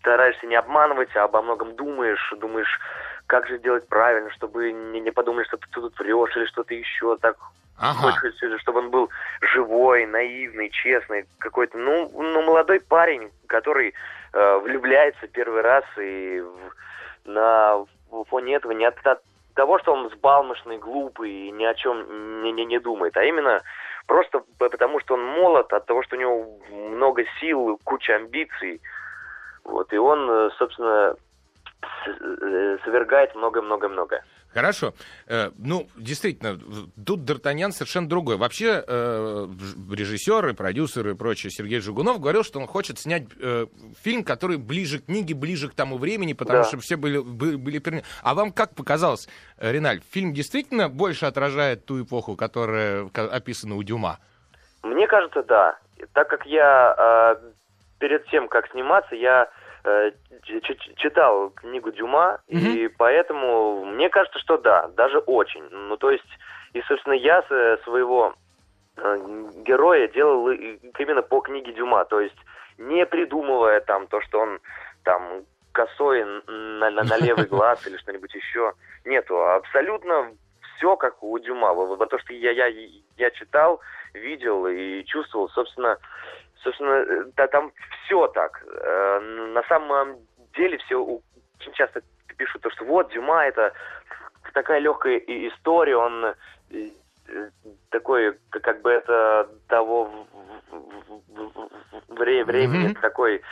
стараешься 0.00 0.46
не 0.46 0.56
обманывать, 0.56 1.14
а 1.16 1.24
обо 1.24 1.42
многом 1.42 1.76
думаешь, 1.76 2.32
думаешь, 2.38 2.80
как 3.26 3.46
же 3.46 3.58
сделать 3.58 3.86
правильно, 3.88 4.30
чтобы 4.30 4.72
не, 4.72 5.00
не 5.00 5.10
подумали, 5.10 5.44
что 5.44 5.56
ты 5.56 5.66
тут 5.72 5.98
врешь 5.98 6.36
или 6.36 6.46
что-то 6.46 6.74
еще. 6.74 7.16
Так 7.18 7.36
Ага. 7.76 8.12
Хочется, 8.12 8.58
чтобы 8.60 8.78
он 8.80 8.90
был 8.90 9.10
живой, 9.40 10.06
наивный, 10.06 10.70
честный, 10.70 11.26
какой-то, 11.38 11.76
ну, 11.76 12.08
ну 12.14 12.42
молодой 12.42 12.80
парень, 12.80 13.32
который 13.48 13.94
э, 14.34 14.58
влюбляется 14.58 15.26
первый 15.28 15.62
раз 15.62 15.84
и 15.96 16.40
в- 16.40 17.30
на 17.30 17.84
фоне 18.28 18.56
этого 18.56 18.72
не 18.72 18.84
от, 18.84 18.94
от 19.06 19.20
того, 19.54 19.78
что 19.78 19.92
он 19.92 20.08
взбалмошный, 20.08 20.78
глупый 20.78 21.30
и 21.30 21.50
ни 21.52 21.64
о 21.64 21.74
чем 21.74 22.42
не, 22.42 22.52
не, 22.52 22.64
не 22.66 22.78
думает, 22.78 23.16
а 23.16 23.24
именно 23.24 23.62
просто 24.06 24.42
потому, 24.58 25.00
что 25.00 25.14
он 25.14 25.24
молод, 25.24 25.72
от 25.72 25.86
того, 25.86 26.02
что 26.02 26.16
у 26.16 26.18
него 26.18 26.46
много 26.70 27.24
сил, 27.40 27.78
куча 27.84 28.16
амбиций, 28.16 28.80
вот, 29.64 29.92
и 29.92 29.96
он, 29.96 30.28
э, 30.30 30.50
собственно, 30.58 31.14
с- 32.04 32.20
э, 32.42 32.78
совергает 32.84 33.34
много-много-много. 33.34 34.22
Хорошо. 34.54 34.94
Э, 35.26 35.50
ну, 35.58 35.88
действительно, 35.96 36.58
тут 37.04 37.28
Д'Артаньян 37.28 37.72
совершенно 37.72 38.08
другой. 38.08 38.36
Вообще, 38.36 38.84
э, 38.86 39.48
ж- 39.50 39.94
режиссер 39.94 40.48
и 40.48 41.14
прочее 41.14 41.50
Сергей 41.50 41.80
Жигунов 41.80 42.20
говорил, 42.20 42.44
что 42.44 42.60
он 42.60 42.66
хочет 42.68 43.00
снять 43.00 43.24
э, 43.40 43.66
фильм, 44.00 44.22
который 44.22 44.56
ближе 44.56 45.00
к 45.00 45.06
книге, 45.06 45.34
ближе 45.34 45.68
к 45.68 45.74
тому 45.74 45.98
времени, 45.98 46.34
потому 46.34 46.60
Да. 46.60 46.64
что 46.64 46.78
все 46.78 46.96
были, 46.96 47.18
были, 47.18 47.56
были 47.56 48.04
А 48.22 48.34
вам 48.34 48.52
как 48.52 48.74
показалось, 48.76 49.28
Реналь, 49.58 50.00
фильм 50.12 50.32
действительно 50.32 50.88
больше 50.88 51.26
отражает 51.26 51.84
ту 51.84 52.04
эпоху, 52.04 52.36
которая 52.36 53.10
описана 53.12 53.74
у 53.74 53.82
Дюма? 53.82 54.18
Мне 54.84 55.06
кажется, 55.08 55.42
да. 55.42 55.78
Так 56.12 56.28
как 56.28 56.46
я 56.46 56.94
э, 57.42 57.50
перед 57.98 58.24
тем, 58.26 58.46
как 58.48 58.70
сниматься, 58.70 59.16
я 59.16 59.48
читал 60.96 61.50
книгу 61.50 61.90
Дюма, 61.92 62.40
и 62.74 62.88
поэтому 62.88 63.84
мне 63.84 64.08
кажется, 64.08 64.38
что 64.38 64.56
да, 64.58 64.88
даже 64.96 65.18
очень. 65.18 65.62
Ну, 65.70 65.96
то 65.96 66.10
есть, 66.10 66.24
и, 66.72 66.82
собственно, 66.82 67.14
я 67.14 67.42
своего 67.42 68.34
э, 68.96 69.16
героя 69.64 70.08
делал 70.08 70.48
именно 70.50 71.22
по 71.22 71.40
книге 71.40 71.72
Дюма, 71.72 72.04
то 72.04 72.20
есть 72.20 72.36
не 72.78 73.06
придумывая 73.06 73.80
там 73.80 74.06
то, 74.06 74.20
что 74.22 74.40
он 74.40 74.60
там 75.04 75.42
косой 75.72 76.24
на, 76.46 76.90
на- 76.90 77.02
на 77.04 77.16
левый 77.18 77.44
глаз 77.50 77.86
или 77.86 77.96
что-нибудь 77.98 78.34
еще. 78.34 78.72
Нету, 79.04 79.38
абсолютно 79.50 80.32
все 80.76 80.96
как 80.96 81.22
у 81.22 81.38
Дюма. 81.38 81.72
Вот 81.72 81.98
вот 81.98 82.10
то, 82.10 82.18
что 82.18 82.32
я, 82.32 82.50
я, 82.52 82.66
я 83.16 83.30
читал, 83.30 83.80
видел 84.14 84.66
и 84.66 85.04
чувствовал, 85.04 85.48
собственно, 85.50 85.98
собственно, 86.64 86.94
э, 86.94 87.24
да, 87.36 87.46
там 87.46 87.72
все 88.04 88.26
так. 88.28 88.64
Э, 88.66 89.20
На 89.52 89.62
самом 89.64 90.16
деле 90.56 90.78
все 90.78 90.96
очень 90.96 91.72
часто 91.74 92.02
пишут 92.36 92.62
то, 92.62 92.70
что 92.70 92.84
вот 92.84 93.12
Дюма 93.12 93.44
это 93.44 93.72
такая 94.52 94.80
легкая 94.80 95.18
история, 95.18 95.96
он 95.96 96.34
э, 96.70 96.90
такой, 97.90 98.36
как 98.50 98.82
бы 98.82 98.90
это 98.90 99.48
того 99.68 100.26
времени 102.08 102.88
Мгм. 102.88 102.94
такой 102.96 103.42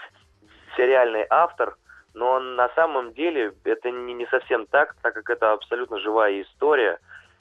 сериальный 0.76 1.26
автор, 1.30 1.76
но 2.14 2.38
на 2.40 2.68
самом 2.70 3.12
деле 3.12 3.52
это 3.64 3.90
не, 3.90 4.14
не 4.14 4.26
совсем 4.26 4.66
так, 4.66 4.94
так 5.02 5.14
как 5.14 5.30
это 5.30 5.52
абсолютно 5.52 5.98
живая 5.98 6.42
история, 6.42 6.98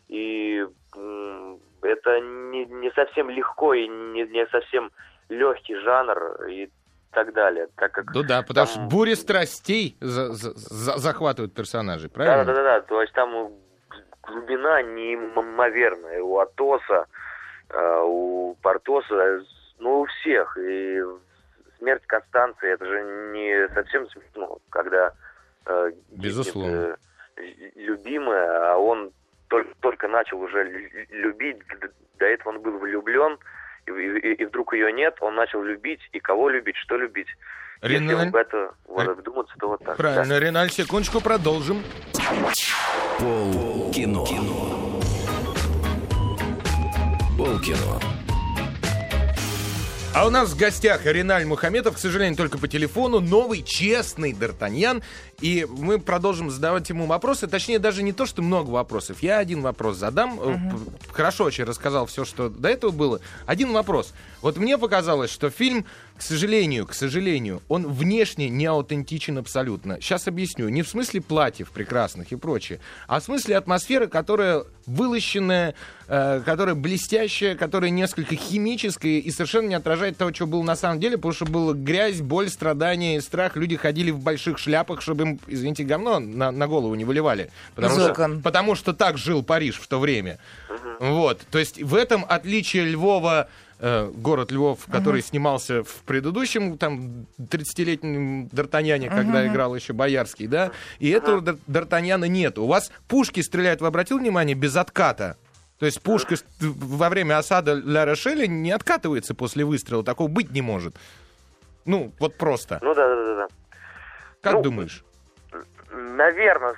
и 0.07 0.65
это 1.81 2.19
не, 2.19 2.65
не 2.65 2.91
совсем 2.91 3.29
легко 3.29 3.73
и 3.73 3.87
не, 3.87 4.23
не 4.23 4.45
совсем 4.47 4.91
легкий 5.31 5.75
жанр 5.77 6.45
и 6.47 6.69
так 7.11 7.33
далее, 7.33 7.67
так 7.75 7.91
как 7.91 8.13
Ну 8.13 8.23
да, 8.23 8.41
потому 8.41 8.67
Там- 8.67 8.73
что 8.75 8.79
бури 8.95 9.15
страстей 9.15 9.97
за- 9.99 10.31
за- 10.33 10.53
за- 10.55 10.97
захватывают 10.97 11.53
персонажей, 11.53 12.09
Да, 12.09 12.13
правильно? 12.13 12.45
да, 12.45 12.53
да, 12.53 12.63
да. 12.63 12.81
То 12.81 13.01
есть 13.01 13.13
там 13.13 13.51
глубина 14.23 14.81
неимоверная 14.83 16.21
у 16.21 16.37
Атоса. 16.39 17.05
э, 17.73 18.01
у 18.03 18.53
Портоса, 18.61 19.45
ну, 19.79 20.01
у 20.01 20.05
всех. 20.05 20.57
И 20.57 21.01
смерть 21.79 22.03
Констанции, 22.05 22.69
это 22.73 22.85
же 22.85 23.01
не 23.31 23.69
совсем 23.73 24.09
смешно, 24.09 24.57
когда 24.69 25.13
э, 25.65 25.91
Безусловно. 26.09 26.69
гибнет, 26.69 26.99
э, 27.37 27.71
любимая, 27.75 28.73
а 28.73 28.77
он 28.77 29.11
только, 29.47 29.73
только 29.79 30.07
начал 30.09 30.41
уже 30.41 30.63
любить, 31.11 31.59
до 32.19 32.25
этого 32.25 32.49
он 32.49 32.59
был 32.61 32.77
влюблен, 32.77 33.37
и, 33.87 33.91
и, 33.91 34.33
и 34.33 34.45
вдруг 34.45 34.73
ее 34.73 34.91
нет, 34.91 35.15
он 35.21 35.35
начал 35.35 35.63
любить, 35.63 36.01
и 36.11 36.19
кого 36.19 36.49
любить, 36.49 36.75
что 36.77 36.97
любить. 36.97 37.27
Реналь... 37.81 38.15
Если 38.15 38.29
в 38.29 38.35
это 38.35 38.73
вот, 38.87 39.17
вдуматься, 39.17 39.53
то 39.59 39.67
вот 39.69 39.83
так. 39.83 39.97
Правильно, 39.97 40.35
да. 40.35 40.39
Реналь, 40.39 40.69
секундочку, 40.69 41.19
продолжим. 41.21 41.83
Пол 43.19 43.91
кино. 43.91 44.25
Пол 47.37 47.59
кино. 47.59 47.99
А 50.13 50.27
у 50.27 50.29
нас 50.29 50.49
в 50.49 50.57
гостях 50.57 51.05
Реналь 51.05 51.45
Мухаметов, 51.45 51.95
к 51.95 51.97
сожалению, 51.97 52.35
только 52.35 52.57
по 52.57 52.67
телефону, 52.67 53.21
новый, 53.21 53.63
честный 53.63 54.33
Д'Артаньян. 54.33 55.01
И 55.39 55.65
мы 55.69 55.99
продолжим 55.99 56.51
задавать 56.51 56.89
ему 56.89 57.05
вопросы. 57.05 57.47
Точнее, 57.47 57.79
даже 57.79 58.03
не 58.03 58.11
то, 58.11 58.25
что 58.25 58.41
много 58.41 58.69
вопросов. 58.71 59.23
Я 59.23 59.37
один 59.37 59.61
вопрос 59.61 59.95
задам. 59.95 60.37
Угу. 60.37 60.79
Хорошо 61.13 61.45
очень 61.45 61.63
рассказал 61.63 62.07
все, 62.07 62.25
что 62.25 62.49
до 62.49 62.67
этого 62.67 62.91
было. 62.91 63.21
Один 63.45 63.71
вопрос. 63.71 64.13
Вот 64.41 64.57
мне 64.57 64.77
показалось, 64.77 65.31
что 65.31 65.49
фильм, 65.49 65.85
к 66.21 66.23
сожалению, 66.23 66.85
к 66.85 66.93
сожалению, 66.93 67.63
он 67.67 67.87
внешне 67.87 68.47
не 68.47 68.67
аутентичен 68.67 69.39
абсолютно. 69.39 69.99
Сейчас 69.99 70.27
объясню. 70.27 70.69
Не 70.69 70.83
в 70.83 70.87
смысле 70.87 71.19
платьев 71.19 71.71
прекрасных 71.71 72.31
и 72.31 72.35
прочее, 72.35 72.79
а 73.07 73.19
в 73.19 73.23
смысле 73.23 73.57
атмосферы, 73.57 74.07
которая 74.07 74.65
вылощенная, 74.85 75.73
э, 76.07 76.41
которая 76.45 76.75
блестящая, 76.75 77.55
которая 77.55 77.89
несколько 77.89 78.35
химическая 78.35 79.13
и 79.13 79.31
совершенно 79.31 79.69
не 79.69 79.73
отражает 79.73 80.15
того, 80.15 80.31
что 80.31 80.45
было 80.45 80.61
на 80.61 80.75
самом 80.75 80.99
деле, 80.99 81.17
потому 81.17 81.33
что 81.33 81.45
была 81.45 81.73
грязь, 81.73 82.21
боль, 82.21 82.49
страдания 82.49 83.17
и 83.17 83.19
страх. 83.19 83.55
Люди 83.55 83.75
ходили 83.75 84.11
в 84.11 84.19
больших 84.19 84.59
шляпах, 84.59 85.01
чтобы 85.01 85.23
им 85.23 85.39
извините, 85.47 85.83
говно 85.83 86.19
на, 86.19 86.51
на 86.51 86.67
голову 86.67 86.93
не 86.93 87.03
выливали. 87.03 87.49
Потому 87.73 87.97
Из 87.97 88.03
что, 88.03 88.39
потому 88.43 88.75
что 88.75 88.93
так 88.93 89.17
жил 89.17 89.41
Париж 89.41 89.79
в 89.79 89.87
то 89.87 89.99
время. 89.99 90.37
Вот. 90.99 91.41
То 91.49 91.57
есть 91.57 91.81
в 91.81 91.95
этом 91.95 92.23
отличие 92.29 92.85
Львова 92.85 93.49
э, 93.81 94.11
город 94.15 94.51
Львов, 94.51 94.85
который 94.89 95.21
uh-huh. 95.21 95.25
снимался 95.25 95.83
в 95.83 96.03
предыдущем 96.05 96.77
там 96.77 97.25
30-летнем 97.37 98.47
Д'Артаньяне, 98.47 99.07
uh-huh. 99.07 99.15
когда 99.15 99.47
играл 99.47 99.75
еще 99.75 99.93
Боярский, 99.93 100.47
да, 100.47 100.71
и 100.99 101.11
uh-huh. 101.11 101.17
этого 101.17 101.57
Д'Артаньяна 101.67 102.27
нет. 102.27 102.57
У 102.57 102.67
вас 102.67 102.91
пушки 103.07 103.41
стреляют, 103.41 103.81
вы 103.81 103.87
обратил 103.87 104.19
внимание, 104.19 104.55
без 104.55 104.75
отката? 104.77 105.37
То 105.79 105.87
есть 105.87 105.99
пушка 106.01 106.35
во 106.59 107.09
время 107.09 107.39
осады 107.39 107.73
Ля 107.73 108.05
Рошеля 108.05 108.45
не 108.45 108.69
откатывается 108.71 109.33
после 109.33 109.65
выстрела, 109.65 110.03
такого 110.03 110.27
быть 110.27 110.51
не 110.51 110.61
может. 110.61 110.95
Ну, 111.85 112.13
вот 112.19 112.37
просто. 112.37 112.77
Ну 112.83 112.93
да, 112.93 113.07
да, 113.07 113.35
да. 113.35 113.47
Как 114.41 114.53
ну, 114.53 114.61
думаешь? 114.61 115.03
Наверное, 115.91 116.75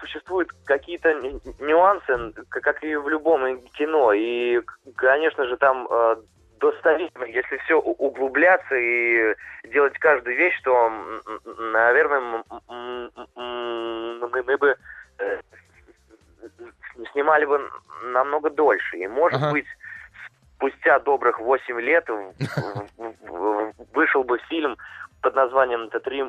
существуют 0.00 0.50
какие-то 0.64 1.12
нюансы, 1.58 2.32
как 2.48 2.82
и 2.82 2.96
в 2.96 3.08
любом 3.08 3.60
кино. 3.72 4.12
И, 4.12 4.60
конечно 4.96 5.46
же, 5.46 5.56
там 5.56 5.86
э, 5.90 6.16
достоверно, 6.58 7.24
если 7.24 7.56
все 7.58 7.78
углубляться 7.78 8.74
и 8.74 9.34
делать 9.64 9.98
каждую 9.98 10.36
вещь, 10.36 10.60
то, 10.62 10.90
наверное, 11.58 12.44
мы 13.36 14.56
бы 14.58 14.76
э, 15.18 15.40
снимали 17.12 17.44
бы 17.44 17.60
намного 18.12 18.50
дольше. 18.50 18.98
И, 18.98 19.06
может 19.08 19.40
ага. 19.42 19.52
быть, 19.52 19.66
спустя 20.56 20.98
добрых 21.00 21.40
8 21.40 21.80
лет 21.80 22.06
вышел 23.92 24.24
бы 24.24 24.38
фильм 24.48 24.76
под 25.20 25.34
названием 25.34 25.82
это 25.82 26.00
три 26.00 26.22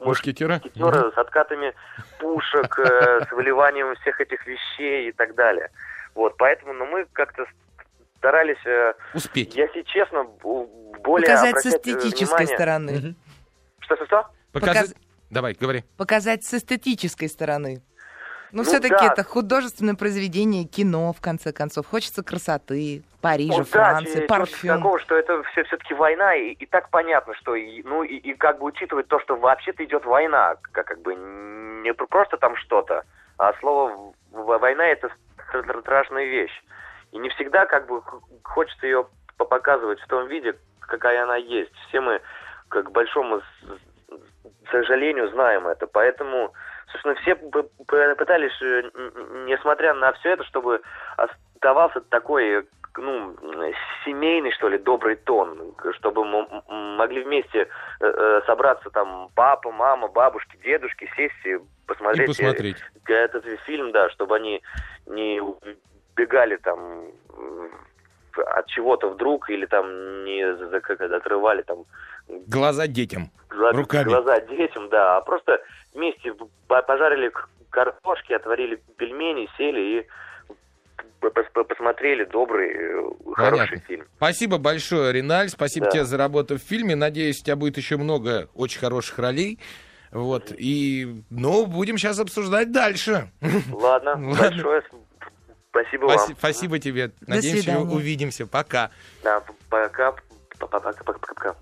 мушкетера, 0.00 0.54
мушкетера 0.54 1.10
с 1.10 1.18
откатами 1.18 1.74
пушек, 2.18 2.78
э, 2.78 3.24
с 3.28 3.32
выливанием 3.32 3.94
всех 3.96 4.20
этих 4.20 4.46
вещей 4.46 5.08
и 5.08 5.12
так 5.12 5.34
далее. 5.34 5.70
Вот, 6.14 6.36
поэтому, 6.38 6.72
ну, 6.72 6.86
мы 6.86 7.06
как-то 7.12 7.44
старались... 8.18 8.64
Э, 8.64 8.94
Успеть. 9.14 9.54
Если 9.54 9.82
честно, 9.82 10.24
более 10.24 11.26
Показать 11.26 11.60
с 11.60 11.66
эстетической 11.66 12.46
внимание. 12.46 12.54
стороны. 12.54 13.14
Что-что-что? 13.80 14.26
Показать... 14.52 14.88
Показ... 14.88 14.94
Давай, 15.30 15.56
говори. 15.58 15.84
Показать 15.96 16.44
с 16.44 16.54
эстетической 16.54 17.28
стороны. 17.28 17.82
Ну, 18.52 18.58
ну 18.58 18.64
все-таки 18.64 18.94
да. 18.94 19.12
это 19.12 19.24
художественное 19.24 19.94
произведение, 19.94 20.64
кино, 20.64 21.12
в 21.12 21.20
конце 21.20 21.52
концов. 21.52 21.86
Хочется 21.86 22.22
красоты, 22.22 23.02
Парижа, 23.20 23.58
ну, 23.58 23.64
Франции, 23.64 24.20
да, 24.20 24.26
парфюм. 24.26 24.76
такого, 24.76 25.00
что 25.00 25.16
это 25.16 25.42
все, 25.44 25.64
все-таки 25.64 25.94
война, 25.94 26.34
и, 26.34 26.52
и 26.52 26.66
так 26.66 26.90
понятно, 26.90 27.34
что, 27.34 27.54
и, 27.54 27.82
ну, 27.82 28.02
и, 28.02 28.16
и 28.16 28.34
как 28.34 28.58
бы 28.58 28.66
учитывать 28.66 29.08
то, 29.08 29.18
что 29.20 29.36
вообще-то 29.36 29.84
идет 29.84 30.04
война, 30.04 30.56
как, 30.72 30.86
как 30.86 31.00
бы 31.02 31.14
не 31.14 31.92
просто 31.92 32.36
там 32.36 32.56
что-то, 32.56 33.04
а 33.38 33.52
слово 33.60 34.12
война 34.32 34.86
это 34.86 35.10
страшная 35.80 36.24
вещь. 36.26 36.62
И 37.12 37.18
не 37.18 37.28
всегда 37.30 37.66
как 37.66 37.86
бы 37.86 38.02
хочется 38.42 38.86
ее 38.86 39.06
показывать 39.36 40.00
в 40.00 40.06
том 40.06 40.26
виде, 40.28 40.54
какая 40.80 41.22
она 41.22 41.36
есть. 41.36 41.72
Все 41.88 42.00
мы, 42.00 42.20
к 42.68 42.90
большому 42.90 43.42
сожалению, 44.70 45.30
знаем 45.30 45.66
это. 45.66 45.86
Поэтому 45.86 46.52
собственно, 46.92 47.14
все 47.16 47.34
пытались, 47.34 48.62
э, 48.62 48.82
несмотря 49.46 49.94
на 49.94 50.12
все 50.14 50.30
это, 50.30 50.44
чтобы 50.44 50.80
оставался 51.16 52.00
такой, 52.00 52.66
ну, 52.96 53.36
семейный, 54.04 54.52
что 54.52 54.68
ли, 54.68 54.78
добрый 54.78 55.16
тон, 55.16 55.74
чтобы 55.98 56.24
могли 56.24 57.22
вместе 57.24 57.62
э, 57.62 57.66
э, 58.00 58.40
собраться 58.46 58.90
там 58.90 59.30
папа, 59.34 59.70
мама, 59.70 60.08
бабушки, 60.08 60.56
дедушки, 60.62 61.10
сесть 61.16 61.34
и 61.44 61.58
посмотреть, 61.86 62.24
и 62.24 62.26
посмотреть. 62.26 62.76
этот 63.06 63.44
фильм, 63.66 63.92
да, 63.92 64.08
чтобы 64.10 64.36
они 64.36 64.62
не 65.06 65.40
бегали 66.14 66.56
там 66.56 67.10
от 68.36 68.66
чего-то 68.66 69.10
вдруг 69.10 69.48
или 69.50 69.66
там 69.66 70.24
не 70.24 70.42
отрывали 70.42 71.62
там 71.62 71.84
глаза 72.46 72.86
детям 72.86 73.30
глаза, 73.48 73.78
руками. 73.78 74.04
глаза 74.04 74.40
детям, 74.40 74.88
да, 74.88 75.16
а 75.16 75.20
просто 75.22 75.60
вместе 75.96 76.32
пожарили 76.68 77.32
картошки, 77.70 78.32
отварили 78.32 78.80
пельмени, 78.96 79.48
сели 79.56 80.00
и 80.00 80.06
посмотрели 81.20 82.24
добрый, 82.24 82.70
э, 82.70 83.10
Понятно. 83.34 83.58
хороший 83.58 83.80
фильм. 83.80 84.06
Спасибо 84.16 84.58
большое, 84.58 85.12
Риналь, 85.12 85.48
спасибо 85.48 85.86
да. 85.86 85.90
тебе 85.90 86.04
за 86.04 86.16
работу 86.16 86.56
в 86.56 86.62
фильме. 86.62 86.94
Надеюсь, 86.94 87.40
у 87.40 87.44
тебя 87.44 87.56
будет 87.56 87.76
еще 87.76 87.96
много 87.96 88.48
очень 88.54 88.78
хороших 88.78 89.18
ролей. 89.18 89.58
Вот, 90.12 90.52
и, 90.56 91.24
ну, 91.30 91.66
будем 91.66 91.98
сейчас 91.98 92.20
обсуждать 92.20 92.70
дальше. 92.70 93.30
Ладно, 93.72 94.10
Ладно. 94.18 94.34
большое 94.38 94.82
спасибо 95.70 96.04
вам. 96.06 96.18
Спасибо 96.38 96.78
тебе. 96.78 97.10
Надеемся, 97.26 97.80
увидимся. 97.80 98.46
Пока. 98.46 98.90
Да, 99.22 99.42
пока. 99.68 100.14
Пока-пока-пока. 100.58 101.54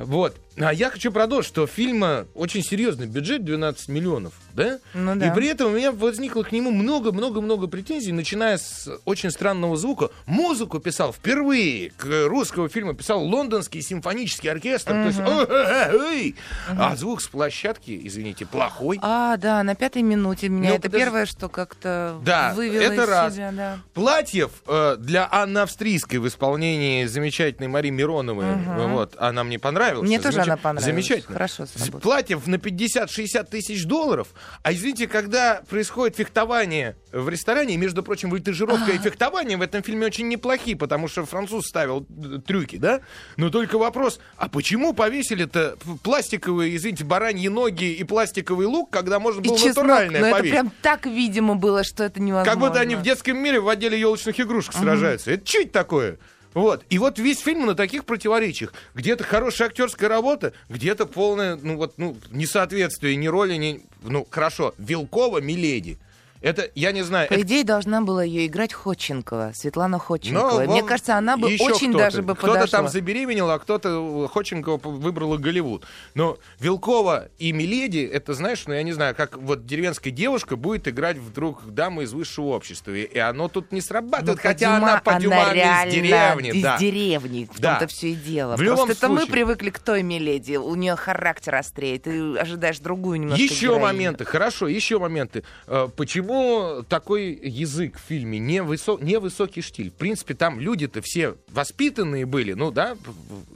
Вот. 0.00 0.34
А 0.58 0.72
я 0.72 0.90
хочу 0.90 1.10
продолжить, 1.10 1.48
что 1.48 1.66
фильма 1.66 2.26
очень 2.34 2.62
серьезный 2.62 3.06
бюджет, 3.06 3.44
12 3.44 3.88
миллионов, 3.88 4.34
да? 4.52 4.80
Ну, 4.92 5.16
да. 5.16 5.28
И 5.28 5.34
при 5.34 5.48
этом 5.48 5.72
у 5.72 5.76
меня 5.76 5.92
возникло 5.92 6.42
к 6.42 6.52
нему 6.52 6.70
много-много-много 6.70 7.68
претензий, 7.68 8.12
начиная 8.12 8.58
с 8.58 8.88
очень 9.06 9.30
странного 9.30 9.76
звука. 9.76 10.10
Музыку 10.26 10.78
писал 10.78 11.12
впервые 11.12 11.90
к 11.96 12.26
русского 12.26 12.68
фильма 12.68 12.94
писал 12.94 13.24
лондонский 13.24 13.80
симфонический 13.80 14.50
оркестр. 14.50 14.92
Угу. 14.92 15.02
То 15.02 16.10
есть, 16.12 16.36
угу. 16.68 16.78
А 16.78 16.96
звук 16.96 17.22
с 17.22 17.28
площадки, 17.28 17.98
извините, 18.04 18.44
плохой. 18.44 18.98
А, 19.00 19.38
да, 19.38 19.62
на 19.62 19.74
пятой 19.74 20.02
минуте 20.02 20.48
меня 20.50 20.70
ну, 20.70 20.74
это 20.74 20.82
подожди. 20.82 21.04
первое, 21.04 21.26
что 21.26 21.48
как-то 21.48 22.20
да, 22.24 22.52
вывело 22.54 22.82
это 22.82 23.02
из 23.04 23.08
раз. 23.08 23.34
себя. 23.34 23.52
Да. 23.52 23.78
Платьев 23.94 24.50
э, 24.66 24.96
для 24.98 25.26
Анны 25.30 25.58
Австрийской 25.58 26.18
в 26.18 26.28
исполнении 26.28 27.06
замечательной 27.06 27.68
Марии 27.68 27.90
Мироновой, 27.90 28.52
угу. 28.52 28.88
вот, 28.88 29.14
она 29.18 29.44
мне 29.44 29.58
понравилась. 29.58 30.06
Мне 30.06 30.20
тоже 30.20 30.41
она 30.42 30.56
понравилась. 30.56 30.84
Замечательно. 30.84 31.34
Хорошо 31.34 31.66
Платьев 32.00 32.46
на 32.46 32.56
50-60 32.56 33.44
тысяч 33.50 33.84
долларов. 33.84 34.28
А 34.62 34.72
извините, 34.72 35.06
когда 35.06 35.62
происходит 35.68 36.16
фехтование 36.16 36.96
в 37.12 37.28
ресторане, 37.28 37.74
и, 37.74 37.76
между 37.76 38.02
прочим, 38.02 38.30
вольтажировка 38.30 38.92
и 38.92 38.98
фехтование 38.98 39.56
в 39.56 39.62
этом 39.62 39.82
фильме 39.82 40.06
очень 40.06 40.28
неплохие, 40.28 40.76
потому 40.76 41.08
что 41.08 41.24
француз 41.26 41.66
ставил 41.66 42.06
э, 42.08 42.38
трюки, 42.46 42.76
да? 42.76 43.00
Но 43.36 43.50
только 43.50 43.78
вопрос, 43.78 44.20
а 44.36 44.48
почему 44.48 44.92
повесили-то 44.94 45.76
пластиковые, 46.02 46.76
извините, 46.76 47.04
бараньи 47.04 47.48
ноги 47.48 47.92
и 47.92 48.04
пластиковый 48.04 48.66
лук, 48.66 48.90
когда 48.90 49.20
можно 49.20 49.42
было 49.42 49.54
и 49.54 49.58
чеснок, 49.58 49.84
натуральное 49.84 50.20
но 50.20 50.30
повесить? 50.30 50.54
это 50.54 50.62
прям 50.62 50.72
так 50.82 51.06
видимо 51.06 51.54
было, 51.54 51.84
что 51.84 52.04
это 52.04 52.20
невозможно. 52.20 52.50
Как 52.50 52.60
будто 52.60 52.80
они 52.80 52.96
в 52.96 53.02
детском 53.02 53.36
мире 53.38 53.60
в 53.60 53.68
отделе 53.68 53.98
елочных 53.98 54.38
игрушек 54.40 54.74
сражаются. 54.74 55.30
Это 55.30 55.46
чуть 55.46 55.72
такое? 55.72 56.18
Вот. 56.54 56.84
И 56.90 56.98
вот 56.98 57.18
весь 57.18 57.40
фильм 57.40 57.66
на 57.66 57.74
таких 57.74 58.04
противоречиях. 58.04 58.72
Где-то 58.94 59.24
хорошая 59.24 59.68
актерская 59.68 60.08
работа, 60.08 60.52
где-то 60.68 61.06
полное, 61.06 61.56
ну 61.56 61.76
вот, 61.76 61.94
ну, 61.96 62.16
несоответствие 62.30 63.16
ни 63.16 63.26
роли, 63.26 63.54
ни... 63.54 63.82
Ну, 64.02 64.26
хорошо, 64.28 64.74
Вилкова, 64.78 65.40
Миледи. 65.40 65.98
Это, 66.42 66.70
я 66.74 66.92
не 66.92 67.02
знаю... 67.02 67.28
По 67.28 67.34
это- 67.34 67.42
идее, 67.42 67.64
должна 67.64 68.00
была 68.00 68.24
ее 68.24 68.46
играть 68.46 68.72
Ходченкова, 68.72 69.52
Светлана 69.54 69.98
Ходченкова. 69.98 70.64
Ну, 70.64 70.72
Мне 70.72 70.82
кажется, 70.82 71.16
она 71.16 71.36
бы 71.36 71.46
очень 71.48 71.90
кто-то. 71.90 71.98
даже 71.98 72.22
бы 72.22 72.34
Кто-то 72.34 72.54
подошла. 72.54 72.78
там 72.80 72.88
забеременел, 72.88 73.50
а 73.50 73.58
кто-то 73.58 74.28
Ходченкова 74.32 74.78
п- 74.78 74.88
выбрала 74.88 75.36
Голливуд. 75.36 75.84
Но 76.14 76.38
Вилкова 76.58 77.28
и 77.38 77.52
Миледи, 77.52 77.98
это, 78.00 78.34
знаешь, 78.34 78.64
ну, 78.66 78.74
я 78.74 78.82
не 78.82 78.92
знаю, 78.92 79.14
как 79.14 79.36
вот 79.36 79.66
деревенская 79.66 80.10
девушка 80.10 80.56
будет 80.56 80.88
играть 80.88 81.16
вдруг 81.16 81.66
даму 81.70 82.02
из 82.02 82.12
высшего 82.12 82.46
общества. 82.56 82.92
И, 82.92 83.02
и 83.04 83.18
оно 83.18 83.48
тут 83.48 83.72
не 83.72 83.78
Ну, 83.80 83.82
срабатывает, 83.86 84.36
по 84.42 84.48
хотя 84.48 84.76
Дюма 84.76 84.92
она 84.92 85.00
по 85.00 85.14
Дюма 85.20 85.52
из 85.52 85.92
деревни. 85.94 86.50
Из 86.50 86.62
да. 86.62 86.78
деревни, 86.78 87.48
в 87.52 87.60
Да. 87.60 87.70
том-то 87.78 87.86
все 87.88 88.08
и 88.10 88.14
дело. 88.14 88.56
В 88.56 88.62
любом 88.62 88.86
Просто 88.86 89.06
это 89.06 89.08
мы 89.12 89.18
случае. 89.20 89.32
привыкли 89.32 89.70
к 89.70 89.78
той 89.78 90.02
Миледи, 90.02 90.56
у 90.56 90.74
нее 90.74 90.96
характер 90.96 91.54
острее, 91.54 91.98
ты 91.98 92.36
ожидаешь 92.36 92.78
другую 92.78 93.20
немножко 93.20 93.42
Еще 93.42 93.66
героиню. 93.66 93.82
моменты, 93.82 94.24
хорошо, 94.24 94.68
еще 94.68 94.98
моменты. 94.98 95.44
Э, 95.66 95.88
Почему 96.32 96.82
такой 96.84 97.34
язык 97.42 97.98
в 97.98 98.00
фильме 98.08 98.38
не, 98.38 98.62
высо- 98.62 99.02
не 99.02 99.18
высокий 99.18 99.60
штиль? 99.60 99.90
В 99.90 99.94
принципе, 99.94 100.32
там 100.34 100.58
люди-то 100.58 101.02
все 101.02 101.36
воспитанные 101.50 102.24
были, 102.24 102.54
ну 102.54 102.70
да, 102.70 102.96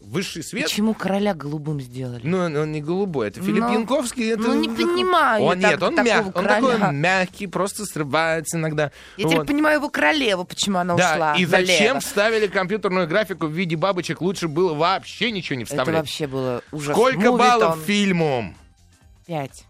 высший 0.02 0.42
свет. 0.42 0.64
Почему 0.64 0.92
короля 0.92 1.32
голубым 1.34 1.80
сделали? 1.80 2.20
Ну, 2.22 2.36
он 2.38 2.54
он 2.56 2.72
не 2.72 2.82
голубой, 2.82 3.28
это 3.28 3.40
Филипп 3.40 3.64
Ну, 3.64 3.72
Янковский. 3.72 4.30
Это... 4.30 4.42
ну, 4.42 4.54
не 4.60 4.68
понимаю 4.76 5.42
Он 5.44 5.58
я 5.58 5.70
нет, 5.70 5.80
так- 5.80 5.88
он, 5.88 5.94
мяг- 6.04 6.32
он 6.36 6.44
такой 6.44 6.92
мягкий, 6.92 7.46
просто 7.46 7.86
срывается 7.86 8.58
иногда. 8.58 8.92
Я 9.16 9.24
теперь 9.24 9.38
Вот. 9.38 9.46
понимаю 9.46 9.78
его 9.78 9.88
королеву, 9.88 10.44
почему 10.44 10.78
она 10.78 10.96
Да, 10.96 11.14
ушла. 11.14 11.34
и 11.36 11.46
зачем 11.46 11.78
налево. 11.78 12.00
вставили 12.00 12.46
компьютерную 12.46 13.08
графику 13.08 13.46
в 13.46 13.52
виде 13.52 13.76
бабочек? 13.76 14.20
Лучше 14.20 14.48
было 14.48 14.74
вообще 14.74 15.30
ничего 15.30 15.56
не 15.56 15.62
Это 15.64 15.72
вставлять. 15.72 15.96
вообще 16.00 16.26
было 16.26 16.62
ужасно. 16.72 16.92
Сколько 16.94 17.18
Мувитон. 17.32 17.38
баллов 17.38 17.78
фильму? 17.86 18.54
Пять. 19.26 19.64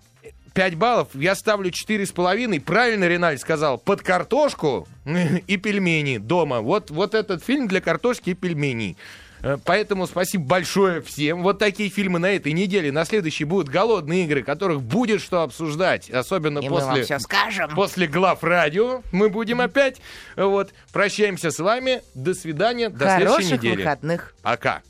5 0.57 0.75
баллов, 0.77 1.09
я 1.13 1.35
ставлю 1.35 1.71
четыре 1.71 2.07
с 2.07 2.13
половиной. 2.13 2.61
Правильно 2.61 3.07
Реналь 3.07 3.37
сказал, 3.37 3.77
под 3.77 4.01
картошку 4.01 4.89
и 5.47 5.57
пельмени 5.59 6.17
дома. 6.17 6.63
Вот, 6.63 6.91
вот 6.91 7.15
этот 7.15 7.45
фильм 7.45 7.69
для 7.69 7.83
картошки 7.83 8.31
и 8.31 8.35
пельменей. 8.35 8.97
Э, 9.43 9.59
Поэтому 9.63 10.07
спасибо 10.07 10.47
большое 10.47 11.03
всем. 11.03 11.43
Вот 11.43 11.59
такие 11.59 11.91
фильмы 11.91 12.21
на 12.21 12.31
этой 12.31 12.53
неделе. 12.53 12.91
На 12.91 13.05
следующей 13.05 13.45
будут 13.45 13.69
голодные 13.69 14.25
игры, 14.25 14.43
которых 14.43 14.81
будет 14.81 15.21
что 15.21 15.43
обсуждать. 15.43 16.09
Особенно 16.09 16.61
И 16.61 16.69
после, 16.71 17.05
все 17.05 17.19
скажем. 17.19 17.75
после 17.75 18.07
глав 18.07 18.43
радио. 18.43 19.03
Мы 19.13 19.29
будем 19.29 19.61
опять. 19.61 20.01
Вот. 20.37 20.73
Прощаемся 20.91 21.51
с 21.51 21.59
вами. 21.59 22.01
До 22.15 22.33
свидания. 22.33 22.89
До 22.89 23.05
следующей 23.05 23.27
Хороших 23.27 23.63
недели. 23.63 23.77
выходных. 23.83 24.35
Пока. 24.41 24.81